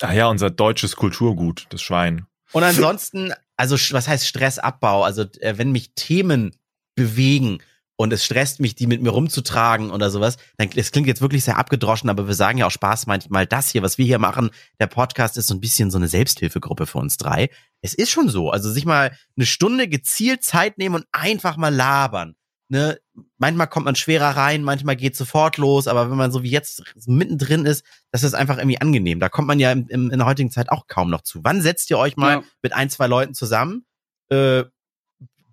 Ach 0.01 0.13
ja, 0.13 0.27
unser 0.27 0.49
deutsches 0.49 0.95
Kulturgut, 0.95 1.67
das 1.69 1.81
Schwein. 1.81 2.25
Und 2.51 2.63
ansonsten, 2.63 3.33
also 3.55 3.75
was 3.93 4.07
heißt 4.07 4.27
Stressabbau? 4.27 5.03
Also 5.03 5.23
äh, 5.39 5.57
wenn 5.57 5.71
mich 5.71 5.93
Themen 5.95 6.55
bewegen 6.95 7.59
und 7.97 8.13
es 8.13 8.23
stresst 8.23 8.59
mich, 8.59 8.75
die 8.75 8.87
mit 8.87 9.01
mir 9.01 9.09
rumzutragen 9.09 9.91
oder 9.91 10.09
sowas, 10.09 10.37
dann 10.57 10.69
es 10.75 10.91
klingt 10.91 11.07
jetzt 11.07 11.21
wirklich 11.21 11.43
sehr 11.43 11.57
abgedroschen, 11.57 12.09
aber 12.09 12.27
wir 12.27 12.35
sagen 12.35 12.59
ja 12.59 12.67
auch 12.67 12.71
Spaß 12.71 13.07
manchmal, 13.07 13.45
das 13.45 13.69
hier, 13.69 13.81
was 13.81 13.97
wir 13.97 14.05
hier 14.05 14.19
machen, 14.19 14.51
der 14.79 14.87
Podcast 14.87 15.35
ist 15.35 15.47
so 15.47 15.55
ein 15.55 15.59
bisschen 15.59 15.91
so 15.91 15.97
eine 15.97 16.07
Selbsthilfegruppe 16.07 16.85
für 16.85 16.99
uns 16.99 17.17
drei. 17.17 17.49
Es 17.81 17.93
ist 17.93 18.11
schon 18.11 18.29
so, 18.29 18.51
also 18.51 18.71
sich 18.71 18.85
mal 18.85 19.17
eine 19.35 19.45
Stunde 19.45 19.87
gezielt 19.87 20.43
Zeit 20.43 20.77
nehmen 20.77 20.95
und 20.95 21.05
einfach 21.11 21.57
mal 21.57 21.73
labern. 21.73 22.35
Ne? 22.69 22.99
Manchmal 23.37 23.67
kommt 23.67 23.85
man 23.85 23.95
schwerer 23.95 24.35
rein, 24.35 24.61
manchmal 24.61 24.95
geht 24.97 25.15
sofort 25.15 25.57
los, 25.57 25.87
aber 25.87 26.11
wenn 26.11 26.17
man 26.17 26.31
so 26.31 26.43
wie 26.43 26.51
jetzt 26.51 26.83
mittendrin 27.07 27.65
ist, 27.65 27.83
das 28.11 28.23
ist 28.23 28.33
einfach 28.33 28.57
irgendwie 28.57 28.81
angenehm. 28.81 29.19
Da 29.19 29.29
kommt 29.29 29.47
man 29.47 29.59
ja 29.59 29.71
im, 29.71 29.87
im, 29.87 30.11
in 30.11 30.19
der 30.19 30.27
heutigen 30.27 30.51
Zeit 30.51 30.69
auch 30.69 30.85
kaum 30.87 31.09
noch 31.09 31.21
zu. 31.21 31.39
Wann 31.43 31.61
setzt 31.61 31.89
ihr 31.89 31.97
euch 31.97 32.17
mal 32.17 32.33
Ja. 32.33 32.43
mit 32.61 32.73
ein, 32.73 32.89
zwei 32.89 33.07
Leuten 33.07 33.33
zusammen? 33.33 33.85
Äh, 34.29 34.65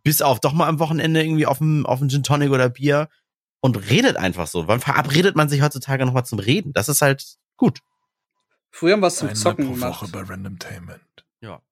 bis 0.05 0.23
auf 0.23 0.38
doch 0.38 0.53
mal 0.53 0.69
am 0.69 0.79
Wochenende 0.79 1.25
irgendwie 1.25 1.47
auf 1.47 1.59
dem, 1.59 1.85
auf 1.87 1.99
dem 1.99 2.09
Gin 2.09 2.23
Tonic 2.23 2.51
oder 2.51 2.69
Bier 2.69 3.09
und 3.61 3.90
redet 3.90 4.17
einfach 4.17 4.47
so. 4.47 4.69
Wann 4.69 4.79
verabredet 4.81 5.35
man 5.35 5.49
sich 5.49 5.62
heutzutage 5.62 6.07
nochmal 6.07 6.25
zum 6.25 6.38
Reden? 6.38 6.73
Das 6.73 6.88
ist 6.88 7.03
halt 7.03 7.25
gut. 7.57 7.81
Früher 8.71 8.93
haben 8.93 9.01
wir 9.01 9.07
was 9.07 9.17
zum 9.17 9.29
Einmal 9.29 9.43
Zocken 9.43 9.67
pro 9.67 9.75
gemacht. 9.75 10.03
Woche 10.03 10.12
bei 10.12 10.21
Randomtainment. 10.21 11.25
Ja. 11.40 11.62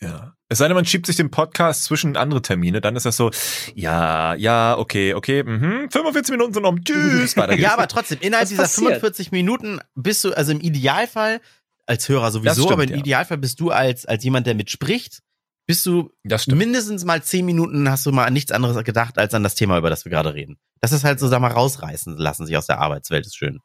Ja. 0.00 0.34
Es 0.48 0.58
sei 0.58 0.68
denn, 0.68 0.74
man 0.74 0.84
schiebt 0.84 1.06
sich 1.06 1.16
den 1.16 1.30
Podcast 1.30 1.84
zwischen 1.84 2.16
andere 2.16 2.42
Termine, 2.42 2.80
dann 2.80 2.96
ist 2.96 3.06
das 3.06 3.16
so, 3.16 3.30
ja, 3.74 4.34
ja, 4.34 4.78
okay, 4.78 5.14
okay, 5.14 5.42
mhm, 5.42 5.90
45 5.90 6.32
Minuten 6.32 6.54
sind 6.54 6.64
um, 6.64 6.84
tschüss, 6.84 7.36
weiter 7.36 7.48
geht's. 7.56 7.62
Ja, 7.62 7.74
aber 7.74 7.88
trotzdem, 7.88 8.18
innerhalb 8.20 8.44
Was 8.44 8.50
dieser 8.50 8.62
passiert? 8.62 9.00
45 9.00 9.32
Minuten 9.32 9.80
bist 9.94 10.24
du, 10.24 10.32
also 10.32 10.52
im 10.52 10.60
Idealfall, 10.60 11.40
als 11.86 12.08
Hörer 12.08 12.30
sowieso, 12.30 12.62
stimmt, 12.62 12.72
aber 12.72 12.84
im 12.84 12.90
ja. 12.90 12.96
Idealfall 12.96 13.38
bist 13.38 13.60
du 13.60 13.70
als, 13.70 14.06
als 14.06 14.22
jemand, 14.22 14.46
der 14.46 14.54
mitspricht, 14.54 15.22
bist 15.68 15.84
du 15.84 16.10
mindestens 16.48 17.04
mal 17.04 17.22
10 17.22 17.44
Minuten 17.44 17.90
hast 17.90 18.06
du 18.06 18.10
mal 18.10 18.24
an 18.24 18.32
nichts 18.32 18.50
anderes 18.50 18.82
gedacht, 18.84 19.18
als 19.18 19.34
an 19.34 19.42
das 19.42 19.54
Thema, 19.54 19.76
über 19.76 19.90
das 19.90 20.04
wir 20.06 20.10
gerade 20.10 20.32
reden. 20.32 20.58
Das 20.80 20.92
ist 20.92 21.04
halt 21.04 21.20
so, 21.20 21.28
sag 21.28 21.40
mal, 21.40 21.52
rausreißen 21.52 22.16
lassen 22.16 22.46
sich 22.46 22.56
aus 22.56 22.66
der 22.66 22.78
Arbeitswelt, 22.80 23.26
ist 23.26 23.36
schön. 23.36 23.60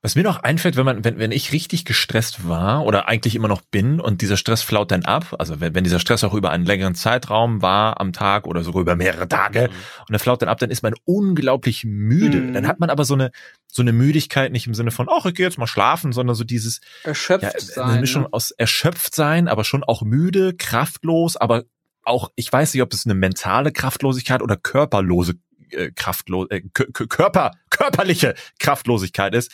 Was 0.00 0.14
mir 0.14 0.22
noch 0.22 0.44
einfällt, 0.44 0.76
wenn 0.76 0.84
man, 0.84 1.04
wenn, 1.04 1.18
wenn 1.18 1.32
ich 1.32 1.52
richtig 1.52 1.84
gestresst 1.84 2.48
war 2.48 2.84
oder 2.84 3.08
eigentlich 3.08 3.34
immer 3.34 3.48
noch 3.48 3.62
bin 3.62 3.98
und 3.98 4.22
dieser 4.22 4.36
Stress 4.36 4.62
flaut 4.62 4.92
dann 4.92 5.04
ab, 5.04 5.34
also 5.40 5.60
wenn, 5.60 5.74
wenn 5.74 5.82
dieser 5.82 5.98
Stress 5.98 6.22
auch 6.22 6.34
über 6.34 6.50
einen 6.50 6.64
längeren 6.64 6.94
Zeitraum 6.94 7.62
war 7.62 8.00
am 8.00 8.12
Tag 8.12 8.46
oder 8.46 8.62
sogar 8.62 8.82
über 8.82 8.94
mehrere 8.94 9.26
Tage 9.26 9.70
und 10.08 10.14
er 10.14 10.20
flaut 10.20 10.40
dann 10.40 10.48
ab, 10.48 10.58
dann 10.60 10.70
ist 10.70 10.84
man 10.84 10.94
unglaublich 11.04 11.84
müde. 11.84 12.38
Mhm. 12.38 12.52
Dann 12.52 12.68
hat 12.68 12.78
man 12.78 12.90
aber 12.90 13.04
so 13.04 13.14
eine, 13.14 13.32
so 13.66 13.82
eine 13.82 13.92
Müdigkeit 13.92 14.52
nicht 14.52 14.68
im 14.68 14.74
Sinne 14.74 14.92
von, 14.92 15.08
ach, 15.10 15.26
ich 15.26 15.34
gehe 15.34 15.46
jetzt 15.46 15.58
mal 15.58 15.66
schlafen, 15.66 16.12
sondern 16.12 16.36
so 16.36 16.44
dieses, 16.44 16.80
Erschöpft 17.02 17.42
ja, 17.42 17.60
sein. 17.60 17.90
eine 17.90 18.00
Mischung 18.00 18.22
ne? 18.22 18.28
aus 18.30 18.52
erschöpft 18.52 19.16
sein, 19.16 19.48
aber 19.48 19.64
schon 19.64 19.82
auch 19.82 20.02
müde, 20.02 20.54
kraftlos, 20.54 21.36
aber 21.36 21.64
auch, 22.04 22.30
ich 22.36 22.52
weiß 22.52 22.72
nicht, 22.72 22.82
ob 22.84 22.92
es 22.92 23.04
eine 23.04 23.14
mentale 23.14 23.72
Kraftlosigkeit 23.72 24.42
oder 24.42 24.56
körperlose 24.56 25.34
äh, 25.70 25.90
kraftlos, 25.90 26.46
äh, 26.50 26.62
Kö- 26.72 27.06
Körper, 27.08 27.50
körperliche 27.78 28.34
Kraftlosigkeit 28.58 29.34
ist. 29.34 29.52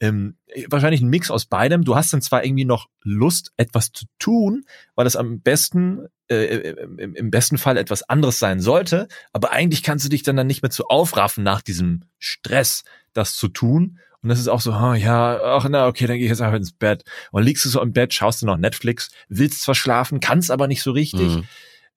Ähm, 0.00 0.36
wahrscheinlich 0.68 1.02
ein 1.02 1.08
Mix 1.08 1.30
aus 1.30 1.44
beidem. 1.44 1.84
Du 1.84 1.94
hast 1.94 2.12
dann 2.12 2.22
zwar 2.22 2.44
irgendwie 2.44 2.64
noch 2.64 2.88
Lust, 3.02 3.52
etwas 3.56 3.92
zu 3.92 4.06
tun, 4.18 4.64
weil 4.94 5.06
es 5.06 5.16
am 5.16 5.40
besten, 5.40 6.06
äh, 6.28 6.74
im, 6.96 7.14
im 7.14 7.30
besten 7.30 7.58
Fall 7.58 7.76
etwas 7.76 8.02
anderes 8.02 8.38
sein 8.38 8.60
sollte, 8.60 9.08
aber 9.32 9.52
eigentlich 9.52 9.82
kannst 9.82 10.04
du 10.04 10.08
dich 10.08 10.22
dann, 10.22 10.36
dann 10.36 10.46
nicht 10.46 10.62
mehr 10.62 10.70
zu 10.70 10.86
aufraffen 10.86 11.44
nach 11.44 11.60
diesem 11.60 12.04
Stress, 12.18 12.84
das 13.12 13.36
zu 13.36 13.48
tun. 13.48 13.98
Und 14.22 14.30
das 14.30 14.40
ist 14.40 14.48
auch 14.48 14.60
so, 14.60 14.72
oh, 14.72 14.94
ja, 14.94 15.38
ach 15.40 15.68
na, 15.68 15.86
okay, 15.86 16.06
dann 16.06 16.16
gehe 16.16 16.24
ich 16.24 16.30
jetzt 16.30 16.40
einfach 16.40 16.56
ins 16.56 16.72
Bett. 16.72 17.04
Und 17.30 17.44
liegst 17.44 17.64
du 17.64 17.68
so 17.68 17.80
im 17.80 17.92
Bett, 17.92 18.12
schaust 18.12 18.42
du 18.42 18.46
noch 18.46 18.56
Netflix, 18.56 19.10
willst 19.28 19.62
zwar 19.62 19.74
schlafen, 19.74 20.20
kannst 20.20 20.50
aber 20.50 20.66
nicht 20.66 20.82
so 20.82 20.90
richtig. 20.90 21.36
Mhm. 21.36 21.44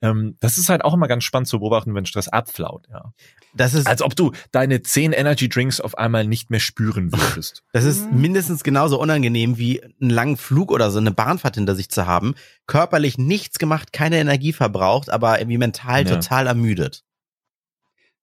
Ähm, 0.01 0.38
das 0.39 0.57
ist 0.57 0.69
halt 0.69 0.83
auch 0.85 0.93
immer 0.93 1.07
ganz 1.07 1.23
spannend 1.25 1.47
zu 1.47 1.59
beobachten, 1.59 1.93
wenn 1.93 2.05
Stress 2.05 2.27
abflaut, 2.29 2.88
ja. 2.89 3.13
Das 3.55 3.73
ist, 3.73 3.88
Als 3.88 4.03
ob 4.03 4.15
du 4.15 4.31
deine 4.51 4.83
zehn 4.83 5.12
Energy 5.12 5.49
Drinks 5.49 5.81
auf 5.81 5.97
einmal 5.97 6.25
nicht 6.25 6.51
mehr 6.51 6.59
spüren 6.59 7.12
würdest. 7.12 7.63
das 7.73 7.83
ist 7.83 8.12
Mhm. 8.12 8.21
mindestens 8.21 8.63
genauso 8.63 8.99
unangenehm 9.01 9.57
wie 9.57 9.81
einen 9.83 10.12
langen 10.12 10.38
Flug 10.38 10.71
oder 10.71 10.91
so 10.91 10.99
eine 10.99 11.12
Bahnfahrt 11.12 11.55
hinter 11.55 11.75
sich 11.75 11.89
zu 11.89 12.05
haben. 12.05 12.35
Körperlich 12.67 13.17
nichts 13.17 13.57
gemacht, 13.57 13.91
keine 13.91 14.19
Energie 14.19 14.53
verbraucht, 14.53 15.09
aber 15.09 15.39
irgendwie 15.39 15.57
mental 15.57 16.05
Ja. 16.07 16.15
total 16.15 16.45
ermüdet. 16.47 17.03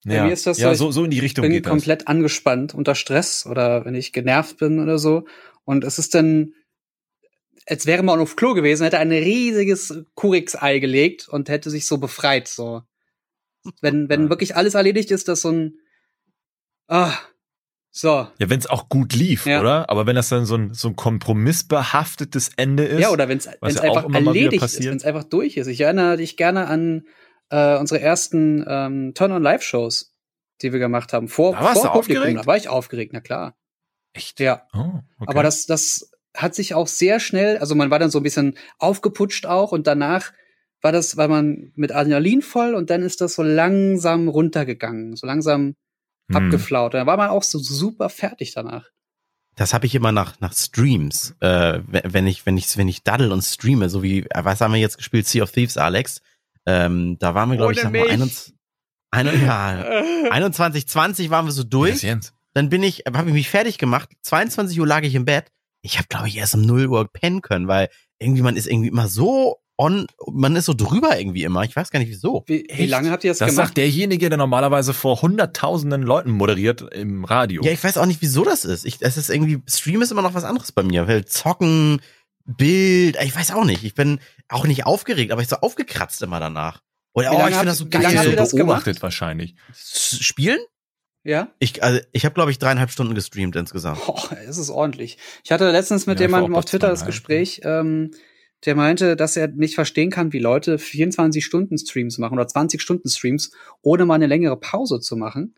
Bei 0.05 0.23
mir 0.23 0.33
ist 0.33 0.47
das 0.47 0.59
ja, 0.59 0.73
so, 0.75 0.87
so, 0.87 0.93
so 0.93 1.05
in 1.05 1.11
die 1.11 1.19
Richtung 1.19 1.43
bin 1.43 1.51
geht 1.53 1.67
das. 1.67 1.71
komplett 1.71 2.07
angespannt 2.07 2.75
unter 2.75 2.95
Stress 2.95 3.45
oder 3.45 3.85
wenn 3.85 3.97
ich 3.97 4.13
genervt 4.13 4.59
bin 4.59 4.79
oder 4.79 4.99
so. 4.99 5.27
Und 5.65 5.83
es 5.83 5.99
ist 5.99 6.15
dann, 6.15 6.53
als 7.69 7.87
wäre 7.87 8.03
man 8.03 8.21
auf 8.21 8.37
Klo 8.37 8.55
gewesen, 8.55 8.85
hätte 8.85 8.99
ein 8.99 9.11
riesiges 9.11 10.05
Kurix-Ei 10.15 10.79
gelegt 10.79 11.29
und 11.29 11.49
hätte 11.49 11.71
sich 11.71 11.87
so 11.87 11.99
befreit. 11.99 12.49
So, 12.49 12.83
wenn 13.81 14.09
wenn 14.09 14.31
wirklich 14.31 14.57
alles 14.57 14.75
erledigt 14.75 15.11
ist, 15.11 15.29
dass 15.29 15.43
so 15.43 15.51
ein 15.51 15.79
ah 16.87 17.13
so. 17.97 18.29
Ja, 18.39 18.51
wenn 18.51 18.59
es 18.59 18.67
auch 18.67 18.91
gut 18.91 19.15
lief, 19.15 19.47
ja. 19.47 19.59
oder? 19.59 19.89
Aber 19.89 20.07
wenn 20.07 20.17
das 20.17 20.29
dann 20.29 20.45
so 20.45 20.55
ein, 20.55 20.75
so 20.75 20.89
ein 20.89 20.97
kompromissbehaftetes 20.97 22.51
Ende 22.59 22.85
ist. 22.85 23.01
Ja, 23.01 23.09
oder 23.09 23.27
wenn 23.27 23.39
es 23.39 23.47
ja 23.47 23.53
einfach 23.63 24.13
erledigt 24.13 24.63
ist, 24.63 24.85
wenn 24.85 24.99
es 24.99 25.05
einfach 25.05 25.25
durch 25.25 25.57
ist. 25.57 25.67
Ich 25.67 25.81
erinnere 25.81 26.19
dich 26.19 26.37
gerne 26.37 26.67
an 26.67 27.07
äh, 27.49 27.79
unsere 27.79 28.03
ersten 28.03 28.63
ähm, 28.69 29.15
Turn-on-Live-Shows, 29.15 30.15
die 30.61 30.75
wir 30.75 30.79
gemacht 30.79 31.15
haben. 31.15 31.29
Vor, 31.29 31.53
da 31.53 31.63
warst 31.63 31.81
vor 31.81 31.85
du 31.85 32.01
Publikum. 32.01 32.23
Aufgeregt? 32.23 32.41
Da 32.41 32.47
war 32.47 32.57
ich 32.59 32.69
aufgeregt, 32.69 33.13
na 33.15 33.21
klar. 33.21 33.57
Echt? 34.13 34.41
Ja. 34.41 34.67
Oh, 34.75 35.01
okay. 35.19 35.31
Aber 35.31 35.43
das, 35.43 35.65
das 35.65 36.11
hat 36.37 36.55
sich 36.55 36.75
auch 36.75 36.87
sehr 36.87 37.21
schnell, 37.21 37.59
also 37.59 37.75
man 37.75 37.91
war 37.91 37.99
dann 37.99 38.11
so 38.11 38.21
ein 38.21 38.23
bisschen 38.23 38.57
aufgeputscht 38.79 39.47
auch 39.47 39.73
und 39.73 39.87
danach 39.87 40.33
war 40.83 40.93
das, 40.93 41.17
war 41.17 41.29
man 41.29 41.73
mit 41.75 41.93
Adrenalin 41.93 42.43
voll 42.43 42.75
und 42.75 42.91
dann 42.91 43.03
ist 43.03 43.21
das 43.21 43.35
so 43.35 43.43
langsam 43.43 44.29
runtergegangen, 44.29 45.17
so 45.17 45.27
langsam 45.27 45.75
hm. 46.31 46.37
abgeflaut. 46.37 46.95
Und 46.95 46.99
dann 47.01 47.07
war 47.07 47.17
man 47.17 47.31
auch 47.31 47.43
so 47.43 47.59
super 47.59 48.09
fertig 48.09 48.53
danach. 48.55 48.91
Das 49.57 49.73
habe 49.73 49.87
ich 49.87 49.95
immer 49.95 50.13
nach, 50.13 50.39
nach 50.41 50.53
Streams, 50.53 51.35
äh, 51.41 51.81
wenn 51.87 52.27
ich, 52.27 52.45
wenn 52.45 52.59
ich, 52.59 52.77
wenn 52.77 52.89
ich 52.89 53.03
daddel 53.03 53.33
und 53.33 53.43
streame, 53.43 53.89
so 53.89 54.03
wie, 54.03 54.21
äh, 54.21 54.45
was 54.45 54.61
haben 54.61 54.75
wir 54.75 54.81
jetzt 54.81 54.99
gespielt? 54.99 55.27
Sea 55.27 55.43
of 55.43 55.51
Thieves, 55.51 55.79
Alex. 55.79 56.21
Ähm, 56.67 57.17
da 57.19 57.35
waren 57.35 57.51
wir, 57.51 57.57
glaube 57.57 57.73
ich, 57.73 57.81
sag 57.81 57.93
mal, 57.93 58.07
21, 58.07 58.55
ein, 59.13 59.27
ja, 59.43 59.85
21, 60.31 60.87
20 60.87 61.31
waren 61.31 61.47
wir 61.47 61.53
so 61.53 61.65
durch. 61.65 62.07
Dann 62.53 62.69
bin 62.69 62.83
ich, 62.83 63.05
habe 63.07 63.29
ich 63.29 63.35
mich 63.35 63.49
fertig 63.49 63.79
gemacht. 63.79 64.11
22 64.23 64.79
Uhr 64.79 64.87
lag 64.87 65.03
ich 65.05 65.15
im 65.15 65.25
Bett. 65.25 65.51
Ich 65.87 65.99
habe, 65.99 66.09
glaube 66.09 66.29
ich, 66.29 66.37
erst 66.37 66.55
um 66.55 66.63
0 66.63 66.87
Uhr 66.87 67.09
pennen 67.11 67.43
können, 67.43 67.69
weil 67.69 67.89
irgendwie 68.19 68.43
man 68.43 68.57
ist 68.57 68.67
irgendwie 68.67 68.89
immer 68.89 69.09
so 69.09 69.57
on, 69.79 70.07
man 70.33 70.57
ist 70.57 70.65
so 70.65 70.75
drüber 70.75 71.19
irgendwie 71.19 71.45
immer. 71.45 71.63
Ich 71.63 71.77
weiß 71.77 71.91
gar 71.91 72.01
nicht 72.01 72.09
wieso. 72.09 72.45
Wie, 72.47 72.67
wie 72.73 72.87
lange 72.87 73.11
habt 73.11 73.25
ihr 73.25 73.31
das, 73.31 73.39
das 73.39 73.51
gemacht? 73.51 73.59
Das 73.59 73.67
sagt 73.69 73.77
derjenige, 73.79 74.29
der 74.29 74.39
normalerweise 74.39 74.95
vor 74.95 75.23
hunderttausenden 75.23 76.03
Leuten 76.03 76.31
moderiert 76.31 76.83
im 76.95 77.25
Radio. 77.25 77.63
Ja, 77.63 77.73
ich 77.73 77.83
weiß 77.83 77.99
auch 77.99 78.07
nicht, 78.07 78.23
wieso 78.23 78.45
das 78.45 78.65
ist. 78.65 78.85
Ich, 78.85 78.99
es 79.01 79.17
ist 79.17 79.31
irgendwie, 79.31 79.63
Stream 79.69 80.03
ist 80.03 80.11
immer 80.11 80.23
noch 80.23 80.35
was 80.35 80.45
anderes 80.45 80.73
bei 80.73 80.83
mir. 80.83 81.07
Weil 81.07 81.25
zocken, 81.27 82.01
Bild, 82.45 83.17
ich 83.23 83.37
weiß 83.37 83.53
auch 83.53 83.65
nicht. 83.65 83.85
Ich 83.85 83.95
bin 83.95 84.19
auch 84.49 84.67
nicht 84.67 84.87
aufgeregt, 84.87 85.31
aber 85.31 85.43
ich 85.43 85.49
so 85.49 85.57
aufgekratzt 85.57 86.23
immer 86.23 86.41
danach. 86.41 86.81
Oder 87.13 87.33
oh, 87.33 87.49
ich 87.49 87.55
finde 87.55 87.67
das 87.67 87.79
so 87.79 87.89
geil. 87.89 88.03
Lange 88.03 88.25
so 88.25 88.37
das 88.37 88.51
beobachtet 88.53 89.03
wahrscheinlich. 89.03 89.55
Spielen? 89.75 90.59
Ja. 91.27 91.53
Ich, 91.59 91.83
also 91.83 91.99
ich 92.13 92.25
habe, 92.25 92.35
glaube 92.35 92.53
ich, 92.53 92.59
dreieinhalb 92.59 92.89
Stunden 92.89 93.17
gestreamt 93.17 93.57
insgesamt. 93.57 94.05
Boah, 94.07 94.31
es 94.47 94.59
ist 94.59 94.71
ordentlich. 94.71 95.19
Ich 95.43 95.51
hatte 95.51 95.73
letztens 95.73 96.07
mit 96.07 96.21
ja, 96.21 96.27
jemandem 96.27 96.55
auf 96.55 96.67
Twitter 96.67 96.89
das 96.89 97.05
Gespräch, 97.05 97.63
ähm, 97.65 98.13
der 98.65 98.77
meinte, 98.77 99.17
dass 99.17 99.37
er 99.37 99.49
nicht 99.49 99.75
verstehen 99.75 100.11
kann, 100.11 100.33
wie 100.33 100.39
Leute 100.39 100.77
24-Stunden-Streams 100.77 102.19
machen 102.19 102.39
oder 102.39 102.47
20-Stunden-Streams, 102.47 103.51
ohne 103.83 104.07
mal 104.07 104.15
eine 104.15 104.29
längere 104.29 104.57
Pause 104.57 105.01
zu 105.01 105.17
machen. 105.17 105.57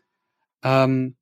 Ähm, 0.63 1.15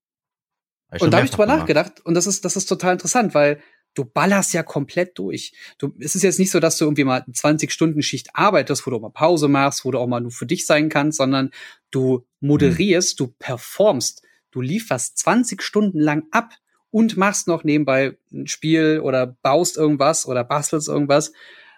und 0.97 1.11
da 1.11 1.17
habe 1.17 1.25
ich 1.25 1.31
drüber 1.31 1.45
gemacht. 1.45 1.59
nachgedacht 1.59 2.05
und 2.05 2.13
das 2.13 2.25
ist, 2.25 2.45
das 2.45 2.55
ist 2.55 2.67
total 2.67 2.93
interessant, 2.93 3.33
weil 3.33 3.59
du 3.95 4.05
ballerst 4.05 4.53
ja 4.53 4.63
komplett 4.63 5.19
durch. 5.19 5.51
Du, 5.77 5.93
es 5.99 6.15
ist 6.15 6.23
jetzt 6.23 6.39
nicht 6.39 6.51
so, 6.51 6.61
dass 6.61 6.77
du 6.77 6.85
irgendwie 6.85 7.03
mal 7.03 7.25
20 7.31 7.69
Stunden 7.69 8.01
Schicht 8.01 8.29
arbeitest, 8.33 8.85
wo 8.85 8.91
du 8.91 8.97
auch 8.97 9.01
mal 9.01 9.09
Pause 9.09 9.49
machst, 9.49 9.83
wo 9.83 9.91
du 9.91 9.99
auch 9.99 10.07
mal 10.07 10.21
nur 10.21 10.31
für 10.31 10.45
dich 10.45 10.65
sein 10.65 10.87
kannst, 10.87 11.17
sondern 11.17 11.51
du 11.91 12.25
moderierst, 12.39 13.19
mhm. 13.19 13.25
du 13.25 13.33
performst, 13.39 14.23
du 14.57 14.61
lieferst 14.61 15.19
20 15.19 15.61
Stunden 15.61 15.99
lang 15.99 16.23
ab 16.31 16.53
und 16.89 17.15
machst 17.15 17.47
noch 17.47 17.63
nebenbei 17.63 18.17
ein 18.33 18.47
Spiel 18.47 19.01
oder 19.03 19.27
baust 19.27 19.77
irgendwas 19.77 20.25
oder 20.25 20.43
bastelst 20.43 20.87
irgendwas. 20.87 21.31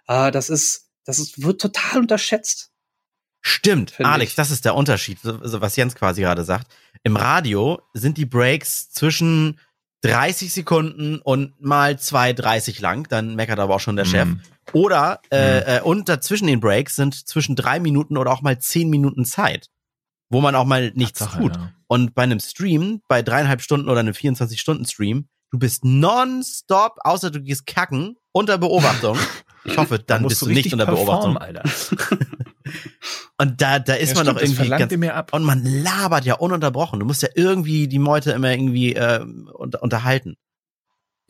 Äh, 0.08 0.32
das 0.32 0.50
ist, 0.50 0.90
das 1.04 1.20
ist, 1.20 1.44
wird 1.44 1.60
total 1.60 2.00
unterschätzt. 2.00 2.72
Stimmt, 3.42 4.00
Alex, 4.00 4.32
ich. 4.32 4.36
das 4.36 4.52
ist 4.52 4.66
der 4.66 4.76
Unterschied, 4.76 5.18
was 5.24 5.76
Jens 5.76 5.96
quasi 5.96 6.22
gerade 6.22 6.44
sagt. 6.44 6.68
Im 7.04 7.16
Radio 7.16 7.82
sind 7.94 8.18
die 8.18 8.26
Breaks 8.26 8.92
zwischen 8.92 9.60
30 10.02 10.54
Sekunden 10.54 11.20
und 11.20 11.60
mal 11.60 12.00
zwei 12.00 12.34
30 12.34 12.80
lang, 12.80 13.08
dann 13.10 13.36
meckert 13.36 13.60
aber 13.60 13.76
auch 13.76 13.80
schon 13.80 13.96
der 13.96 14.06
mhm. 14.06 14.10
Chef. 14.10 14.28
Oder 14.72 15.22
äh, 15.32 15.60
mhm. 15.60 15.64
äh, 15.68 15.82
und 15.82 16.10
dazwischen 16.10 16.48
den 16.48 16.60
Breaks 16.60 16.96
sind 16.96 17.28
zwischen 17.28 17.56
drei 17.56 17.80
Minuten 17.80 18.18
oder 18.18 18.32
auch 18.32 18.42
mal 18.42 18.60
zehn 18.60 18.90
Minuten 18.90 19.26
Zeit, 19.26 19.70
wo 20.30 20.42
man 20.42 20.56
auch 20.56 20.66
mal 20.66 20.92
nichts 20.96 21.20
Tatsache, 21.20 21.42
tut. 21.42 21.56
Ja. 21.56 21.74
Und 21.88 22.14
bei 22.14 22.24
einem 22.24 22.40
Stream, 22.40 23.02
bei 23.08 23.22
dreieinhalb 23.22 23.62
Stunden 23.62 23.90
oder 23.90 24.00
einem 24.00 24.14
24-Stunden-Stream, 24.14 25.28
du 25.52 25.60
bist 25.60 25.84
nonstop, 25.84 26.98
außer 27.04 27.32
du 27.32 27.42
gehst 27.42 27.66
kacken, 27.66 28.16
unter 28.32 28.58
Beobachtung. 28.58 29.18
Ich 29.66 29.78
hoffe, 29.78 30.00
dann 30.00 30.26
bist 30.26 30.42
du 30.42 30.48
nicht 30.48 30.72
unter 30.72 30.86
Beobachtung. 30.86 31.38
Alter. 31.38 31.64
und 33.38 33.62
da, 33.62 33.80
da 33.80 33.94
ist 33.94 34.10
ja, 34.10 34.16
man 34.16 34.26
stimmt, 34.26 34.38
doch 34.38 34.42
irgendwie 34.42 34.70
ganz, 34.70 35.34
und 35.34 35.44
man 35.44 35.66
labert 35.66 36.24
ja 36.24 36.36
ununterbrochen. 36.36 36.98
Du 36.98 37.06
musst 37.06 37.22
ja 37.22 37.30
irgendwie 37.36 37.90
die 37.90 38.00
Meute 38.00 38.32
immer 38.32 38.50
irgendwie 38.50 38.96
äh, 38.96 39.20
unter, 39.54 39.84
unterhalten. 39.84 40.38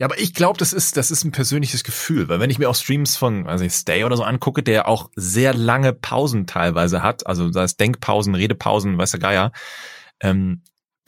Ja, 0.00 0.06
aber 0.06 0.18
ich 0.18 0.32
glaube, 0.32 0.58
das 0.58 0.72
ist, 0.72 0.96
das 0.96 1.10
ist 1.10 1.24
ein 1.24 1.30
persönliches 1.30 1.84
Gefühl, 1.84 2.30
weil 2.30 2.40
wenn 2.40 2.48
ich 2.48 2.58
mir 2.58 2.70
auch 2.70 2.74
Streams 2.74 3.16
von, 3.18 3.46
also 3.46 3.68
Stay 3.68 4.02
oder 4.04 4.16
so 4.16 4.24
angucke, 4.24 4.62
der 4.62 4.88
auch 4.88 5.10
sehr 5.14 5.52
lange 5.52 5.92
Pausen 5.92 6.46
teilweise 6.46 7.02
hat, 7.02 7.26
also 7.26 7.50
da 7.50 7.64
ist 7.64 7.78
Denkpausen, 7.78 8.34
Redepausen, 8.34 8.96
weiß 8.96 9.10
der 9.10 9.20
Geier, 9.20 9.52
ähm, 10.20 10.62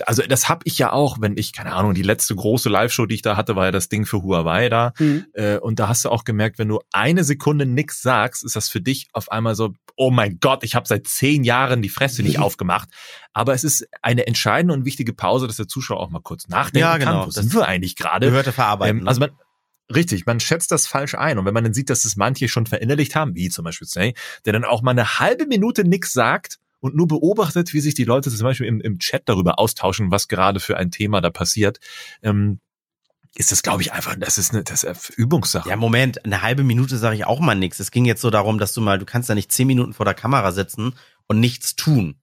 also 0.07 0.23
das 0.23 0.49
habe 0.49 0.63
ich 0.65 0.79
ja 0.79 0.93
auch, 0.93 1.19
wenn 1.21 1.37
ich, 1.37 1.53
keine 1.53 1.73
Ahnung, 1.73 1.95
die 1.95 2.03
letzte 2.03 2.35
große 2.35 2.69
Live-Show, 2.69 3.07
die 3.07 3.17
ich 3.17 3.23
da 3.23 3.37
hatte, 3.37 3.57
war 3.57 3.67
ja 3.67 3.71
das 3.71 3.89
Ding 3.89 4.07
für 4.07 4.23
Huawei 4.23 4.69
da. 4.69 4.93
Mhm. 4.99 5.27
Äh, 5.33 5.59
und 5.59 5.79
da 5.79 5.89
hast 5.89 6.05
du 6.05 6.11
auch 6.11 6.25
gemerkt, 6.25 6.59
wenn 6.59 6.69
du 6.69 6.81
eine 6.93 7.25
Sekunde 7.25 7.67
nix 7.67 8.03
sagst, 8.03 8.45
ist 8.45 8.57
das 8.57 8.69
für 8.69 8.81
dich 8.81 9.09
auf 9.13 9.31
einmal 9.31 9.55
so, 9.55 9.73
oh 9.97 10.11
mein 10.11 10.39
Gott, 10.41 10.65
ich 10.65 10.75
habe 10.75 10.89
seit 10.89 11.07
zehn 11.07 11.45
Jahren 11.45 11.83
die 11.83 11.89
Fresse 11.89 12.23
nicht 12.23 12.39
aufgemacht. 12.41 12.89
Aber 13.33 13.55
es 13.55 13.65
ist 13.65 13.87
eine 14.03 14.27
entscheidende 14.27 14.75
und 14.75 14.85
wichtige 14.85 15.13
Pause, 15.13 15.47
dass 15.47 15.57
der 15.57 15.69
Zuschauer 15.69 16.01
auch 16.01 16.11
mal 16.11 16.23
kurz 16.23 16.49
nachdenken 16.49 16.79
ja, 16.79 16.97
genau. 16.99 17.21
kann. 17.21 17.27
Wo 17.27 17.31
sind 17.31 17.55
wir 17.55 17.67
eigentlich 17.67 17.97
gerade? 17.97 18.27
Gehörte 18.27 18.53
verarbeiten. 18.53 19.01
Ähm, 19.01 19.09
also 19.09 19.21
man, 19.21 19.31
Richtig, 19.95 20.27
man 20.27 20.41
schätzt 20.41 20.71
das 20.71 20.87
falsch 20.87 21.15
ein. 21.15 21.39
Und 21.39 21.45
wenn 21.45 21.55
man 21.55 21.65
dann 21.65 21.75
sieht, 21.75 21.91
dass 21.91 22.05
es 22.05 22.17
manche 22.17 22.49
schon 22.49 22.67
verinnerlicht 22.67 23.15
haben, 23.15 23.35
wie 23.35 23.51
zum 23.51 23.65
Beispiel 23.65 23.87
Say, 23.87 24.15
der 24.45 24.53
dann 24.53 24.65
auch 24.65 24.83
mal 24.83 24.93
eine 24.93 25.19
halbe 25.19 25.47
Minute 25.47 25.85
nix 25.85 26.13
sagt 26.13 26.59
und 26.83 26.97
nur 26.97 27.07
beobachtet, 27.07 27.73
wie 27.73 27.81
sich 27.81 27.95
die 27.95 28.05
Leute 28.05 28.31
zum 28.31 28.45
Beispiel 28.45 28.67
im, 28.67 28.81
im 28.81 28.99
Chat 28.99 29.23
darüber 29.27 29.59
austauschen, 29.59 30.11
was 30.11 30.29
gerade 30.29 30.61
für 30.61 30.77
ein 30.77 30.91
Thema 30.91 31.21
da 31.21 31.31
passiert, 31.31 31.79
ähm, 32.23 32.59
ist 33.35 33.51
das, 33.51 33.63
glaube 33.63 33.83
ich, 33.83 33.93
einfach, 33.93 34.17
das 34.19 34.37
ist 34.37 34.53
eine 34.53 34.63
das 34.65 34.83
ist 34.83 35.11
Übungssache. 35.11 35.69
Ja, 35.69 35.77
Moment, 35.77 36.25
eine 36.25 36.43
halbe 36.43 36.65
Minute 36.65 36.99
sage 36.99 37.17
ich 37.17 37.25
auch 37.25 37.41
mal 37.41 37.55
nichts. 37.55 37.81
Es 37.81 37.91
ging 37.91 38.05
jetzt 38.05 38.21
so 38.21 38.29
darum, 38.29 38.59
dass 38.59 38.75
du 38.75 38.83
mal, 38.83 38.99
du 38.99 39.07
kannst 39.07 39.31
da 39.31 39.35
nicht 39.35 39.51
zehn 39.51 39.67
Minuten 39.67 39.95
vor 39.95 40.05
der 40.05 40.15
Kamera 40.15 40.53
sitzen 40.53 40.95
und 41.29 41.41
nichts 41.41 41.75
tun. 41.75 42.17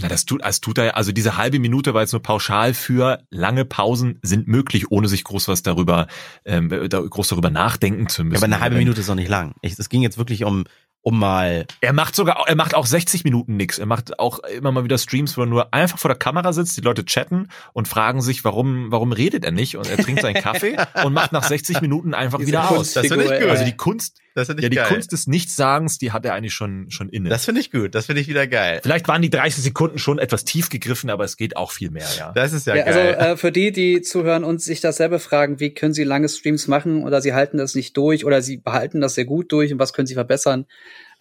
Na, 0.00 0.08
das 0.08 0.24
tut, 0.24 0.42
als 0.42 0.60
tut 0.60 0.78
er, 0.78 0.96
also 0.96 1.12
diese 1.12 1.36
halbe 1.36 1.60
Minute 1.60 1.94
war 1.94 2.00
jetzt 2.00 2.12
nur 2.12 2.22
pauschal 2.22 2.74
für 2.74 3.22
lange 3.30 3.64
Pausen 3.64 4.18
sind 4.22 4.48
möglich, 4.48 4.90
ohne 4.90 5.06
sich 5.06 5.22
groß 5.22 5.46
was 5.46 5.62
darüber, 5.62 6.08
ähm, 6.44 6.70
da, 6.88 7.00
groß 7.00 7.28
darüber 7.28 7.50
nachdenken 7.50 8.08
zu 8.08 8.24
müssen. 8.24 8.34
Ja, 8.34 8.38
aber 8.38 8.46
eine 8.46 8.60
halbe 8.60 8.76
Minute 8.76 9.02
ist 9.02 9.10
auch 9.10 9.14
nicht 9.14 9.28
lang. 9.28 9.54
Es 9.62 9.88
ging 9.88 10.02
jetzt 10.02 10.18
wirklich 10.18 10.44
um 10.44 10.64
um 11.04 11.18
mal. 11.18 11.66
Er 11.82 11.92
macht 11.92 12.16
sogar, 12.16 12.44
er 12.48 12.56
macht 12.56 12.74
auch 12.74 12.86
60 12.86 13.24
Minuten 13.24 13.56
nix. 13.56 13.78
Er 13.78 13.84
macht 13.84 14.18
auch 14.18 14.38
immer 14.38 14.72
mal 14.72 14.84
wieder 14.84 14.96
Streams, 14.96 15.36
wo 15.36 15.42
er 15.42 15.46
nur 15.46 15.72
einfach 15.74 15.98
vor 15.98 16.08
der 16.08 16.16
Kamera 16.18 16.54
sitzt, 16.54 16.78
die 16.78 16.80
Leute 16.80 17.04
chatten 17.04 17.48
und 17.74 17.88
fragen 17.88 18.22
sich, 18.22 18.42
warum, 18.42 18.90
warum 18.90 19.12
redet 19.12 19.44
er 19.44 19.52
nicht? 19.52 19.76
Und 19.76 19.88
er 19.88 19.98
trinkt 19.98 20.22
seinen 20.22 20.42
Kaffee 20.42 20.78
und 21.04 21.12
macht 21.12 21.32
nach 21.32 21.44
60 21.44 21.82
Minuten 21.82 22.14
einfach 22.14 22.38
Diese 22.38 22.48
wieder 22.48 22.70
aus. 22.70 22.94
Das 22.94 23.06
finde 23.06 23.24
ich 23.24 23.40
gut. 23.40 23.50
Also 23.50 23.64
die 23.66 23.76
Kunst, 23.76 24.18
das 24.34 24.48
ich 24.48 24.60
ja, 24.60 24.68
die 24.68 24.76
geil. 24.76 24.88
Kunst 24.88 25.12
des 25.12 25.28
Nichtssagens, 25.28 25.98
die 25.98 26.10
hat 26.10 26.24
er 26.24 26.34
eigentlich 26.34 26.54
schon, 26.54 26.90
schon 26.90 27.08
inne. 27.08 27.28
Das 27.28 27.44
finde 27.44 27.60
ich 27.60 27.70
gut. 27.70 27.94
Das 27.94 28.06
finde 28.06 28.20
ich 28.20 28.28
wieder 28.28 28.48
geil. 28.48 28.80
Vielleicht 28.82 29.06
waren 29.06 29.22
die 29.22 29.30
30 29.30 29.62
Sekunden 29.62 29.98
schon 29.98 30.18
etwas 30.18 30.44
tief 30.44 30.70
gegriffen, 30.70 31.08
aber 31.08 31.24
es 31.24 31.36
geht 31.36 31.56
auch 31.56 31.70
viel 31.70 31.90
mehr, 31.90 32.08
ja. 32.18 32.32
Das 32.32 32.52
ist 32.52 32.66
ja, 32.66 32.74
ja 32.74 32.84
also, 32.84 32.98
geil. 32.98 33.14
Also, 33.14 33.32
äh, 33.32 33.36
für 33.36 33.52
die, 33.52 33.70
die 33.70 34.02
zuhören 34.02 34.42
und 34.42 34.60
sich 34.60 34.80
dasselbe 34.80 35.20
fragen, 35.20 35.60
wie 35.60 35.72
können 35.72 35.94
sie 35.94 36.02
lange 36.02 36.28
Streams 36.28 36.66
machen 36.66 37.04
oder 37.04 37.22
sie 37.22 37.32
halten 37.32 37.58
das 37.58 37.76
nicht 37.76 37.96
durch 37.96 38.24
oder 38.24 38.42
sie 38.42 38.56
behalten 38.56 39.00
das 39.00 39.14
sehr 39.14 39.24
gut 39.24 39.52
durch 39.52 39.72
und 39.72 39.78
was 39.78 39.92
können 39.92 40.06
sie 40.06 40.14
verbessern? 40.14 40.66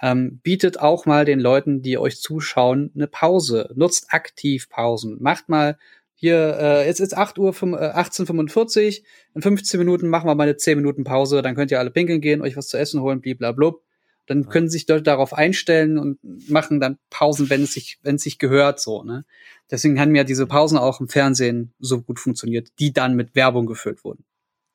Ähm, 0.01 0.39
bietet 0.41 0.79
auch 0.79 1.05
mal 1.05 1.23
den 1.23 1.39
Leuten, 1.39 1.83
die 1.83 1.99
euch 1.99 2.19
zuschauen, 2.19 2.91
eine 2.95 3.07
Pause. 3.07 3.69
Nutzt 3.75 4.07
aktiv 4.09 4.69
Pausen. 4.69 5.17
Macht 5.21 5.49
mal 5.49 5.77
hier, 6.15 6.57
äh, 6.59 6.85
jetzt 6.85 6.99
ist 6.99 7.15
8 7.15 7.37
Uhr, 7.37 7.49
äh, 7.49 7.93
18.45 7.93 9.03
in 9.33 9.41
15 9.41 9.79
Minuten 9.79 10.07
machen 10.07 10.27
wir 10.27 10.35
mal 10.35 10.43
eine 10.43 10.57
10 10.57 10.77
Minuten 10.77 11.03
Pause, 11.03 11.41
dann 11.41 11.55
könnt 11.55 11.71
ihr 11.71 11.79
alle 11.79 11.91
pinkeln 11.91 12.21
gehen, 12.21 12.41
euch 12.41 12.55
was 12.55 12.67
zu 12.67 12.77
essen 12.77 13.01
holen, 13.01 13.21
bliblablub. 13.21 13.83
Dann 14.25 14.47
können 14.47 14.69
sich 14.69 14.85
dort 14.85 15.05
darauf 15.05 15.33
einstellen 15.33 15.97
und 15.97 16.17
machen 16.49 16.79
dann 16.79 16.97
Pausen, 17.09 17.49
wenn 17.49 17.63
es 17.63 17.73
sich, 17.73 17.99
wenn 18.03 18.15
es 18.15 18.23
sich 18.23 18.39
gehört, 18.39 18.79
so, 18.79 19.03
ne. 19.03 19.25
Deswegen 19.69 19.99
haben 19.99 20.15
ja 20.15 20.23
diese 20.23 20.47
Pausen 20.47 20.77
auch 20.77 21.01
im 21.01 21.09
Fernsehen 21.09 21.73
so 21.79 22.01
gut 22.01 22.19
funktioniert, 22.19 22.69
die 22.79 22.93
dann 22.93 23.15
mit 23.15 23.35
Werbung 23.35 23.65
gefüllt 23.65 24.03
wurden 24.05 24.23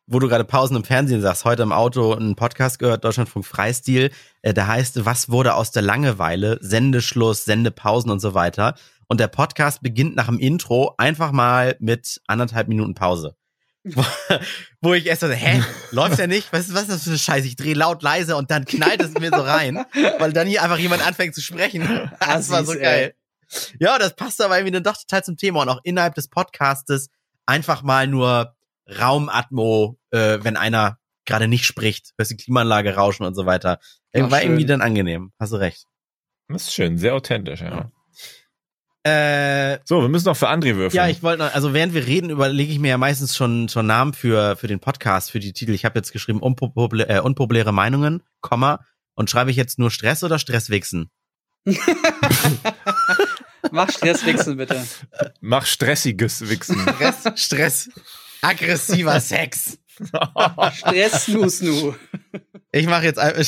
wo 0.09 0.19
du 0.19 0.29
gerade 0.29 0.45
Pausen 0.45 0.75
im 0.75 0.85
Fernsehen 0.85 1.21
sagst, 1.21 1.45
heute 1.45 1.63
im 1.63 1.71
Auto 1.71 2.15
einen 2.15 2.35
Podcast 2.35 2.79
gehört, 2.79 3.05
Deutschlandfunk 3.05 3.45
Freistil, 3.45 4.11
äh, 4.41 4.55
da 4.55 4.67
heißt, 4.67 5.05
was 5.05 5.29
wurde 5.29 5.55
aus 5.55 5.71
der 5.71 5.83
Langeweile, 5.83 6.59
Sendeschluss, 6.63 7.45
Sendepausen 7.45 8.11
und 8.11 8.21
so 8.21 8.33
weiter. 8.33 8.75
Und 9.09 9.21
der 9.21 9.29
Podcast 9.29 9.83
beginnt 9.83 10.17
nach 10.17 10.27
dem 10.27 10.39
Intro 10.39 10.95
einfach 10.99 11.33
mal 11.33 11.77
mit 11.81 12.21
anderthalb 12.27 12.69
Minuten 12.69 12.95
Pause. 12.95 13.37
wo, 14.81 14.93
ich 14.93 15.07
erst 15.07 15.23
so, 15.23 15.29
hä, 15.29 15.63
läuft 15.93 16.19
ja 16.19 16.27
nicht? 16.27 16.53
Was 16.53 16.69
ist, 16.69 16.75
was 16.75 16.83
ist 16.83 16.91
das 16.91 17.03
für 17.05 17.11
eine 17.11 17.19
Scheiße? 17.19 17.47
Ich 17.47 17.57
drehe 17.57 17.75
laut 17.75 18.03
leise 18.03 18.37
und 18.37 18.51
dann 18.51 18.65
knallt 18.65 19.01
es 19.01 19.15
mir 19.15 19.31
so 19.31 19.41
rein, 19.41 19.85
weil 20.19 20.33
dann 20.33 20.47
hier 20.47 20.63
einfach 20.63 20.79
jemand 20.79 21.07
anfängt 21.07 21.35
zu 21.35 21.41
sprechen. 21.41 22.11
Das 22.21 22.51
war 22.51 22.65
so 22.65 22.75
geil. 22.75 23.15
Ja, 23.81 23.99
das 23.99 24.15
passt 24.15 24.43
aber 24.43 24.59
irgendwie 24.59 24.73
dann 24.73 24.83
doch 24.83 24.97
total 24.97 25.25
zum 25.25 25.37
Thema 25.37 25.63
und 25.63 25.69
auch 25.71 25.81
innerhalb 25.85 26.15
des 26.15 26.29
Podcastes 26.29 27.09
einfach 27.47 27.83
mal 27.83 28.07
nur 28.07 28.55
Raumatmo, 29.01 29.99
äh, 30.11 30.39
wenn 30.43 30.57
einer 30.57 30.99
gerade 31.25 31.49
nicht 31.49 31.65
spricht, 31.65 32.13
hörst 32.19 32.31
die 32.31 32.37
Klimaanlage 32.37 32.95
rauschen 32.95 33.25
und 33.25 33.35
so 33.35 33.47
weiter. 33.47 33.79
Ja, 34.13 34.31
war 34.31 34.43
irgendwie 34.43 34.63
schön. 34.63 34.69
dann 34.69 34.83
angenehm. 34.83 35.33
Hast 35.39 35.53
du 35.53 35.57
recht. 35.57 35.85
Das 36.49 36.65
ist 36.65 36.75
schön, 36.75 36.99
sehr 36.99 37.15
authentisch, 37.15 37.61
ja. 37.61 37.91
Äh, 39.09 39.79
So, 39.85 40.03
wir 40.03 40.09
müssen 40.09 40.27
noch 40.27 40.37
für 40.37 40.49
André 40.49 40.77
würfeln. 40.77 40.97
Ja, 40.97 41.09
ich 41.09 41.23
wollte 41.23 41.45
noch, 41.45 41.55
also 41.55 41.73
während 41.75 41.95
wir 41.95 42.07
reden, 42.07 42.31
überlege 42.31 42.73
ich 42.73 42.79
mir 42.79 42.89
ja 42.89 42.99
meistens 42.99 43.37
schon, 43.37 43.69
schon 43.69 43.87
Namen 43.87 44.13
für, 44.13 44.57
für 44.57 44.67
den 44.67 44.81
Podcast, 44.81 45.31
für 45.31 45.41
die 45.41 45.53
Titel. 45.53 45.73
Ich 45.73 45.85
habe 45.85 45.99
jetzt 45.99 46.13
geschrieben 46.13 46.41
unpopulä 46.41 47.05
äh, 47.05 47.21
unpopuläre 47.21 47.73
Meinungen, 47.73 48.23
Komma, 48.41 48.81
und 49.15 49.31
schreibe 49.31 49.51
ich 49.51 49.57
jetzt 49.57 49.79
nur 49.79 49.91
Stress 49.91 50.23
oder 50.25 50.39
Stresswichsen? 50.39 51.11
Mach 53.71 53.91
Stresswechsel 53.91 54.57
bitte. 54.57 54.83
Mach 55.41 55.67
stressiges 55.67 56.49
Wichsen. 56.49 56.81
Stress, 56.81 57.25
Stress, 57.35 57.91
aggressiver 58.43 59.21
Sex. 59.21 59.79
Stress, 60.75 61.25
Snu, 61.27 61.49
Snu. 61.49 61.95
Ich 62.71 62.87
mache 62.87 63.05
jetzt 63.05 63.19
einfach 63.19 63.45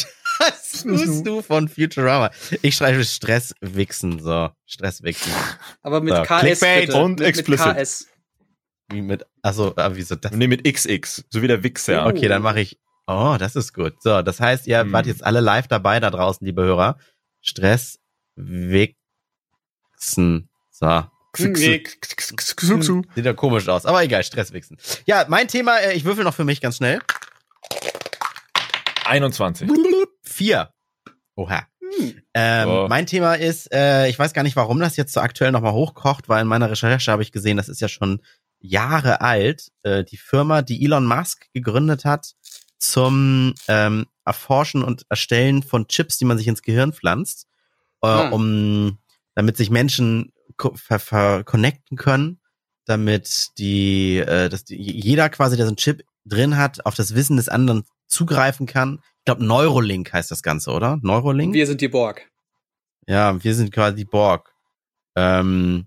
Snoo 0.63 1.23
du 1.23 1.43
von 1.43 1.69
Futurama. 1.69 2.31
Ich 2.63 2.77
schreibe 2.77 3.05
Stresswichsen, 3.05 4.21
so, 4.21 4.51
Stresswichsen. 4.67 5.33
Aber 5.83 6.01
mit 6.01 6.15
So, 6.15 6.23
KS 6.23 6.41
Clickbait 6.41 6.87
bitte. 6.87 7.03
und 7.03 7.19
mit, 7.19 7.29
explicit. 7.29 7.67
Mit 7.67 7.77
KS. 7.77 8.07
Wie 8.93 9.03
mit, 9.03 9.25
also, 9.43 9.73
ah, 9.77 9.91
wieso 9.93 10.17
das? 10.17 10.33
nee, 10.33 10.47
mit 10.49 10.65
XX, 10.65 11.25
so 11.31 11.43
wie 11.43 11.47
der 11.49 11.63
Wichser. 11.63 12.07
Oh. 12.07 12.09
Okay, 12.11 12.27
dann 12.29 12.43
mache 12.43 12.61
ich, 12.61 12.79
oh, 13.07 13.37
das 13.39 13.55
ist 13.57 13.73
gut. 13.73 13.95
So, 14.03 14.23
das 14.23 14.41
heißt, 14.41 14.67
ihr 14.67 14.81
Hm. 14.81 14.93
wart 14.93 15.07
jetzt 15.07 15.23
alle 15.23 15.41
live 15.41 15.69
dabei 15.69 16.01
da 16.01 16.11
draußen, 16.11 16.45
liebe 16.45 16.63
Hörer. 16.63 16.99
Stresswichsen. 17.41 18.99
So. 20.71 21.05
Nee. 21.39 23.05
Sieht 23.15 23.25
ja 23.25 23.33
komisch 23.35 23.69
aus, 23.69 23.87
aber 23.87 24.03
egal, 24.03 24.25
Stresswichsen. 24.25 24.77
Ja, 25.07 25.27
mein 25.29 25.47
Thema, 25.47 25.77
äh, 25.79 25.95
ich 25.95 26.05
würfel 26.05 26.25
noch 26.25 26.35
für 26.35 26.45
mich 26.45 26.61
ganz 26.61 26.79
schnell. 26.79 27.01
21. 29.05 29.69
Vier. 30.41 30.73
Oha. 31.37 31.67
Hm. 31.83 32.15
Ähm, 32.33 32.69
Oh. 32.69 32.87
Mein 32.89 33.05
Thema 33.05 33.35
ist, 33.35 33.71
äh, 33.75 34.09
ich 34.09 34.19
weiß 34.19 34.33
gar 34.33 34.43
nicht, 34.43 34.57
warum 34.57 34.81
das 34.81 34.97
jetzt 34.97 35.13
so 35.13 35.21
aktuell 35.21 35.53
nochmal 35.53 35.75
hochkocht, 35.75 36.31
weil 36.31 36.41
in 36.41 36.49
meiner 36.49 36.71
Recherche 36.71 37.13
habe 37.13 37.23
ich 37.23 37.31
gesehen, 37.31 37.59
das 37.59 37.69
ist 37.69 37.83
ja 37.83 37.89
schon 37.89 38.23
Jahre 38.59 39.21
alt. 39.21 39.71
Äh, 39.83 40.03
die 40.05 40.17
Firma, 40.17 40.63
die 40.63 40.83
Elon 40.83 41.05
Musk 41.05 41.47
gegründet 41.53 42.07
hat 42.07 42.33
zum 42.79 43.55
ähm, 43.69 44.07
Erforschen 44.25 44.83
und 44.83 45.05
Erstellen 45.11 45.63
von 45.63 45.89
Chips, 45.89 46.17
die 46.17 46.25
man 46.25 46.39
sich 46.39 46.49
ins 46.49 46.63
Gehirn 46.63 46.95
pflanzt, 46.95 47.47
äh, 48.03 48.07
Ah. 48.07 48.31
um 48.31 48.99
damit 49.35 49.59
sich 49.59 49.69
Menschen 49.69 50.33
ko- 50.57 50.73
ver 50.75 50.99
ver 51.01 51.45
connecten 51.45 51.99
können, 51.99 52.41
damit 52.87 53.49
die, 53.59 54.17
äh, 54.17 54.49
dass 54.49 54.65
die, 54.65 54.77
jeder 54.77 55.29
quasi, 55.29 55.57
der 55.59 55.67
so 55.67 55.71
einen 55.71 55.77
Chip 55.77 56.03
drin 56.25 56.57
hat, 56.57 56.87
auf 56.87 56.95
das 56.95 57.15
Wissen 57.15 57.37
des 57.37 57.51
anderen 57.51 57.85
zugreifen 58.11 58.67
kann. 58.67 59.01
Ich 59.19 59.25
glaube, 59.25 59.45
Neurolink 59.45 60.13
heißt 60.13 60.31
das 60.31 60.43
Ganze, 60.43 60.73
oder? 60.73 60.99
Neurolink? 61.03 61.55
Wir 61.55 61.67
sind 61.67 61.81
die 61.81 61.89
Borg. 61.89 62.31
Ja, 63.07 63.43
wir 63.43 63.55
sind 63.55 63.73
quasi 63.73 63.97
die 63.97 64.05
Borg. 64.05 64.55
Ähm, 65.17 65.87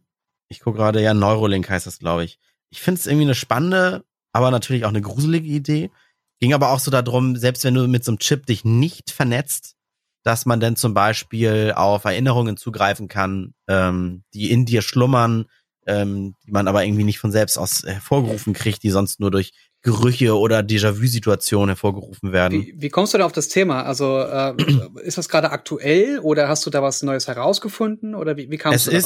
ich 0.50 0.60
gucke 0.60 0.78
gerade, 0.78 1.02
ja, 1.02 1.14
Neurolink 1.14 1.70
heißt 1.70 1.88
das, 1.88 2.00
glaube 2.00 2.26
ich. 2.26 2.40
Ich 2.70 2.82
finde 2.82 3.00
es 3.00 3.08
irgendwie 3.08 3.26
eine 3.26 3.36
spannende, 3.36 4.04
aber 4.32 4.52
natürlich 4.52 4.86
auch 4.86 4.90
eine 4.90 5.02
gruselige 5.02 5.48
Idee. 5.48 5.92
Ging 6.40 6.54
aber 6.54 6.72
auch 6.72 6.80
so 6.80 6.92
darum, 6.92 7.36
selbst 7.36 7.64
wenn 7.64 7.76
du 7.76 7.88
mit 7.88 8.04
so 8.04 8.12
einem 8.12 8.20
Chip 8.20 8.46
dich 8.46 8.66
nicht 8.66 9.12
vernetzt, 9.12 9.76
dass 10.24 10.46
man 10.46 10.60
dann 10.60 10.76
zum 10.76 10.94
Beispiel 10.94 11.74
auf 11.76 12.06
Erinnerungen 12.06 12.58
zugreifen 12.58 13.08
kann, 13.08 13.54
ähm, 13.68 14.24
die 14.34 14.52
in 14.52 14.66
dir 14.66 14.82
schlummern, 14.82 15.46
ähm, 15.86 16.36
die 16.46 16.52
man 16.52 16.68
aber 16.68 16.86
irgendwie 16.86 17.04
nicht 17.04 17.20
von 17.20 17.32
selbst 17.32 17.58
aus 17.58 17.84
hervorgerufen 17.84 18.54
kriegt, 18.54 18.84
die 18.84 18.90
sonst 18.90 19.20
nur 19.20 19.32
durch 19.32 19.52
Gerüche 19.84 20.38
oder 20.38 20.60
Déjà-vu-Situationen 20.60 21.70
hervorgerufen 21.70 22.32
werden. 22.32 22.62
Wie, 22.62 22.74
wie 22.78 22.90
kommst 22.90 23.14
du 23.14 23.18
denn 23.18 23.26
auf 23.26 23.34
das 23.34 23.50
Thema? 23.50 23.84
Also 23.84 24.18
äh, 24.20 24.56
ist 25.04 25.18
das 25.18 25.28
gerade 25.28 25.52
aktuell 25.52 26.20
oder 26.20 26.48
hast 26.48 26.66
du 26.66 26.70
da 26.70 26.82
was 26.82 27.04
Neues 27.04 27.28
herausgefunden 27.28 28.16
oder 28.16 28.38
wie, 28.38 28.50
wie 28.50 28.58
kamst 28.58 28.80
es 28.80 28.86
du 28.86 28.98
ist, 28.98 29.06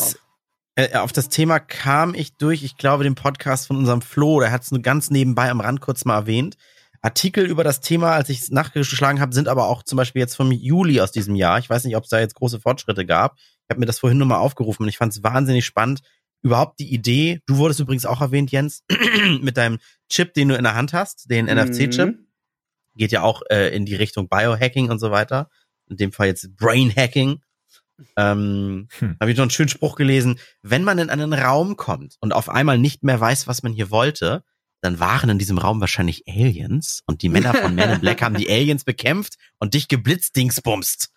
darauf? 0.78 0.94
äh, 0.94 0.98
auf 0.98 1.12
das 1.12 1.30
Thema 1.30 1.60
kam 1.60 2.14
ich 2.14 2.38
durch, 2.38 2.64
ich 2.64 2.78
glaube, 2.78 3.04
den 3.04 3.16
Podcast 3.16 3.68
von 3.68 3.78
unserem 3.78 4.02
Flo, 4.04 4.40
der 4.40 4.52
hat 4.52 4.62
es 4.62 4.72
nur 4.72 4.84
ganz 4.84 5.10
nebenbei 5.10 5.50
am 5.50 5.62
Rand 5.62 5.82
kurz 5.82 6.06
mal 6.06 6.16
erwähnt. 6.16 6.58
Artikel 7.02 7.46
über 7.46 7.64
das 7.64 7.80
Thema, 7.80 8.12
als 8.12 8.30
ich 8.30 8.42
es 8.42 8.52
nachgeschlagen 8.52 9.20
habe, 9.20 9.34
sind 9.34 9.48
aber 9.48 9.68
auch 9.68 9.82
zum 9.82 9.98
Beispiel 9.98 10.20
jetzt 10.20 10.36
vom 10.36 10.52
Juli 10.52 11.02
aus 11.02 11.12
diesem 11.12 11.36
Jahr. 11.36 11.58
Ich 11.58 11.70
weiß 11.70 11.86
nicht, 11.86 11.96
ob 11.96 12.04
es 12.04 12.10
da 12.10 12.20
jetzt 12.20 12.36
große 12.36 12.60
Fortschritte 12.60 13.06
gab. 13.06 13.38
Ich 13.38 13.70
habe 13.72 13.80
mir 13.80 13.86
das 13.88 14.00
vorhin 14.00 14.18
nur 14.18 14.28
mal 14.28 14.38
aufgerufen 14.38 14.84
und 14.84 14.90
ich 14.90 14.98
fand 14.98 15.14
es 15.14 15.24
wahnsinnig 15.24 15.66
spannend. 15.66 16.02
Überhaupt 16.48 16.80
die 16.80 16.93
Idee, 16.93 17.41
du 17.45 17.58
wurdest 17.58 17.80
übrigens 17.82 18.06
auch 18.06 18.22
erwähnt, 18.22 18.52
Jens, 18.52 18.84
mit 19.41 19.58
deinem 19.58 19.80
Chip, 20.10 20.34
den 20.34 20.48
du 20.48 20.56
in 20.56 20.64
der 20.64 20.76
Hand 20.76 20.93
hast, 20.93 21.30
den 21.30 21.45
NFC-Chip 21.48 22.08
Mhm. 22.08 22.28
geht 22.95 23.12
ja 23.12 23.22
auch 23.22 23.41
äh, 23.50 23.76
in 23.76 23.86
die 23.86 23.95
Richtung 23.95 24.30
Biohacking 24.30 24.89
und 24.89 25.00
so 25.00 25.12
weiter. 25.12 25.50
In 25.89 25.98
dem 25.98 26.12
Fall 26.14 26.28
jetzt 26.28 26.56
Brain 26.56 26.93
Hacking. 26.95 27.41
Ähm, 28.16 28.88
Hm. 29.00 29.18
Habe 29.20 29.32
ich 29.32 29.38
noch 29.38 29.43
einen 29.43 29.52
schönen 29.52 29.70
Spruch 29.70 29.95
gelesen. 29.95 30.39
Wenn 30.62 30.84
man 30.84 31.00
in 31.00 31.10
einen 31.10 31.34
Raum 31.34 31.76
kommt 31.78 32.16
und 32.22 32.32
auf 32.34 32.48
einmal 32.50 32.78
nicht 32.78 33.04
mehr 33.04 33.20
weiß, 33.20 33.48
was 33.48 33.64
man 33.64 33.74
hier 33.74 33.91
wollte, 33.91 34.43
dann 34.82 35.00
waren 35.00 35.30
in 35.32 35.39
diesem 35.39 35.58
Raum 35.58 35.82
wahrscheinlich 35.82 36.24
Aliens 36.28 37.02
und 37.08 37.24
die 37.24 37.30
Männer 37.30 37.54
von 37.56 37.74
Men 37.76 37.89
in 37.89 38.00
Black 38.00 38.22
haben 38.22 38.38
die 38.38 38.50
Aliens 38.50 38.84
bekämpft 38.84 39.36
und 39.60 39.74
dich 39.74 39.88
geblitzdingsbumst. 39.88 41.10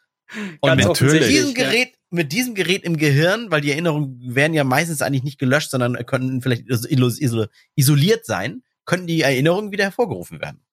Und 0.60 0.68
Ganz 0.68 1.00
mit 1.12 1.28
diesem. 1.28 1.54
Gerät, 1.54 1.94
mit 2.10 2.32
diesem 2.32 2.54
Gerät 2.54 2.82
im 2.82 2.96
Gehirn, 2.96 3.50
weil 3.50 3.60
die 3.60 3.70
Erinnerungen 3.70 4.34
werden 4.34 4.52
ja 4.54 4.64
meistens 4.64 5.00
eigentlich 5.02 5.22
nicht 5.22 5.38
gelöscht, 5.38 5.70
sondern 5.70 5.94
könnten 6.06 6.42
vielleicht 6.42 6.66
iso- 6.68 6.88
iso- 7.18 7.48
isoliert 7.76 8.26
sein, 8.26 8.62
könnten 8.84 9.06
die 9.06 9.20
Erinnerungen 9.22 9.70
wieder 9.72 9.84
hervorgerufen 9.84 10.40
werden. 10.40 10.64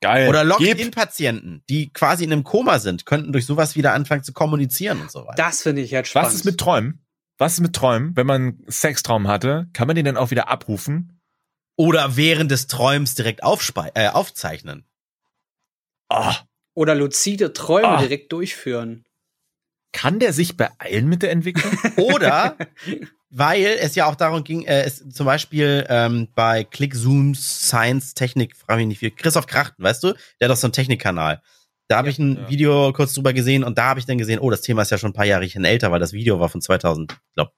Geil. 0.00 0.28
Oder 0.28 0.42
Gib. 0.58 0.68
Lock-in-Patienten, 0.68 1.64
die 1.68 1.92
quasi 1.92 2.22
in 2.24 2.32
einem 2.32 2.44
Koma 2.44 2.78
sind, 2.78 3.04
könnten 3.04 3.32
durch 3.32 3.46
sowas 3.46 3.74
wieder 3.74 3.94
anfangen 3.94 4.22
zu 4.22 4.32
kommunizieren 4.32 5.00
und 5.00 5.10
so 5.10 5.22
weiter. 5.26 5.34
Das 5.36 5.62
finde 5.62 5.82
ich 5.82 5.90
jetzt 5.90 6.10
spannend. 6.10 6.28
Was 6.28 6.34
ist 6.36 6.44
mit 6.44 6.58
Träumen? 6.58 7.04
Was 7.36 7.54
ist 7.54 7.60
mit 7.60 7.74
Träumen? 7.74 8.16
Wenn 8.16 8.26
man 8.26 8.42
einen 8.42 8.64
Sextraum 8.68 9.26
hatte, 9.26 9.68
kann 9.72 9.86
man 9.88 9.96
den 9.96 10.04
dann 10.04 10.16
auch 10.16 10.30
wieder 10.30 10.48
abrufen? 10.48 11.20
Oder 11.76 12.16
während 12.16 12.50
des 12.52 12.68
Träums 12.68 13.14
direkt 13.16 13.40
äh, 13.42 14.08
aufzeichnen. 14.08 14.84
Oh, 16.08 16.32
Oder 16.74 16.94
luzide 16.94 17.52
Träume 17.52 17.88
Ah. 17.88 18.00
direkt 18.00 18.32
durchführen. 18.32 19.04
Kann 19.98 20.20
der 20.20 20.32
sich 20.32 20.56
beeilen 20.56 21.08
mit 21.08 21.22
der 21.22 21.32
Entwicklung? 21.32 21.72
Oder, 21.96 22.56
weil 23.30 23.64
es 23.80 23.96
ja 23.96 24.06
auch 24.06 24.14
darum 24.14 24.44
ging, 24.44 24.64
äh, 24.64 24.82
es 24.82 25.08
zum 25.08 25.26
Beispiel 25.26 25.84
ähm, 25.88 26.28
bei 26.36 26.62
Click 26.62 26.94
Zooms 26.94 27.66
Science 27.66 28.14
Technik, 28.14 28.56
frage 28.56 28.78
mich 28.78 28.86
nicht 28.86 28.98
viel, 29.00 29.10
Christoph 29.10 29.48
Krachten, 29.48 29.82
weißt 29.82 30.04
du? 30.04 30.14
Der 30.40 30.48
hat 30.48 30.52
doch 30.52 30.56
so 30.56 30.68
einen 30.68 30.72
Technikkanal. 30.72 31.42
Da 31.88 31.96
habe 31.96 32.08
Ja, 32.08 32.12
ich 32.12 32.18
ein 32.20 32.36
ja. 32.36 32.48
Video 32.48 32.92
kurz 32.92 33.12
drüber 33.12 33.32
gesehen 33.32 33.64
und 33.64 33.76
da 33.76 33.86
habe 33.86 33.98
ich 33.98 34.06
dann 34.06 34.18
gesehen, 34.18 34.38
oh, 34.38 34.50
das 34.50 34.60
Thema 34.60 34.82
ist 34.82 34.90
ja 34.90 34.98
schon 34.98 35.10
ein 35.10 35.14
paar 35.14 35.24
Jahre 35.24 35.44
älter, 35.44 35.90
weil 35.90 35.98
das 35.98 36.12
Video 36.12 36.38
war 36.38 36.48
von 36.48 36.60
2000, 36.62 37.12
ich 37.12 37.34
glaube, 37.34 37.50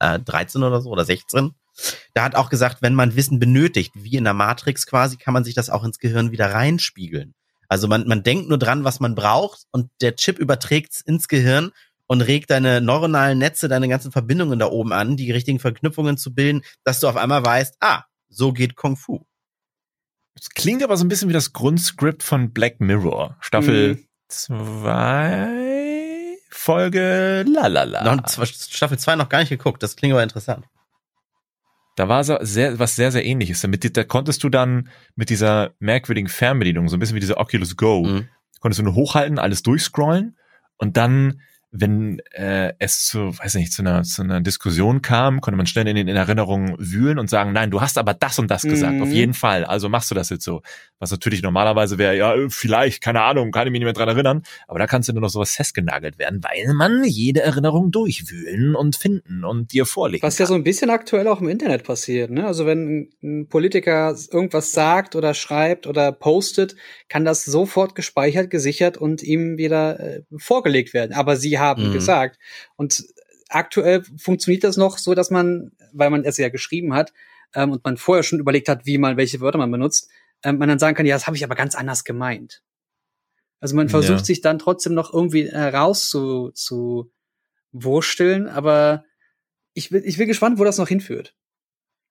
äh, 0.00 0.18
13 0.20 0.62
oder 0.62 0.80
so 0.80 0.88
oder 0.88 1.04
16. 1.04 1.50
Da 2.14 2.22
hat 2.22 2.34
auch 2.34 2.48
gesagt, 2.48 2.78
wenn 2.80 2.94
man 2.94 3.14
Wissen 3.14 3.38
benötigt, 3.38 3.92
wie 3.94 4.16
in 4.16 4.24
der 4.24 4.32
Matrix 4.32 4.86
quasi, 4.86 5.18
kann 5.18 5.34
man 5.34 5.44
sich 5.44 5.54
das 5.54 5.68
auch 5.68 5.84
ins 5.84 5.98
Gehirn 5.98 6.30
wieder 6.30 6.50
reinspiegeln. 6.54 7.34
Also 7.74 7.88
man, 7.88 8.06
man 8.06 8.22
denkt 8.22 8.48
nur 8.48 8.56
dran, 8.56 8.84
was 8.84 9.00
man 9.00 9.16
braucht 9.16 9.64
und 9.72 9.90
der 10.00 10.14
Chip 10.14 10.38
überträgt's 10.38 11.00
ins 11.00 11.26
Gehirn 11.26 11.72
und 12.06 12.20
regt 12.20 12.50
deine 12.50 12.80
neuronalen 12.80 13.36
Netze, 13.36 13.66
deine 13.66 13.88
ganzen 13.88 14.12
Verbindungen 14.12 14.60
da 14.60 14.66
oben 14.66 14.92
an, 14.92 15.16
die 15.16 15.32
richtigen 15.32 15.58
Verknüpfungen 15.58 16.16
zu 16.16 16.32
bilden, 16.32 16.62
dass 16.84 17.00
du 17.00 17.08
auf 17.08 17.16
einmal 17.16 17.44
weißt, 17.44 17.78
ah, 17.80 18.04
so 18.28 18.52
geht 18.52 18.76
Kung 18.76 18.96
Fu. 18.96 19.26
Das 20.36 20.50
klingt 20.50 20.84
aber 20.84 20.96
so 20.96 21.04
ein 21.04 21.08
bisschen 21.08 21.28
wie 21.28 21.32
das 21.32 21.52
Grundskript 21.52 22.22
von 22.22 22.52
Black 22.52 22.80
Mirror. 22.80 23.36
Staffel 23.40 23.96
Mhm. 23.96 24.06
2, 24.28 26.36
Folge 26.50 27.44
lalala. 27.44 28.04
Noch, 28.04 28.28
Staffel 28.28 29.00
2 29.00 29.16
noch 29.16 29.28
gar 29.28 29.40
nicht 29.40 29.48
geguckt, 29.48 29.82
das 29.82 29.96
klingt 29.96 30.12
aber 30.12 30.22
interessant. 30.22 30.64
Da 31.96 32.08
war 32.08 32.24
so 32.24 32.36
sehr, 32.40 32.78
was 32.78 32.96
sehr, 32.96 33.12
sehr 33.12 33.24
ähnliches. 33.24 33.60
Damit, 33.60 33.96
da 33.96 34.04
konntest 34.04 34.42
du 34.42 34.48
dann 34.48 34.88
mit 35.14 35.30
dieser 35.30 35.74
merkwürdigen 35.78 36.28
Fernbedienung, 36.28 36.88
so 36.88 36.96
ein 36.96 37.00
bisschen 37.00 37.16
wie 37.16 37.20
diese 37.20 37.36
Oculus 37.36 37.76
Go, 37.76 38.04
Mhm. 38.04 38.28
konntest 38.60 38.80
du 38.80 38.84
nur 38.84 38.94
hochhalten, 38.94 39.38
alles 39.38 39.62
durchscrollen 39.62 40.36
und 40.76 40.96
dann 40.96 41.40
wenn 41.76 42.20
äh, 42.30 42.72
es 42.78 43.04
zu, 43.04 43.36
weiß 43.36 43.56
nicht, 43.56 43.72
zu 43.72 43.82
einer, 43.82 44.04
zu 44.04 44.22
einer 44.22 44.40
Diskussion 44.40 45.02
kam, 45.02 45.40
konnte 45.40 45.56
man 45.56 45.66
schnell 45.66 45.88
in 45.88 45.96
den 45.96 46.06
in 46.06 46.14
Erinnerungen 46.14 46.76
wühlen 46.78 47.18
und 47.18 47.28
sagen, 47.28 47.52
nein, 47.52 47.72
du 47.72 47.80
hast 47.80 47.98
aber 47.98 48.14
das 48.14 48.38
und 48.38 48.48
das 48.48 48.62
gesagt, 48.62 49.00
auf 49.02 49.08
Mhm. 49.08 49.14
jeden 49.14 49.34
Fall, 49.34 49.64
also 49.64 49.88
machst 49.88 50.08
du 50.08 50.14
das 50.14 50.30
jetzt 50.30 50.44
so. 50.44 50.62
Was 51.00 51.10
natürlich 51.10 51.42
normalerweise 51.42 51.98
wäre, 51.98 52.16
ja, 52.16 52.34
vielleicht, 52.48 53.02
keine 53.02 53.22
Ahnung, 53.22 53.50
kann 53.50 53.66
ich 53.66 53.72
mich 53.72 53.80
nicht 53.80 53.86
mehr 53.86 53.92
dran 53.92 54.08
erinnern, 54.08 54.42
aber 54.68 54.78
da 54.78 54.86
kannst 54.86 55.08
du 55.08 55.12
nur 55.12 55.22
noch 55.22 55.28
sowas 55.30 55.50
festgenagelt 55.50 56.16
werden, 56.18 56.40
weil 56.44 56.72
man 56.74 57.02
jede 57.04 57.42
Erinnerung 57.42 57.90
durchwühlen 57.90 58.76
und 58.76 58.94
finden 58.94 59.44
und 59.44 59.72
dir 59.72 59.84
vorlegen 59.84 60.22
Was 60.24 60.38
ja 60.38 60.44
kann. 60.44 60.50
so 60.50 60.54
ein 60.54 60.62
bisschen 60.62 60.90
aktuell 60.90 61.26
auch 61.26 61.40
im 61.40 61.48
Internet 61.48 61.82
passiert. 61.82 62.30
Ne? 62.30 62.46
Also 62.46 62.66
wenn 62.66 63.08
ein 63.22 63.48
Politiker 63.48 64.14
irgendwas 64.30 64.70
sagt 64.70 65.16
oder 65.16 65.34
schreibt 65.34 65.88
oder 65.88 66.12
postet, 66.12 66.76
kann 67.08 67.24
das 67.24 67.44
sofort 67.44 67.96
gespeichert, 67.96 68.48
gesichert 68.48 68.96
und 68.96 69.24
ihm 69.24 69.58
wieder 69.58 69.98
äh, 69.98 70.22
vorgelegt 70.38 70.94
werden. 70.94 71.12
Aber 71.12 71.34
sie 71.36 71.58
haben 71.58 71.63
Mhm. 71.72 71.92
gesagt. 71.92 72.38
Und 72.76 73.04
aktuell 73.48 74.02
funktioniert 74.18 74.64
das 74.64 74.76
noch 74.76 74.98
so, 74.98 75.14
dass 75.14 75.30
man, 75.30 75.72
weil 75.92 76.10
man 76.10 76.24
es 76.24 76.36
ja 76.36 76.48
geschrieben 76.48 76.94
hat 76.94 77.12
ähm, 77.54 77.70
und 77.72 77.84
man 77.84 77.96
vorher 77.96 78.22
schon 78.22 78.38
überlegt 78.40 78.68
hat, 78.68 78.86
wie 78.86 78.98
man, 78.98 79.16
welche 79.16 79.40
Wörter 79.40 79.58
man 79.58 79.70
benutzt, 79.70 80.08
ähm, 80.42 80.58
man 80.58 80.68
dann 80.68 80.78
sagen 80.78 80.96
kann, 80.96 81.06
ja, 81.06 81.14
das 81.14 81.26
habe 81.26 81.36
ich 81.36 81.44
aber 81.44 81.54
ganz 81.54 81.74
anders 81.74 82.04
gemeint. 82.04 82.62
Also 83.60 83.76
man 83.76 83.88
versucht 83.88 84.18
Ja. 84.20 84.24
sich 84.24 84.40
dann 84.40 84.58
trotzdem 84.58 84.94
noch 84.94 85.12
irgendwie 85.12 85.50
heraus 85.50 86.08
zu, 86.08 86.50
zu 86.50 87.10
wursteln, 87.72 88.48
aber 88.48 89.04
ich 89.72 89.90
bin, 89.90 90.02
ich 90.04 90.18
bin 90.18 90.28
gespannt, 90.28 90.58
wo 90.58 90.64
das 90.64 90.78
noch 90.78 90.88
hinführt. 90.88 91.34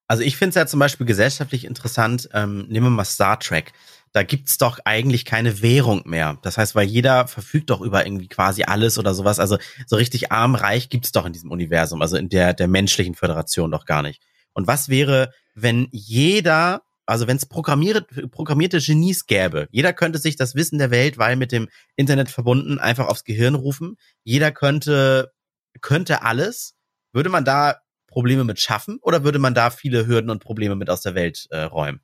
Also 0.07 0.23
ich 0.23 0.35
finde 0.35 0.49
es 0.49 0.55
ja 0.55 0.65
zum 0.65 0.79
Beispiel 0.79 1.05
gesellschaftlich 1.05 1.65
interessant, 1.65 2.29
ähm, 2.33 2.67
nehmen 2.67 2.87
wir 2.87 2.91
mal 2.91 3.05
Star 3.05 3.39
Trek. 3.39 3.71
Da 4.13 4.21
gibt's 4.21 4.59
doch 4.59 4.79
eigentlich 4.85 5.25
keine 5.25 5.63
Währung 5.63 6.03
mehr. 6.05 6.37
Das 6.43 6.57
heißt, 6.57 6.75
weil 6.75 6.87
jeder 6.87 7.27
verfügt 7.27 7.71
doch 7.71 7.81
über 7.81 8.05
irgendwie 8.05 8.27
quasi 8.27 8.63
alles 8.63 8.99
oder 8.99 9.15
sowas. 9.15 9.39
Also 9.39 9.57
so 9.87 9.95
richtig 9.95 10.31
arm, 10.31 10.53
reich 10.53 10.89
gibt's 10.89 11.11
doch 11.11 11.25
in 11.25 11.33
diesem 11.33 11.49
Universum, 11.49 12.01
also 12.01 12.15
in 12.15 12.29
der, 12.29 12.53
der 12.53 12.67
menschlichen 12.67 13.15
Föderation 13.15 13.71
doch 13.71 13.85
gar 13.85 14.03
nicht. 14.03 14.21
Und 14.53 14.67
was 14.67 14.87
wäre, 14.87 15.31
wenn 15.55 15.87
jeder, 15.91 16.83
also 17.07 17.25
wenn 17.25 17.37
es 17.37 17.47
programmierte, 17.47 18.27
programmierte 18.27 18.79
Genies 18.79 19.25
gäbe, 19.25 19.67
jeder 19.71 19.93
könnte 19.93 20.19
sich 20.19 20.35
das 20.35 20.53
Wissen 20.53 20.77
der 20.77 20.91
Welt, 20.91 21.17
weil 21.17 21.35
mit 21.35 21.51
dem 21.51 21.67
Internet 21.95 22.29
verbunden, 22.29 22.77
einfach 22.77 23.07
aufs 23.07 23.23
Gehirn 23.23 23.55
rufen. 23.55 23.97
Jeder 24.23 24.51
könnte, 24.51 25.33
könnte 25.81 26.21
alles. 26.21 26.75
Würde 27.13 27.29
man 27.29 27.45
da 27.45 27.77
Probleme 28.07 28.43
mit 28.43 28.59
schaffen 28.59 28.99
oder 29.01 29.23
würde 29.23 29.39
man 29.39 29.55
da 29.55 29.71
viele 29.71 30.05
Hürden 30.05 30.29
und 30.29 30.43
Probleme 30.43 30.75
mit 30.75 30.91
aus 30.91 31.01
der 31.01 31.15
Welt 31.15 31.47
äh, 31.49 31.61
räumen? 31.61 31.99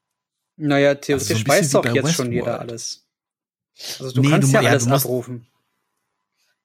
Naja, 0.59 0.89
Also 0.89 0.99
so 0.99 1.01
theoretisch 1.05 1.29
ein 1.37 1.43
bisschen 1.43 1.47
weiß 1.47 1.71
doch 1.71 1.85
jetzt 1.95 2.13
schon 2.13 2.31
jeder 2.31 2.59
alles. 2.59 3.05
Also 3.99 4.11
du 4.13 4.21
Nee, 4.21 4.29
kannst 4.29 4.49
du- 4.49 4.53
ja 4.55 4.61
ja, 4.61 4.69
alles 4.71 4.85
musst- 4.85 5.05
abrufen. 5.05 5.47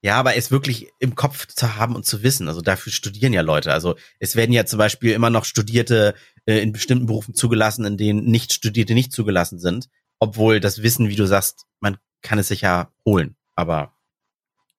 Ja, 0.02 0.16
aber 0.16 0.36
es 0.36 0.50
wirklich 0.50 0.90
im 0.98 1.14
Kopf 1.14 1.46
zu 1.46 1.76
haben 1.76 1.94
und 1.96 2.04
zu 2.04 2.22
wissen. 2.22 2.46
Also 2.48 2.60
dafür 2.60 2.92
studieren 2.92 3.32
ja 3.32 3.40
Leute. 3.40 3.72
Also 3.72 3.96
es 4.18 4.36
werden 4.36 4.52
ja 4.52 4.66
zum 4.66 4.78
Beispiel 4.78 5.12
immer 5.12 5.30
noch 5.30 5.46
Studierte 5.46 6.14
äh, 6.44 6.58
in 6.58 6.72
bestimmten 6.72 7.06
Berufen 7.06 7.34
zugelassen, 7.34 7.86
in 7.86 7.96
denen 7.96 8.24
nicht 8.26 8.52
Studierte 8.52 8.92
nicht 8.92 9.12
zugelassen 9.12 9.58
sind. 9.58 9.88
Obwohl 10.18 10.60
das 10.60 10.82
Wissen, 10.82 11.08
wie 11.08 11.16
du 11.16 11.26
sagst, 11.26 11.64
man 11.80 11.96
kann 12.20 12.38
es 12.38 12.48
sich 12.48 12.60
ja 12.60 12.90
holen. 13.06 13.36
Aber 13.54 13.92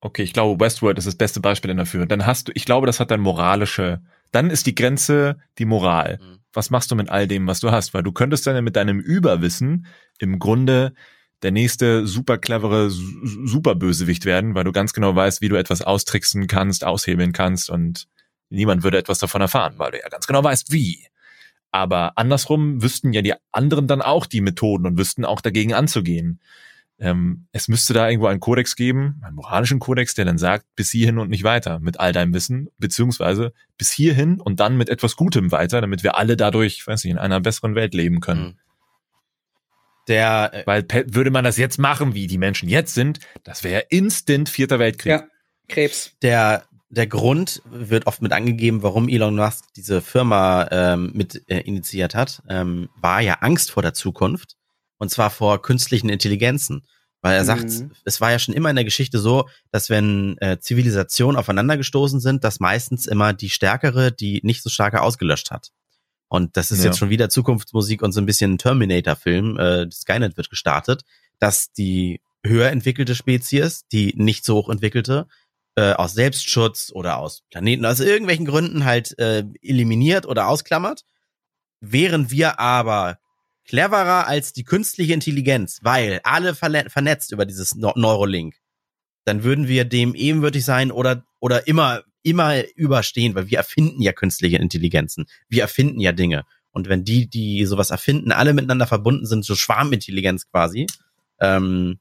Okay, 0.01 0.21
ich 0.21 0.33
glaube, 0.33 0.63
Westworld 0.63 0.99
ist 0.99 1.07
das 1.07 1.15
beste 1.15 1.39
Beispiel 1.39 1.73
dafür. 1.73 2.05
Dann 2.05 2.27
hast 2.27 2.47
du, 2.47 2.51
ich 2.53 2.65
glaube, 2.65 2.85
das 2.85 2.99
hat 2.99 3.09
dann 3.09 3.21
moralische, 3.21 4.01
dann 4.31 4.49
ist 4.49 4.65
die 4.65 4.75
Grenze 4.75 5.37
die 5.57 5.65
Moral. 5.65 6.19
Mhm. 6.21 6.39
Was 6.53 6.69
machst 6.69 6.91
du 6.91 6.95
mit 6.95 7.09
all 7.09 7.27
dem, 7.27 7.47
was 7.47 7.59
du 7.59 7.71
hast? 7.71 7.93
Weil 7.93 8.03
du 8.03 8.11
könntest 8.11 8.47
dann 8.47 8.63
mit 8.63 8.75
deinem 8.75 8.99
Überwissen 8.99 9.87
im 10.19 10.39
Grunde 10.39 10.93
der 11.41 11.51
nächste 11.51 12.07
super 12.07 12.37
clevere 12.37 12.89
Su- 12.89 13.45
Superbösewicht 13.45 14.25
werden, 14.25 14.55
weil 14.55 14.63
du 14.63 14.71
ganz 14.71 14.93
genau 14.93 15.15
weißt, 15.15 15.41
wie 15.41 15.49
du 15.49 15.55
etwas 15.55 15.81
austricksen 15.81 16.47
kannst, 16.47 16.85
aushebeln 16.85 17.33
kannst 17.33 17.69
und 17.69 18.07
niemand 18.49 18.83
würde 18.83 18.97
etwas 18.97 19.19
davon 19.19 19.41
erfahren, 19.41 19.75
weil 19.77 19.91
du 19.91 19.99
ja 19.99 20.07
ganz 20.09 20.27
genau 20.27 20.43
weißt, 20.43 20.71
wie. 20.71 21.07
Aber 21.71 22.17
andersrum 22.17 22.81
wüssten 22.81 23.11
ja 23.11 23.21
die 23.21 23.33
anderen 23.51 23.85
dann 23.85 24.01
auch 24.01 24.25
die 24.25 24.39
Methoden 24.41 24.85
und 24.85 24.97
wüssten 24.97 25.25
auch 25.25 25.41
dagegen 25.41 25.73
anzugehen. 25.73 26.39
Ähm, 26.97 27.47
es 27.51 27.67
müsste 27.67 27.93
da 27.93 28.09
irgendwo 28.09 28.27
einen 28.27 28.39
Kodex 28.39 28.75
geben, 28.75 29.21
einen 29.21 29.35
moralischen 29.35 29.79
Kodex, 29.79 30.13
der 30.13 30.25
dann 30.25 30.37
sagt, 30.37 30.65
bis 30.75 30.91
hierhin 30.91 31.17
und 31.17 31.29
nicht 31.29 31.43
weiter 31.43 31.79
mit 31.79 31.99
all 31.99 32.13
deinem 32.13 32.33
Wissen, 32.33 32.69
beziehungsweise 32.77 33.53
bis 33.77 33.91
hierhin 33.91 34.39
und 34.39 34.59
dann 34.61 34.77
mit 34.77 34.89
etwas 34.89 35.17
Gutem 35.17 35.51
weiter, 35.51 35.81
damit 35.81 36.03
wir 36.03 36.15
alle 36.17 36.37
dadurch, 36.37 36.87
weiß 36.87 37.03
nicht, 37.03 37.11
in 37.11 37.17
einer 37.17 37.41
besseren 37.41 37.75
Welt 37.75 37.93
leben 37.93 38.21
können. 38.21 38.45
Mhm. 38.45 38.59
der 40.07 40.51
äh, 40.53 40.63
Weil 40.65 40.85
würde 41.07 41.31
man 41.31 41.43
das 41.43 41.57
jetzt 41.57 41.79
machen, 41.79 42.13
wie 42.13 42.27
die 42.27 42.37
Menschen 42.37 42.69
jetzt 42.69 42.93
sind, 42.93 43.19
das 43.43 43.63
wäre 43.63 43.85
instant 43.89 44.47
Vierter 44.47 44.79
Weltkrieg. 44.79 45.11
Ja, 45.11 45.27
Krebs. 45.67 46.15
der 46.21 46.63
der 46.89 47.07
Grund 47.07 47.61
wird 47.69 48.07
oft 48.07 48.21
mit 48.21 48.31
angegeben, 48.31 48.83
warum 48.83 49.09
Elon 49.09 49.35
Musk 49.35 49.65
diese 49.75 50.01
Firma 50.01 50.67
ähm, 50.71 51.11
mit 51.13 51.43
äh, 51.49 51.59
initiiert 51.59 52.15
hat, 52.15 52.41
ähm, 52.47 52.89
war 52.95 53.19
ja 53.19 53.39
Angst 53.41 53.71
vor 53.71 53.83
der 53.83 53.93
Zukunft 53.93 54.55
und 54.97 55.09
zwar 55.11 55.29
vor 55.29 55.61
künstlichen 55.61 56.09
Intelligenzen, 56.09 56.85
weil 57.21 57.35
er 57.35 57.45
sagt, 57.45 57.69
Mhm. 57.69 57.91
es 58.05 58.21
war 58.21 58.31
ja 58.31 58.39
schon 58.39 58.53
immer 58.53 58.69
in 58.69 58.75
der 58.75 58.85
Geschichte 58.85 59.19
so, 59.19 59.47
dass 59.71 59.89
wenn 59.89 60.37
äh, 60.39 60.59
Zivilisationen 60.59 61.37
aufeinander 61.37 61.75
gestoßen 61.77 62.19
sind, 62.19 62.43
dass 62.43 62.59
meistens 62.59 63.05
immer 63.07 63.33
die 63.33 63.49
stärkere 63.49 64.11
die 64.11 64.41
nicht 64.43 64.61
so 64.63 64.69
starke 64.69 65.01
ausgelöscht 65.01 65.51
hat. 65.51 65.71
Und 66.27 66.57
das 66.57 66.71
ist 66.71 66.79
Ja. 66.79 66.85
jetzt 66.85 66.97
schon 66.97 67.09
wieder 67.09 67.29
Zukunftsmusik 67.29 68.01
und 68.01 68.11
so 68.11 68.19
ein 68.21 68.25
bisschen 68.25 68.57
Terminator-Film. 68.57 69.57
Äh, 69.57 69.91
Skynet 69.91 70.37
wird 70.37 70.49
gestartet, 70.49 71.03
dass 71.39 71.71
die 71.71 72.21
höher 72.45 72.69
entwickelte 72.69 73.15
Spezies, 73.15 73.87
die 73.91 74.13
nicht 74.17 74.45
so 74.45 74.55
hoch 74.55 74.69
entwickelte, 74.69 75.27
äh, 75.75 75.93
aus 75.93 76.13
Selbstschutz 76.13 76.91
oder 76.93 77.17
aus 77.17 77.41
Planeten, 77.49 77.85
aus 77.85 77.99
irgendwelchen 77.99 78.45
Gründen 78.45 78.85
halt 78.85 79.17
äh, 79.19 79.43
eliminiert 79.61 80.25
oder 80.25 80.47
ausklammert. 80.47 81.03
Wären 81.81 82.31
wir 82.31 82.59
aber 82.59 83.17
cleverer 83.65 84.27
als 84.27 84.53
die 84.53 84.63
künstliche 84.63 85.13
Intelligenz, 85.13 85.79
weil 85.81 86.19
alle 86.23 86.55
vernetzt 86.55 87.31
über 87.31 87.45
dieses 87.45 87.75
Neu- 87.75 87.93
Neurolink, 87.95 88.55
dann 89.25 89.43
würden 89.43 89.67
wir 89.67 89.85
dem 89.85 90.15
ebenwürdig 90.15 90.63
sein 90.63 90.91
oder, 90.91 91.25
oder 91.39 91.67
immer, 91.67 92.03
immer 92.21 92.63
überstehen, 92.75 93.35
weil 93.35 93.49
wir 93.49 93.57
erfinden 93.57 94.01
ja 94.01 94.13
künstliche 94.13 94.57
Intelligenzen. 94.57 95.25
Wir 95.49 95.63
erfinden 95.63 95.99
ja 95.99 96.11
Dinge. 96.11 96.43
Und 96.71 96.89
wenn 96.89 97.03
die, 97.03 97.27
die 97.29 97.65
sowas 97.65 97.89
erfinden, 97.89 98.31
alle 98.31 98.53
miteinander 98.53 98.85
verbunden 98.85 99.25
sind, 99.25 99.45
so 99.45 99.55
Schwarmintelligenz 99.55 100.49
quasi, 100.51 100.87
ähm, 101.39 101.99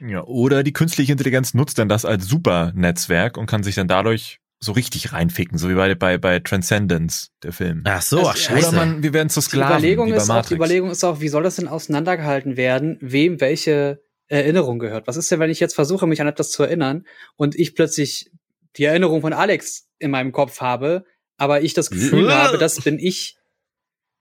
Ja, 0.00 0.24
oder 0.24 0.62
die 0.62 0.72
künstliche 0.72 1.12
Intelligenz 1.12 1.54
nutzt 1.54 1.78
dann 1.78 1.88
das 1.88 2.04
als 2.04 2.26
Supernetzwerk 2.26 3.36
und 3.38 3.46
kann 3.46 3.62
sich 3.62 3.74
dann 3.76 3.88
dadurch 3.88 4.40
so 4.60 4.72
richtig 4.72 5.12
reinficken, 5.12 5.58
so 5.58 5.68
wie 5.68 5.74
bei, 5.74 5.94
bei, 5.94 6.18
bei 6.18 6.38
Transcendence, 6.40 7.30
der 7.42 7.52
Film. 7.52 7.82
ach 7.84 8.02
so, 8.02 8.18
Also, 8.18 8.30
ach 8.30 8.36
scheiße. 8.36 8.68
Oder 8.68 8.76
man, 8.76 9.02
wir 9.02 9.12
werden 9.12 9.28
zu 9.28 9.40
Die 9.40 9.46
Sklaven, 9.46 9.78
Überlegung, 9.78 10.06
wie 10.06 10.12
bei 10.12 10.16
ist 10.16 10.30
auch, 10.30 10.46
die 10.46 10.54
Überlegung 10.54 10.90
ist 10.90 11.04
auch, 11.04 11.20
wie 11.20 11.28
soll 11.28 11.42
das 11.42 11.56
denn 11.56 11.68
auseinandergehalten 11.68 12.56
werden, 12.56 12.98
wem 13.00 13.40
welche 13.40 14.02
Erinnerung 14.28 14.78
gehört? 14.78 15.06
Was 15.06 15.16
ist 15.16 15.30
denn, 15.30 15.40
wenn 15.40 15.50
ich 15.50 15.60
jetzt 15.60 15.74
versuche, 15.74 16.06
mich 16.06 16.20
an 16.20 16.26
etwas 16.26 16.50
zu 16.50 16.62
erinnern 16.62 17.04
und 17.36 17.54
ich 17.56 17.74
plötzlich 17.74 18.30
die 18.76 18.84
Erinnerung 18.84 19.20
von 19.20 19.32
Alex 19.32 19.88
in 19.98 20.10
meinem 20.10 20.32
Kopf 20.32 20.60
habe, 20.60 21.04
aber 21.36 21.62
ich 21.62 21.74
das 21.74 21.90
Gefühl 21.90 22.32
habe, 22.34 22.58
das 22.58 22.80
bin 22.80 22.98
ich. 22.98 23.36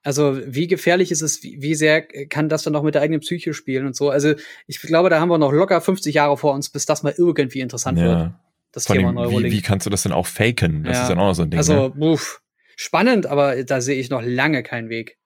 Also 0.05 0.37
wie 0.45 0.67
gefährlich 0.67 1.11
ist 1.11 1.21
es, 1.21 1.43
wie, 1.43 1.61
wie 1.61 1.75
sehr 1.75 2.01
kann 2.01 2.49
das 2.49 2.63
dann 2.63 2.73
noch 2.73 2.83
mit 2.83 2.93
der 2.93 3.01
eigenen 3.01 3.21
Psyche 3.21 3.53
spielen 3.53 3.85
und 3.85 3.95
so? 3.95 4.09
Also 4.09 4.33
ich 4.67 4.81
glaube, 4.81 5.09
da 5.09 5.21
haben 5.21 5.29
wir 5.29 5.37
noch 5.37 5.53
locker 5.53 5.79
50 5.79 6.15
Jahre 6.15 6.35
vor 6.35 6.53
uns, 6.53 6.69
bis 6.69 6.85
das 6.85 7.03
mal 7.03 7.13
irgendwie 7.17 7.61
interessant 7.61 7.99
wird, 7.99 8.19
ja. 8.19 8.39
Das 8.73 8.87
Vor 8.87 8.95
Thema 8.95 9.09
allem, 9.09 9.17
wie, 9.17 9.21
Neurolink. 9.21 9.53
wie 9.53 9.61
kannst 9.61 9.85
du 9.85 9.89
das 9.89 10.03
denn 10.03 10.11
auch 10.11 10.27
faken? 10.27 10.83
Das 10.83 10.97
Ja. 10.97 11.03
ist 11.03 11.09
dann 11.09 11.19
auch 11.19 11.27
noch 11.27 11.33
so 11.35 11.43
ein 11.43 11.49
Ding. 11.51 11.57
also, 11.59 11.89
ne? 11.89 11.93
uff, 11.95 12.41
spannend, 12.75 13.25
aber 13.27 13.63
da 13.63 13.79
sehe 13.79 13.99
ich 13.99 14.09
noch 14.09 14.21
lange 14.21 14.63
keinen 14.63 14.89
Weg. 14.89 15.17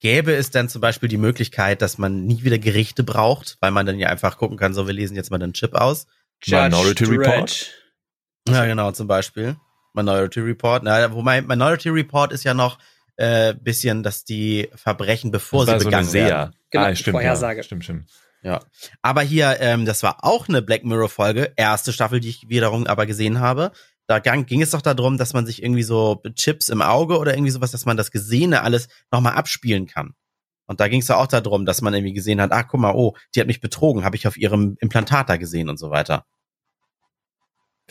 Gäbe 0.00 0.32
es 0.32 0.50
dann 0.50 0.70
zum 0.70 0.80
Beispiel 0.80 1.10
die 1.10 1.18
Möglichkeit, 1.18 1.82
dass 1.82 1.98
man 1.98 2.24
nie 2.24 2.42
wieder 2.42 2.58
Gerichte 2.58 3.02
braucht, 3.04 3.58
weil 3.60 3.70
man 3.70 3.84
dann 3.84 3.98
ja 3.98 4.08
einfach 4.08 4.38
gucken 4.38 4.56
kann, 4.56 4.72
so 4.72 4.86
wir 4.86 4.94
lesen 4.94 5.14
jetzt 5.14 5.30
mal 5.30 5.36
den 5.38 5.52
Chip 5.52 5.74
aus. 5.74 6.06
Minority 6.46 7.04
Report? 7.04 7.74
Ja, 8.48 8.64
genau, 8.64 8.92
zum 8.92 9.06
Beispiel. 9.06 9.56
Minority 9.92 10.40
Report. 10.40 10.84
Na, 10.84 11.12
wobei 11.12 11.42
Minority 11.42 11.90
Report 11.90 12.32
ist 12.32 12.44
ja 12.44 12.54
noch 12.54 12.78
äh, 13.16 13.52
bisschen, 13.52 14.02
dass 14.02 14.24
die 14.24 14.70
Verbrechen, 14.74 15.30
bevor 15.30 15.66
das 15.66 15.74
sie 15.74 15.80
so 15.80 15.84
begangen 15.90 16.10
werden. 16.14 16.28
Seher. 16.28 16.52
Genau, 16.70 16.84
ah, 16.86 16.94
stimmt, 16.94 17.14
Vorhersage. 17.16 17.58
Ja, 17.58 17.62
stimmt, 17.62 17.84
stimmt. 17.84 18.04
Ja. 18.42 18.60
Aber 19.02 19.22
hier, 19.22 19.58
ähm, 19.60 19.84
das 19.84 20.02
war 20.02 20.24
auch 20.24 20.48
eine 20.48 20.62
Black 20.62 20.84
Mirror 20.84 21.08
Folge, 21.08 21.52
erste 21.56 21.92
Staffel, 21.92 22.20
die 22.20 22.30
ich 22.30 22.48
wiederum 22.48 22.86
aber 22.86 23.06
gesehen 23.06 23.40
habe. 23.40 23.72
Da 24.06 24.18
gang, 24.18 24.46
ging 24.46 24.62
es 24.62 24.70
doch 24.70 24.82
darum, 24.82 25.18
dass 25.18 25.34
man 25.34 25.46
sich 25.46 25.62
irgendwie 25.62 25.82
so 25.82 26.22
Chips 26.34 26.68
im 26.68 26.82
Auge 26.82 27.18
oder 27.18 27.34
irgendwie 27.34 27.52
sowas, 27.52 27.70
dass 27.70 27.86
man 27.86 27.96
das 27.96 28.10
Gesehene 28.10 28.62
alles 28.62 28.88
nochmal 29.12 29.34
abspielen 29.34 29.86
kann. 29.86 30.14
Und 30.66 30.80
da 30.80 30.88
ging 30.88 31.00
es 31.00 31.08
ja 31.08 31.16
auch 31.16 31.26
darum, 31.26 31.66
dass 31.66 31.82
man 31.82 31.94
irgendwie 31.94 32.12
gesehen 32.12 32.40
hat, 32.40 32.52
ah, 32.52 32.62
guck 32.62 32.80
mal, 32.80 32.94
oh, 32.94 33.16
die 33.34 33.40
hat 33.40 33.46
mich 33.46 33.60
betrogen, 33.60 34.04
habe 34.04 34.16
ich 34.16 34.26
auf 34.26 34.36
ihrem 34.36 34.76
Implantat 34.80 35.28
da 35.28 35.36
gesehen 35.36 35.68
und 35.68 35.78
so 35.78 35.90
weiter. 35.90 36.24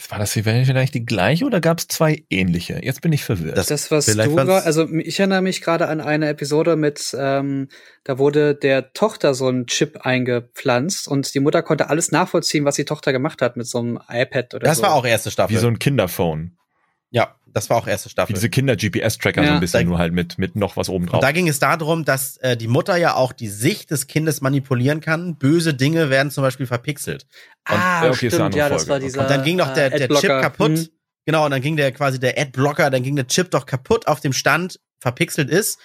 War 0.07 0.19
das 0.19 0.31
vielleicht 0.31 0.93
die 0.93 1.05
gleiche 1.05 1.45
oder 1.45 1.59
gab 1.59 1.79
es 1.79 1.87
zwei 1.87 2.23
ähnliche? 2.29 2.79
Jetzt 2.83 3.01
bin 3.01 3.11
ich 3.11 3.23
verwirrt. 3.23 3.57
Das, 3.57 3.67
das 3.67 3.91
was 3.91 4.05
du 4.05 4.35
war, 4.35 4.65
also 4.65 4.87
ich 4.89 5.19
erinnere 5.19 5.41
mich 5.41 5.61
gerade 5.61 5.87
an 5.87 5.99
eine 5.99 6.29
Episode 6.29 6.75
mit, 6.75 7.15
ähm, 7.19 7.67
da 8.03 8.17
wurde 8.17 8.55
der 8.55 8.93
Tochter 8.93 9.33
so 9.33 9.49
ein 9.49 9.67
Chip 9.67 10.05
eingepflanzt 10.05 11.07
und 11.07 11.33
die 11.33 11.39
Mutter 11.39 11.61
konnte 11.61 11.89
alles 11.89 12.11
nachvollziehen, 12.11 12.65
was 12.65 12.75
die 12.75 12.85
Tochter 12.85 13.11
gemacht 13.11 13.41
hat 13.41 13.57
mit 13.57 13.67
so 13.67 13.79
einem 13.79 13.99
iPad 14.07 14.53
oder 14.53 14.65
das 14.65 14.77
so. 14.77 14.83
Das 14.83 14.89
war 14.89 14.95
auch 14.95 15.05
erste 15.05 15.31
Staffel. 15.31 15.55
Wie 15.55 15.59
so 15.59 15.67
ein 15.67 15.79
Kinderphone. 15.79 16.57
Ja, 17.11 17.35
das 17.53 17.69
war 17.69 17.77
auch 17.77 17.87
erste 17.87 18.09
Staffel. 18.09 18.29
Wie 18.29 18.33
diese 18.35 18.49
Kinder-GPS-Tracker 18.49 19.41
Ja. 19.41 19.47
so 19.49 19.53
ein 19.55 19.59
bisschen, 19.59 19.81
Da- 19.81 19.85
nur 19.89 19.97
halt 19.97 20.13
mit, 20.13 20.37
mit 20.37 20.55
noch 20.55 20.77
was 20.77 20.89
oben 20.89 21.05
Und 21.05 21.11
drauf. 21.13 21.21
da 21.21 21.31
ging 21.31 21.47
es 21.47 21.59
darum, 21.59 22.05
dass 22.05 22.37
äh, 22.37 22.55
die 22.57 22.67
Mutter 22.67 22.95
ja 22.97 23.15
auch 23.15 23.31
die 23.33 23.47
Sicht 23.49 23.91
des 23.91 24.07
Kindes 24.07 24.41
manipulieren 24.41 25.01
kann. 25.01 25.37
Böse 25.37 25.73
Dinge 25.73 26.09
werden 26.09 26.31
zum 26.31 26.43
Beispiel 26.43 26.65
verpixelt. 26.67 27.25
ah, 27.65 28.05
ja, 28.05 28.09
okay, 28.11 28.29
stimmt, 28.29 28.55
ja, 28.55 28.69
das 28.69 28.87
war 28.87 28.99
dieser. 28.99 29.21
Und 29.21 29.29
dann 29.29 29.43
ging 29.43 29.57
noch 29.57 29.73
der, 29.73 29.93
äh, 29.93 30.07
der 30.07 30.09
Chip 30.19 30.29
kaputt. 30.29 30.77
Hm. 30.77 30.87
Genau, 31.25 31.45
und 31.45 31.51
dann 31.51 31.61
ging 31.61 31.75
der 31.77 31.91
quasi 31.91 32.19
der 32.19 32.39
Adblocker, 32.39 32.89
dann 32.89 33.03
ging 33.03 33.15
der 33.15 33.27
Chip 33.27 33.51
doch 33.51 33.65
kaputt 33.65 34.07
auf 34.07 34.19
dem 34.19 34.33
Stand, 34.33 34.79
verpixelt 34.99 35.49
ist. 35.49 35.77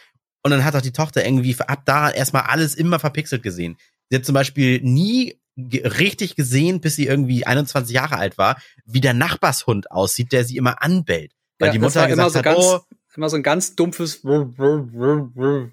Und 0.42 0.50
dann 0.50 0.64
hat 0.64 0.74
doch 0.74 0.80
die 0.82 0.92
Tochter 0.92 1.24
irgendwie 1.24 1.56
ab 1.60 1.82
da 1.84 2.10
erstmal 2.10 2.42
alles 2.42 2.74
immer 2.74 2.98
verpixelt 2.98 3.42
gesehen. 3.42 3.76
Sie 4.10 4.16
hat 4.16 4.24
zum 4.24 4.34
Beispiel 4.34 4.80
nie 4.82 5.38
richtig 5.56 6.34
gesehen, 6.36 6.80
bis 6.80 6.96
sie 6.96 7.06
irgendwie 7.06 7.46
21 7.46 7.94
Jahre 7.94 8.16
alt 8.16 8.38
war, 8.38 8.60
wie 8.84 9.00
der 9.00 9.14
Nachbarshund 9.14 9.90
aussieht, 9.90 10.32
der 10.32 10.44
sie 10.44 10.56
immer 10.56 10.82
anbellt. 10.82 11.32
Weil 11.58 11.68
Ja, 11.68 11.72
die 11.72 11.78
das 11.78 11.94
Mutter 11.94 12.00
war 12.00 12.08
immer 12.08 12.24
gesagt 12.24 12.32
so 12.32 12.38
hat, 12.38 12.44
ganz, 12.44 12.58
oh, 12.58 12.80
immer 13.16 13.28
so 13.28 13.36
ein 13.36 13.42
ganz 13.44 13.76
dumpfes 13.76 14.24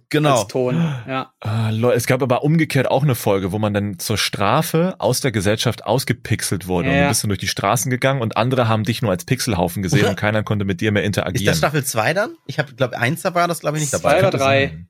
Genau. 0.10 0.44
Ton. 0.44 0.76
Ja. 1.08 1.34
Ah, 1.40 1.72
es 1.96 2.06
gab 2.06 2.22
aber 2.22 2.44
umgekehrt 2.44 2.88
auch 2.90 3.02
eine 3.04 3.16
Folge, 3.16 3.52
wo 3.52 3.58
man 3.60 3.74
dann 3.74 3.98
zur 4.00 4.18
Strafe 4.18 4.96
aus 5.00 5.22
der 5.22 5.32
Gesellschaft 5.32 5.84
ausgepixelt 5.84 6.68
wurde. 6.68 6.90
Ja, 6.90 6.94
Und 6.96 7.02
du 7.04 7.08
bist 7.10 7.24
dann 7.24 7.30
durch 7.30 7.40
die 7.40 7.48
Straßen 7.48 7.90
gegangen 7.90 8.22
und 8.22 8.38
andere 8.38 8.68
haben 8.68 8.84
dich 8.84 9.02
nur 9.02 9.10
als 9.12 9.26
Pixelhaufen 9.26 9.82
gesehen 9.82 10.06
und 10.08 10.16
keiner 10.18 10.44
konnte 10.44 10.66
mit 10.66 10.82
dir 10.82 10.92
mehr 10.92 11.02
ist 11.04 11.08
interagieren. 11.08 11.46
das 11.48 11.58
Staffel 11.58 11.84
2 11.84 12.14
dann? 12.14 12.36
Ich 12.46 12.60
habe, 12.60 12.74
glaube 12.74 12.98
eins 13.00 13.24
da 13.24 13.34
war 13.34 13.48
das, 13.48 13.62
glaube 13.62 13.78
ich, 13.78 13.82
nicht 13.82 13.92
Zwei 13.92 13.98
dabei. 14.00 14.20
oder 14.20 14.22
Könnte 14.30 14.38
drei. 14.38 14.86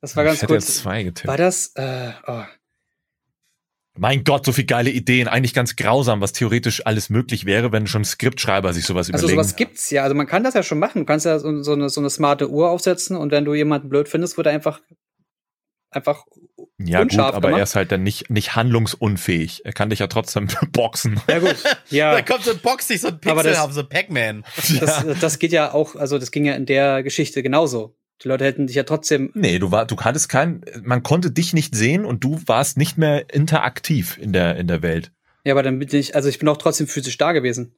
Das 0.00 0.16
war 0.16 0.24
Ich 0.24 0.28
ganz 0.30 0.42
hätte 0.42 0.54
gut. 0.54 0.62
jetzt 0.62 0.76
zwei 0.78 1.02
getippt. 1.02 1.26
War 1.28 1.36
das? 1.36 1.72
Äh, 1.74 2.12
oh. 2.26 2.42
Mein 3.98 4.24
Gott, 4.24 4.44
so 4.44 4.52
viel 4.52 4.66
geile 4.66 4.90
Ideen. 4.90 5.26
Eigentlich 5.28 5.54
ganz 5.54 5.76
grausam, 5.76 6.20
was 6.20 6.32
theoretisch 6.32 6.84
alles 6.86 7.08
möglich 7.10 7.44
wäre, 7.46 7.72
wenn 7.72 7.86
schon 7.86 8.04
Skriptschreiber 8.04 8.72
sich 8.72 8.84
sowas 8.84 9.06
Also 9.10 9.26
überlegen. 9.26 9.42
sowas 9.42 9.56
gibt's 9.56 9.90
ja. 9.90 10.02
Also 10.02 10.14
man 10.14 10.26
kann 10.26 10.44
das 10.44 10.54
ja 10.54 10.62
schon 10.62 10.78
machen. 10.78 11.00
Du 11.00 11.04
kannst 11.06 11.24
ja 11.26 11.38
so, 11.38 11.62
so, 11.62 11.72
eine, 11.72 11.88
so 11.88 12.00
eine 12.00 12.10
smarte 12.10 12.50
Uhr 12.50 12.70
aufsetzen 12.70 13.16
und 13.16 13.32
wenn 13.32 13.44
du 13.44 13.54
jemanden 13.54 13.88
blöd 13.88 14.08
findest, 14.08 14.36
wird 14.36 14.46
er 14.46 14.52
einfach 14.52 14.80
einfach 15.90 16.24
ja 16.78 17.02
gut, 17.04 17.18
aber 17.18 17.40
gemacht. 17.40 17.58
er 17.58 17.62
ist 17.62 17.74
halt 17.74 17.90
dann 17.90 18.02
nicht, 18.02 18.28
nicht 18.28 18.54
handlungsunfähig. 18.54 19.62
Er 19.64 19.72
kann 19.72 19.88
dich 19.88 20.00
ja 20.00 20.08
trotzdem 20.08 20.48
boxen. 20.72 21.18
ja 21.28 21.38
gut. 21.38 21.56
Ja, 21.88 22.12
Da 22.16 22.22
kommt 22.22 22.44
so 22.44 22.50
ein 22.50 22.58
Box, 22.58 22.88
sich 22.88 23.00
so 23.00 23.08
ein 23.08 23.18
Pixel 23.18 23.44
das- 23.44 23.60
auf 23.60 23.72
so 23.72 23.82
Pac-Man. 23.84 24.44
das, 24.80 25.04
das 25.20 25.38
geht 25.38 25.52
ja 25.52 25.72
auch, 25.72 25.96
also 25.96 26.18
das 26.18 26.30
ging 26.32 26.44
ja 26.44 26.52
in 26.54 26.66
der 26.66 27.02
Geschichte 27.02 27.42
genauso. 27.42 27.96
Die 28.22 28.28
Leute 28.28 28.44
hätten 28.44 28.66
dich 28.66 28.76
ja 28.76 28.84
trotzdem 28.84 29.30
Nee, 29.34 29.58
du 29.58 29.70
war, 29.70 29.86
du 29.86 29.96
hattest 29.98 30.28
kein, 30.28 30.64
man 30.82 31.02
konnte 31.02 31.30
dich 31.30 31.52
nicht 31.52 31.74
sehen 31.74 32.04
und 32.04 32.24
du 32.24 32.40
warst 32.46 32.76
nicht 32.78 32.96
mehr 32.96 33.32
interaktiv 33.32 34.16
in 34.18 34.32
der, 34.32 34.56
in 34.56 34.66
der 34.66 34.82
Welt. 34.82 35.12
Ja, 35.44 35.52
aber 35.52 35.62
dann 35.62 35.78
bin 35.78 35.88
ich, 35.92 36.14
also 36.14 36.28
ich 36.28 36.38
bin 36.38 36.48
auch 36.48 36.56
trotzdem 36.56 36.86
physisch 36.86 37.18
da 37.18 37.32
gewesen. 37.32 37.76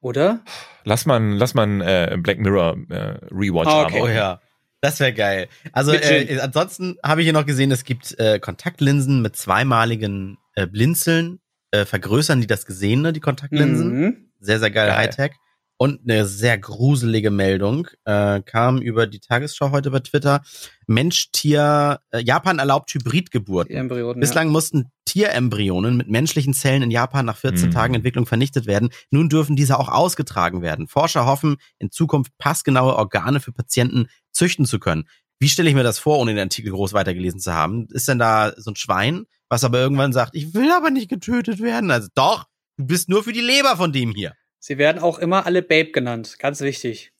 Oder? 0.00 0.44
Lass 0.84 1.06
mal, 1.06 1.20
lass 1.20 1.54
mal 1.54 1.80
äh, 1.80 2.16
Black 2.18 2.38
Mirror 2.38 2.76
äh, 2.88 3.18
Rewatch 3.30 3.68
Ah, 3.68 3.84
okay. 3.84 4.00
Oh 4.02 4.08
ja. 4.08 4.40
Das 4.80 5.00
wäre 5.00 5.12
geil. 5.12 5.48
Also 5.72 5.92
äh, 5.92 6.38
ansonsten 6.40 6.98
habe 7.02 7.20
ich 7.20 7.24
hier 7.26 7.32
noch 7.32 7.46
gesehen, 7.46 7.72
es 7.72 7.84
gibt 7.84 8.16
äh, 8.18 8.38
Kontaktlinsen 8.38 9.22
mit 9.22 9.34
zweimaligen 9.34 10.38
äh, 10.54 10.66
Blinzeln, 10.68 11.40
äh, 11.72 11.84
vergrößern 11.84 12.40
die 12.40 12.46
das 12.46 12.64
Gesehene, 12.64 13.12
die 13.12 13.20
Kontaktlinsen. 13.20 14.00
Mhm. 14.00 14.30
Sehr, 14.38 14.60
sehr 14.60 14.70
geil, 14.70 14.88
Geil. 14.88 14.96
Hightech. 14.96 15.32
Und 15.80 16.00
eine 16.02 16.26
sehr 16.26 16.58
gruselige 16.58 17.30
Meldung 17.30 17.86
äh, 18.04 18.42
kam 18.42 18.78
über 18.78 19.06
die 19.06 19.20
Tagesschau 19.20 19.70
heute 19.70 19.92
bei 19.92 20.00
Twitter. 20.00 20.42
Mensch-Tier, 20.88 22.00
äh, 22.10 22.20
Japan 22.20 22.58
erlaubt 22.58 22.92
Hybridgeburten. 22.92 23.74
Embryonen. 23.74 24.18
Bislang 24.20 24.48
mussten 24.48 24.90
Tierembryonen 25.04 25.96
mit 25.96 26.08
menschlichen 26.08 26.52
Zellen 26.52 26.82
in 26.82 26.90
Japan 26.90 27.26
nach 27.26 27.36
14 27.36 27.68
Mhm. 27.68 27.72
Tagen 27.72 27.94
Entwicklung 27.94 28.26
vernichtet 28.26 28.66
werden. 28.66 28.90
Nun 29.10 29.28
dürfen 29.28 29.54
diese 29.54 29.78
auch 29.78 29.88
ausgetragen 29.88 30.62
werden. 30.62 30.88
Forscher 30.88 31.26
hoffen, 31.26 31.56
in 31.78 31.90
Zukunft 31.90 32.36
passgenaue 32.38 32.96
Organe 32.96 33.38
für 33.40 33.52
Patienten 33.52 34.08
züchten 34.32 34.66
zu 34.66 34.78
können. 34.80 35.04
Wie 35.38 35.48
stelle 35.48 35.68
ich 35.68 35.76
mir 35.76 35.84
das 35.84 36.00
vor, 36.00 36.18
ohne 36.18 36.32
den 36.32 36.40
Artikel 36.40 36.72
groß 36.72 36.92
weitergelesen 36.92 37.38
zu 37.38 37.54
haben? 37.54 37.86
Ist 37.90 38.08
denn 38.08 38.18
da 38.18 38.52
so 38.56 38.72
ein 38.72 38.76
Schwein, 38.76 39.26
was 39.48 39.62
aber 39.62 39.78
irgendwann 39.78 40.12
sagt, 40.12 40.34
ich 40.34 40.54
will 40.54 40.72
aber 40.72 40.90
nicht 40.90 41.08
getötet 41.08 41.60
werden? 41.62 41.92
Also 41.92 42.08
doch, 42.16 42.46
du 42.76 42.86
bist 42.86 43.08
nur 43.08 43.22
für 43.22 43.32
die 43.32 43.40
Leber 43.40 43.76
von 43.76 43.92
dem 43.92 44.12
hier. 44.12 44.34
Sie 44.58 44.78
werden 44.78 45.02
auch 45.02 45.18
immer 45.18 45.46
alle 45.46 45.62
Babe 45.62 45.90
genannt. 45.92 46.38
Ganz 46.38 46.60
wichtig. 46.60 47.12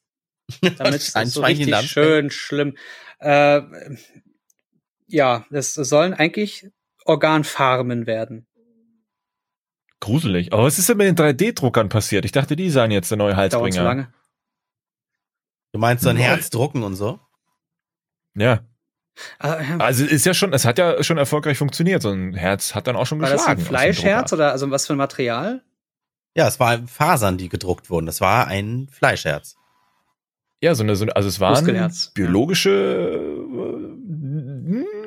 Damit 0.61 1.11
Ein 1.14 1.26
ist 1.26 1.32
so 1.34 1.43
richtig 1.43 1.76
schön 1.91 2.30
schlimm. 2.30 2.76
Äh, 3.20 3.62
ja, 5.07 5.47
das 5.51 5.74
sollen 5.74 6.14
eigentlich 6.14 6.68
Organfarmen 7.05 8.07
werden. 8.07 8.47
Gruselig. 10.01 10.53
Aber 10.53 10.64
was 10.64 10.78
ist 10.78 10.89
denn 10.89 10.97
mit 10.97 11.07
den 11.07 11.16
3D-Druckern 11.16 11.89
passiert? 11.89 12.24
Ich 12.24 12.32
dachte, 12.32 12.55
die 12.55 12.70
seien 12.70 12.91
jetzt 12.91 13.11
der 13.11 13.18
neue 13.18 13.34
Dauert 13.34 13.51
zu 13.53 13.59
Halsbringer. 13.61 13.82
lange. 13.84 14.12
Du 15.72 15.78
meinst 15.80 16.05
so 16.05 16.11
ein. 16.11 16.16
Herz 16.16 16.51
drucken 16.51 16.82
und 16.82 16.95
so? 16.95 17.20
Ja. 18.34 18.61
Ah, 19.41 19.61
ja. 19.61 19.76
Also 19.78 20.05
ist 20.05 20.24
ja 20.24 20.32
schon, 20.32 20.53
es 20.53 20.64
hat 20.64 20.78
ja 20.78 21.03
schon 21.03 21.18
erfolgreich 21.18 21.59
funktioniert. 21.59 22.03
So 22.03 22.11
ein 22.11 22.34
Herz 22.34 22.74
hat 22.74 22.86
dann 22.86 22.95
auch 22.95 23.07
schon 23.07 23.20
War 23.20 23.28
das 23.28 23.41
geschlagen. 23.41 23.59
ein 23.59 23.62
aus 23.62 23.64
dem 23.64 23.68
Fleischherz 23.68 24.32
oder 24.32 24.53
also 24.53 24.70
was 24.70 24.86
für 24.86 24.93
ein 24.95 24.99
Material? 24.99 25.64
Ja, 26.36 26.46
es 26.46 26.60
war 26.60 26.86
Fasern, 26.86 27.38
die 27.38 27.48
gedruckt 27.48 27.90
wurden. 27.90 28.06
Das 28.06 28.20
war 28.20 28.46
ein 28.46 28.88
Fleischherz. 28.90 29.56
Ja, 30.60 30.74
so 30.74 30.82
eine, 30.82 30.96
so 30.96 31.04
eine 31.04 31.14
also 31.14 31.28
es 31.28 31.38
waren 31.38 31.54
Muskelherz, 31.54 32.10
biologische, 32.14 32.70
äh, 32.70 33.38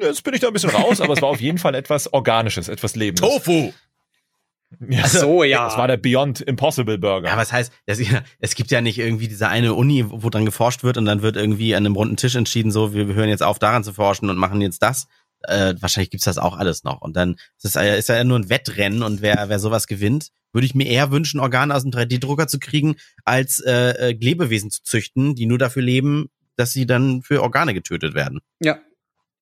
jetzt 0.05 0.23
bin 0.23 0.33
ich 0.33 0.39
da 0.39 0.47
ein 0.47 0.53
bisschen 0.53 0.69
raus, 0.69 1.01
aber 1.01 1.13
es 1.13 1.21
war 1.21 1.29
auf 1.29 1.41
jeden 1.41 1.57
Fall 1.57 1.75
etwas 1.75 2.13
Organisches, 2.13 2.69
etwas 2.69 2.95
Lebendes. 2.95 3.29
Tofu! 3.29 3.73
Ja, 4.87 5.07
so, 5.07 5.43
ja. 5.43 5.65
Das 5.65 5.77
war 5.77 5.87
der 5.87 5.97
Beyond 5.97 6.41
Impossible 6.41 6.97
Burger. 6.97 7.27
Ja, 7.27 7.37
was 7.37 7.51
heißt, 7.51 7.71
das, 7.85 7.99
es 8.39 8.55
gibt 8.55 8.71
ja 8.71 8.81
nicht 8.81 8.97
irgendwie 8.97 9.27
diese 9.27 9.49
eine 9.49 9.73
Uni, 9.73 10.05
wo 10.07 10.29
dran 10.29 10.45
geforscht 10.45 10.83
wird 10.83 10.97
und 10.97 11.05
dann 11.05 11.21
wird 11.21 11.35
irgendwie 11.35 11.75
an 11.75 11.85
einem 11.85 11.95
runden 11.95 12.17
Tisch 12.17 12.35
entschieden, 12.35 12.71
so, 12.71 12.93
wir 12.93 13.07
hören 13.07 13.29
jetzt 13.29 13.43
auf, 13.43 13.59
daran 13.59 13.83
zu 13.83 13.93
forschen 13.93 14.29
und 14.29 14.37
machen 14.37 14.61
jetzt 14.61 14.81
das. 14.81 15.07
Äh, 15.43 15.75
wahrscheinlich 15.79 16.09
gibt's 16.11 16.25
das 16.25 16.37
auch 16.37 16.57
alles 16.57 16.83
noch. 16.83 17.01
Und 17.01 17.15
dann 17.15 17.33
ist 17.57 17.65
es 17.65 17.73
ja- 17.75 17.95
ist 17.95 18.09
ja 18.09 18.23
nur 18.23 18.37
ein 18.39 18.49
Wettrennen 18.49 19.03
und 19.03 19.21
wer, 19.21 19.45
wer 19.49 19.59
sowas 19.59 19.87
gewinnt, 19.87 20.29
würde 20.53 20.65
ich 20.65 20.75
mir 20.75 20.85
eher 20.87 21.11
wünschen, 21.11 21.39
Organe 21.39 21.73
aus 21.73 21.83
dem 21.83 21.91
3D-Drucker 21.91 22.47
zu 22.47 22.59
kriegen, 22.59 22.95
als 23.25 23.59
äh, 23.59 23.71
äh, 24.09 24.11
Lebewesen 24.19 24.69
zu 24.69 24.83
züchten, 24.83 25.33
die 25.35 25.45
nur 25.45 25.57
dafür 25.57 25.81
leben, 25.81 26.29
dass 26.57 26.73
sie 26.73 26.85
dann 26.85 27.21
für 27.21 27.41
Organe 27.41 27.73
getötet 27.73 28.13
werden. 28.13 28.39
Ja, 28.59 28.79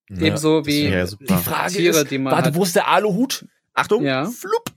Ja. 0.09 0.21
ebenso 0.27 0.65
wie 0.65 0.87
ja. 0.87 1.05
Die 1.05 1.33
Frage 1.33 1.73
Tiere, 1.73 1.97
ist, 2.01 2.11
die 2.11 2.17
man 2.19 2.33
warte, 2.33 2.49
hat. 2.49 2.55
wo 2.55 2.63
ist 2.63 2.75
der 2.75 2.87
Aluhut? 2.87 3.45
Achtung, 3.73 4.03
Ja. 4.03 4.25
flupp. 4.25 4.71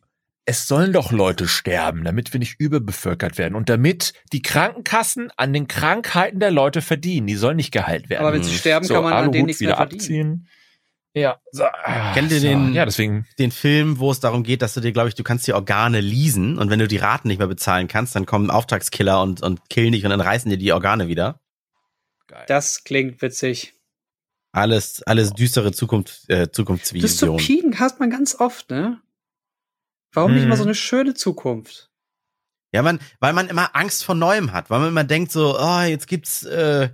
Es 0.44 0.66
sollen 0.66 0.92
doch 0.92 1.12
Leute 1.12 1.46
sterben, 1.46 2.02
damit 2.02 2.32
wir 2.32 2.40
nicht 2.40 2.56
überbevölkert 2.58 3.38
werden 3.38 3.54
und 3.54 3.68
damit 3.68 4.12
die 4.32 4.42
Krankenkassen 4.42 5.30
an 5.36 5.52
den 5.52 5.68
Krankheiten 5.68 6.40
der 6.40 6.50
Leute 6.50 6.82
verdienen. 6.82 7.28
Die 7.28 7.36
sollen 7.36 7.56
nicht 7.56 7.70
geheilt 7.72 8.10
werden. 8.10 8.22
Aber 8.24 8.32
wenn 8.34 8.42
sie 8.42 8.50
Mhm. 8.50 8.56
sterben, 8.56 8.86
so, 8.86 8.94
kann 8.94 9.04
man 9.04 9.12
an 9.12 9.30
denen 9.30 9.46
nichts 9.46 9.60
mehr 9.62 9.76
verdienen. 9.76 10.00
abziehen. 10.00 10.48
Ja. 11.14 11.38
So, 11.50 11.64
ah, 11.64 12.14
Kennt 12.14 12.32
ihr 12.32 12.40
so. 12.40 12.46
den- 12.46 12.72
Ja, 12.72 12.84
deswegen. 12.86 13.26
Den 13.38 13.50
Film, 13.50 13.98
wo 13.98 14.10
es 14.10 14.20
darum 14.20 14.42
geht, 14.44 14.62
dass 14.62 14.72
du 14.74 14.80
dir, 14.80 14.92
glaube 14.92 15.08
ich, 15.10 15.14
du 15.14 15.22
kannst 15.22 15.46
die 15.46 15.52
Organe 15.52 16.00
leasen 16.00 16.56
und 16.58 16.70
wenn 16.70 16.78
du 16.78 16.88
die 16.88 16.96
Raten 16.96 17.28
nicht 17.28 17.38
mehr 17.38 17.46
bezahlen 17.48 17.86
kannst, 17.88 18.14
dann 18.16 18.24
kommen 18.24 18.50
Auftragskiller 18.50 19.20
und, 19.20 19.42
und 19.42 19.68
killen 19.68 19.92
dich 19.92 20.04
und 20.04 20.10
dann 20.10 20.20
reißen 20.22 20.50
dir 20.50 20.56
die 20.56 20.72
Organe 20.72 21.08
wieder. 21.08 21.40
Geil. 22.28 22.44
Das 22.48 22.84
klingt 22.84 23.20
witzig. 23.20 23.74
Alles, 24.52 25.02
alles 25.02 25.32
düstere 25.32 25.72
Zukunft, 25.72 26.28
äh, 26.30 26.50
Zukunftsvision. 26.50 27.36
Dystopien 27.36 27.78
hat 27.78 28.00
man 28.00 28.10
ganz 28.10 28.34
oft, 28.38 28.70
ne? 28.70 29.00
Warum 30.14 30.32
nicht 30.34 30.42
Hm. 30.42 30.48
mal 30.50 30.56
so 30.56 30.62
eine 30.64 30.74
schöne 30.74 31.14
Zukunft? 31.14 31.90
Ja, 32.74 32.82
man, 32.82 33.00
weil 33.20 33.32
man 33.34 33.48
immer 33.48 33.74
Angst 33.76 34.04
vor 34.04 34.14
Neuem 34.14 34.52
hat, 34.52 34.70
weil 34.70 34.80
man 34.80 34.88
immer 34.88 35.04
denkt 35.04 35.30
so, 35.32 35.58
oh, 35.58 35.80
jetzt 35.82 36.06
gibt's 36.06 36.42
äh, 36.44 36.88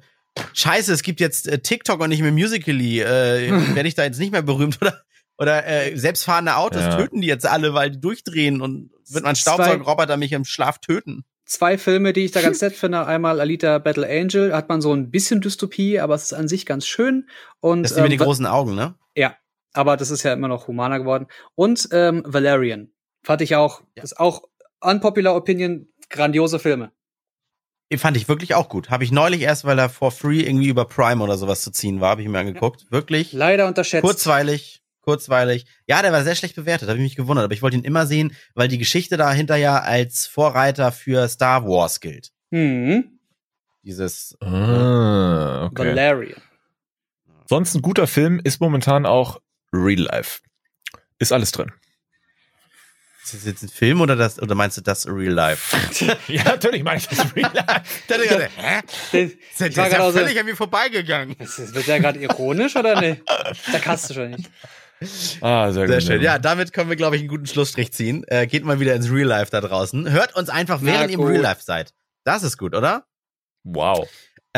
Scheiße, 0.55 0.93
es 0.93 1.03
gibt 1.03 1.21
jetzt 1.21 1.49
äh, 1.49 1.59
TikTok 1.59 2.01
und 2.01 2.09
nicht 2.11 2.23
mehr 2.23 2.33
Musically, 2.33 3.01
äh, 3.01 3.51
werde 3.75 3.89
ich 3.89 3.95
da 3.95 4.05
jetzt 4.05 4.19
nicht 4.19 4.33
mehr 4.33 4.43
berühmt 4.43 4.79
oder 4.81 5.03
oder 5.41 5.65
äh, 5.67 5.97
selbstfahrende 5.97 6.57
Autos 6.57 6.83
Ja. 6.83 6.97
töten 6.97 7.21
die 7.21 7.29
jetzt 7.29 7.47
alle, 7.47 7.73
weil 7.73 7.93
die 7.93 8.01
durchdrehen 8.01 8.61
und 8.61 8.91
wird 9.09 9.23
mein 9.25 9.37
Staubsaugerroboter 9.37 10.17
mich 10.17 10.33
im 10.33 10.45
Schlaf 10.45 10.79
töten. 10.81 11.25
Zwei 11.45 11.79
Filme, 11.79 12.13
die 12.13 12.25
ich 12.25 12.33
da 12.33 12.43
ganz 12.43 12.61
nett 12.61 12.75
finde. 12.75 13.07
Einmal 13.07 13.41
Alita 13.41 13.79
Battle 13.79 14.07
Angel, 14.07 14.53
hat 14.53 14.69
man 14.69 14.81
so 14.83 14.93
ein 14.93 15.11
bisschen 15.11 15.41
Dystopie, 15.41 16.01
aber 16.01 16.15
es 16.17 16.25
ist 16.25 16.33
an 16.35 16.49
sich 16.49 16.67
ganz 16.67 16.87
schön. 16.87 17.29
Und, 17.61 17.85
Das 17.85 17.95
sind 17.95 18.03
mir 18.03 18.09
die 18.11 18.17
ähm, 18.17 18.23
großen 18.23 18.47
Augen, 18.47 18.75
ne? 18.75 18.97
Ja, 19.15 19.37
aber 19.73 19.97
das 19.97 20.11
ist 20.11 20.25
ja 20.25 20.33
immer 20.33 20.49
noch 20.49 20.67
humaner 20.67 20.99
geworden. 20.99 21.27
Und 21.55 21.89
ähm, 21.93 22.23
Valerian. 22.27 22.91
Fand 23.23 23.41
ich 23.41 23.55
auch, 23.57 23.83
Ja. 23.97 24.03
ist 24.03 24.19
auch 24.19 24.43
unpopular 24.81 25.35
Opinion, 25.37 25.87
grandiose 26.11 26.59
Filme. 26.59 26.91
Fand 27.97 28.17
ich 28.19 28.29
wirklich 28.29 28.55
auch 28.55 28.69
gut. 28.69 28.91
Habe 28.91 29.05
ich 29.05 29.13
neulich 29.13 29.41
erst, 29.41 29.65
weil 29.65 29.79
er 29.79 29.89
for 29.89 30.11
free 30.11 30.41
irgendwie 30.41 30.69
über 30.69 30.85
Prime 30.85 31.23
oder 31.25 31.39
sowas 31.39 31.63
zu 31.63 31.71
ziehen 31.71 32.01
war, 32.03 32.11
habe 32.11 32.23
ich 32.23 32.29
mir 32.29 32.39
angeguckt. 32.39 32.85
Wirklich 32.91 33.33
Leider 33.33 33.67
unterschätzt. 33.67 34.03
kurzweilig, 34.05 34.83
kurzweilig. 35.01 35.65
Ja, 35.87 36.03
der 36.03 36.13
war 36.13 36.23
sehr 36.23 36.35
schlecht 36.35 36.55
bewertet, 36.55 36.89
habe 36.91 36.99
ich 36.99 37.03
mich 37.05 37.17
gewundert, 37.17 37.45
aber 37.45 37.55
ich 37.55 37.63
wollte 37.63 37.79
ihn 37.79 37.85
immer 37.85 38.05
sehen, 38.07 38.37
weil 38.55 38.69
die 38.69 38.77
Geschichte 38.77 39.17
dahinter 39.17 39.57
ja 39.57 39.79
als 39.81 40.27
Vorreiter 40.27 40.93
für 40.93 41.27
Star 41.29 41.65
Wars 41.67 42.01
gilt. 42.01 42.31
Mhm. 42.51 43.19
Dieses 43.83 44.37
Ah, 44.43 45.65
okay. 45.71 45.89
Valerian. 45.89 46.43
Sonst 47.49 47.75
ein 47.75 47.81
guter 47.81 48.07
Film 48.07 48.39
ist 48.45 48.61
momentan 48.61 49.07
auch 49.07 49.41
Real 49.73 50.01
Life. 50.03 50.41
Ist 51.19 51.33
alles 51.33 51.53
drin. 51.53 51.73
Ist 53.35 53.43
das 53.43 53.45
jetzt 53.47 53.63
ein 53.63 53.69
Film 53.69 54.01
oder 54.01 54.17
das 54.17 54.41
oder 54.41 54.55
meinst 54.55 54.77
du 54.77 54.81
das 54.81 55.07
Real 55.07 55.33
Life? 55.33 55.77
ja, 56.29 56.45
natürlich 56.45 56.83
meine 56.83 56.99
ich 56.99 57.09
das 57.09 57.19
Real 57.37 57.51
Life. 57.53 57.83
Der, 58.09 58.19
der, 58.19 58.37
der, 58.39 58.49
hä? 58.57 58.81
Der 59.13 59.23
ich 59.25 59.37
war 59.59 59.67
ist 59.69 59.77
ja 59.77 59.89
gerade 59.89 60.13
so, 60.13 60.19
völlig 60.19 60.39
an 60.39 60.47
mir 60.47 60.57
vorbeigegangen. 60.57 61.37
ist 61.39 61.59
das- 61.59 61.75
wird 61.75 61.87
der 61.87 62.01
gerade 62.01 62.19
ironisch 62.21 62.77
oder 62.77 63.01
ne? 63.01 63.21
Da 63.73 63.79
kannst 63.79 64.11
du 64.11 64.15
schon 64.15 64.31
nicht. 64.31 64.49
Ah, 65.41 65.71
sehr, 65.71 65.87
Sehr 65.87 65.99
gut. 65.99 66.07
schön. 66.09 66.23
Ja, 66.23 66.41
damit 66.41 66.73
können 66.73 66.89
wir, 66.91 66.97
glaube 66.97 67.15
ich, 67.15 67.21
einen 67.23 67.29
guten 67.29 67.47
Schlussstrich 67.47 67.93
ziehen. 67.93 68.25
Äh, 68.27 68.49
geht 68.49 68.65
mal 68.65 68.81
wieder 68.81 68.97
ins 68.97 69.09
Real 69.09 69.29
Life 69.29 69.49
da 69.53 69.61
draußen. 69.61 70.11
Hört 70.11 70.35
uns 70.35 70.49
einfach, 70.49 70.81
während 70.83 71.13
ihr 71.13 71.19
im. 71.21 71.25
Real 71.25 71.41
Life 71.41 71.63
seid. 71.63 71.95
Das 72.25 72.43
ist 72.43 72.59
gut, 72.59 72.75
oder? 72.75 73.05
Wow. 73.63 74.09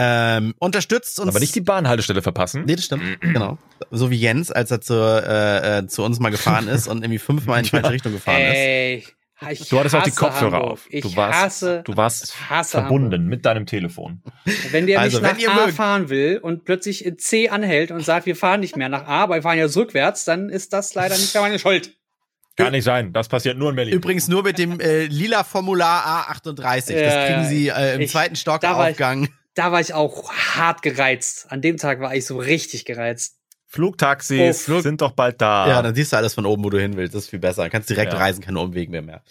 Ähm, 0.02 0.54
unterstützt 0.58 1.20
uns. 1.20 1.28
Aber 1.28 1.40
nicht 1.40 1.54
die 1.54 1.60
Bahnhaltestelle 1.60 2.22
verpassen. 2.22 2.64
Nee, 2.66 2.76
das 2.76 2.84
stimmt. 2.86 3.20
genau. 3.20 3.58
So 3.90 4.10
wie 4.10 4.16
Jens, 4.16 4.50
als 4.50 4.70
er 4.70 4.80
zur, 4.80 5.22
äh, 5.26 5.78
äh, 5.78 5.86
zu 5.86 6.02
uns 6.04 6.18
mal 6.20 6.30
gefahren 6.30 6.68
ist 6.68 6.88
und 6.88 7.02
irgendwie 7.02 7.18
fünfmal 7.18 7.58
in 7.58 7.64
die 7.64 7.70
falsche 7.70 7.90
Richtung 7.90 8.12
gefahren 8.12 8.40
ist. 8.40 8.54
Ey, 8.54 9.04
ich 9.50 9.68
Du 9.70 9.78
hattest 9.78 9.94
auch 9.94 10.02
die 10.02 10.10
hasse 10.10 10.20
Kopfhörer 10.20 10.52
Hamburg. 10.56 10.72
auf. 10.72 10.86
Ich 10.90 11.02
Du 11.02 11.16
warst, 11.16 11.38
hasse, 11.40 11.82
du 11.84 11.96
warst 11.96 12.34
hasse 12.50 12.70
verbunden 12.72 13.24
mit 13.26 13.44
deinem 13.46 13.66
Telefon. 13.66 14.22
Hamburg. 14.24 14.72
Wenn 14.72 14.86
der 14.86 15.00
Also, 15.00 15.18
mich 15.18 15.22
nach 15.22 15.34
wenn 15.36 15.40
ihr 15.42 15.50
A 15.50 15.54
mögt. 15.66 15.76
fahren 15.76 16.08
will 16.10 16.38
und 16.42 16.64
plötzlich 16.64 17.04
in 17.04 17.18
C 17.18 17.48
anhält 17.48 17.90
und 17.90 18.04
sagt, 18.04 18.26
wir 18.26 18.36
fahren 18.36 18.60
nicht 18.60 18.76
mehr 18.76 18.88
nach 18.90 19.06
A, 19.06 19.22
aber 19.22 19.36
wir 19.36 19.42
fahren 19.42 19.58
ja 19.58 19.64
rückwärts, 19.66 20.24
dann 20.24 20.50
ist 20.50 20.72
das 20.74 20.94
leider 20.94 21.16
nicht 21.16 21.32
mehr 21.34 21.42
meine 21.42 21.58
Schuld. 21.58 21.96
Kann 22.56 22.72
nicht 22.72 22.84
sein. 22.84 23.14
Das 23.14 23.28
passiert 23.28 23.56
nur 23.56 23.70
in 23.70 23.76
Berlin. 23.76 23.94
Übrigens 23.94 24.28
nur 24.28 24.42
mit 24.42 24.58
dem 24.58 24.78
äh, 24.80 25.06
lila 25.06 25.44
Formular 25.44 26.28
A38. 26.30 26.92
Ja, 26.92 27.02
das 27.02 27.26
kriegen 27.28 27.48
sie 27.48 27.68
äh, 27.68 27.94
im 27.94 28.02
Ich- 28.02 28.10
zweiten 28.10 28.36
Stock 28.36 28.60
da 29.54 29.72
war 29.72 29.80
ich- 29.80 29.94
auch 29.94 30.30
hart 30.32 30.82
gereizt. 30.82 31.46
An 31.50 31.60
dem 31.62 31.76
Tag 31.76 32.00
war 32.00 32.14
ich 32.14 32.24
so 32.26 32.38
richtig 32.38 32.84
gereizt. 32.84 33.36
Flugtaxis 33.72 34.62
Oh, 34.62 34.64
Flug- 34.64 34.82
sind 34.82 35.00
doch 35.00 35.12
bald 35.12 35.40
da. 35.40 35.68
Ja, 35.68 35.80
dann 35.80 35.94
siehst 35.94 36.12
du 36.12 36.16
alles 36.16 36.34
von 36.34 36.44
oben, 36.44 36.64
wo 36.64 36.70
du 36.70 36.80
hin 36.80 36.96
willst. 36.96 37.14
Das 37.14 37.22
ist 37.24 37.30
viel 37.30 37.38
besser. 37.38 37.62
Dann 37.62 37.70
kannst 37.70 37.88
du 37.88 37.94
direkt 37.94 38.12
Ja. 38.12 38.18
reisen, 38.18 38.42
keine 38.42 38.58
Umwege 38.58 38.90
mehr 38.90 39.02
mehr. 39.02 39.22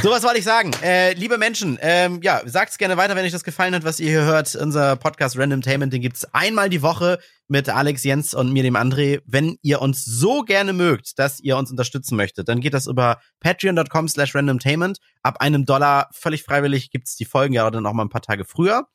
so 0.00 0.10
was 0.10 0.22
wollte 0.22 0.38
ich 0.38 0.44
sagen. 0.44 0.70
Äh, 0.82 1.14
liebe 1.14 1.38
Menschen, 1.38 1.76
ähm, 1.82 2.20
ja, 2.22 2.40
sagt's 2.46 2.78
gerne 2.78 2.96
weiter, 2.96 3.16
wenn 3.16 3.24
euch 3.24 3.32
das 3.32 3.42
gefallen 3.42 3.74
hat, 3.74 3.82
was 3.84 3.98
ihr 3.98 4.10
hier 4.10 4.22
hört. 4.22 4.54
Unser 4.54 4.94
Podcast 4.94 5.36
Random 5.36 5.60
Tainment, 5.60 5.92
den 5.92 6.02
gibt's 6.02 6.24
einmal 6.32 6.68
die 6.70 6.82
Woche 6.82 7.18
mit 7.50 7.68
Alex, 7.68 8.04
Jens 8.04 8.32
und 8.32 8.52
mir, 8.52 8.62
dem 8.62 8.76
André. 8.76 9.20
Wenn 9.26 9.58
ihr 9.62 9.82
uns 9.82 10.04
so 10.04 10.42
gerne 10.42 10.72
mögt, 10.72 11.18
dass 11.18 11.40
ihr 11.40 11.56
uns 11.56 11.70
unterstützen 11.70 12.16
möchtet, 12.16 12.48
dann 12.48 12.60
geht 12.60 12.74
das 12.74 12.86
über 12.86 13.20
patreon.com 13.40 14.08
slash 14.08 14.34
randomtainment. 14.34 14.98
Ab 15.22 15.40
einem 15.40 15.66
Dollar 15.66 16.08
völlig 16.12 16.44
freiwillig 16.44 16.90
gibt's 16.90 17.16
die 17.16 17.24
Folgen 17.24 17.52
ja 17.52 17.70
dann 17.70 17.84
auch 17.86 17.92
mal 17.92 18.04
ein 18.04 18.08
paar 18.08 18.22
Tage 18.22 18.44
früher. 18.44 18.86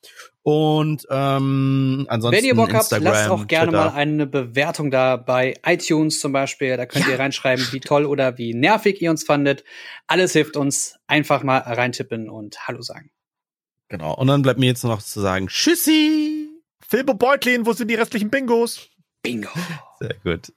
Und 0.42 1.06
ähm, 1.10 2.06
ansonsten 2.10 2.38
Wenn 2.38 2.46
ihr 2.46 2.56
Bock 2.56 2.74
habt, 2.74 2.92
Instagram, 2.92 3.04
lasst 3.04 3.30
auch 3.30 3.48
gerne 3.48 3.72
Twitter. 3.72 3.86
mal 3.86 3.94
eine 3.94 4.26
Bewertung 4.26 4.90
da 4.90 5.18
bei 5.18 5.56
iTunes 5.66 6.20
zum 6.20 6.32
Beispiel. 6.32 6.78
Da 6.78 6.86
könnt 6.86 7.08
ihr 7.08 7.20
reinschreiben, 7.20 7.68
wie 7.72 7.80
toll 7.80 8.06
oder 8.06 8.38
wie 8.38 8.54
nervig 8.54 9.02
ihr 9.02 9.12
uns 9.12 9.24
fandet. 9.24 9.64
Alles 10.08 10.34
hilft 10.34 10.56
uns. 10.56 10.96
Einfach 11.08 11.44
mal 11.44 11.58
reintippen 11.58 12.30
und 12.30 12.68
Hallo 12.68 12.82
sagen. 12.82 13.12
Genau. 13.90 14.16
Und 14.16 14.28
dann 14.28 14.42
bleibt 14.42 14.60
mir 14.60 14.68
jetzt 14.68 14.84
nur 14.84 14.94
noch 14.94 15.02
zu 15.02 15.20
sagen, 15.20 15.48
Tschüssi! 15.48 16.35
Philbo 16.88 17.14
Beutlin, 17.14 17.66
wo 17.66 17.74
sind 17.74 17.90
die 17.90 17.96
restlichen 17.96 18.30
Bingos? 18.30 18.90
Bingo. 19.24 19.50
Sehr 20.00 20.16
gut. 20.24 20.52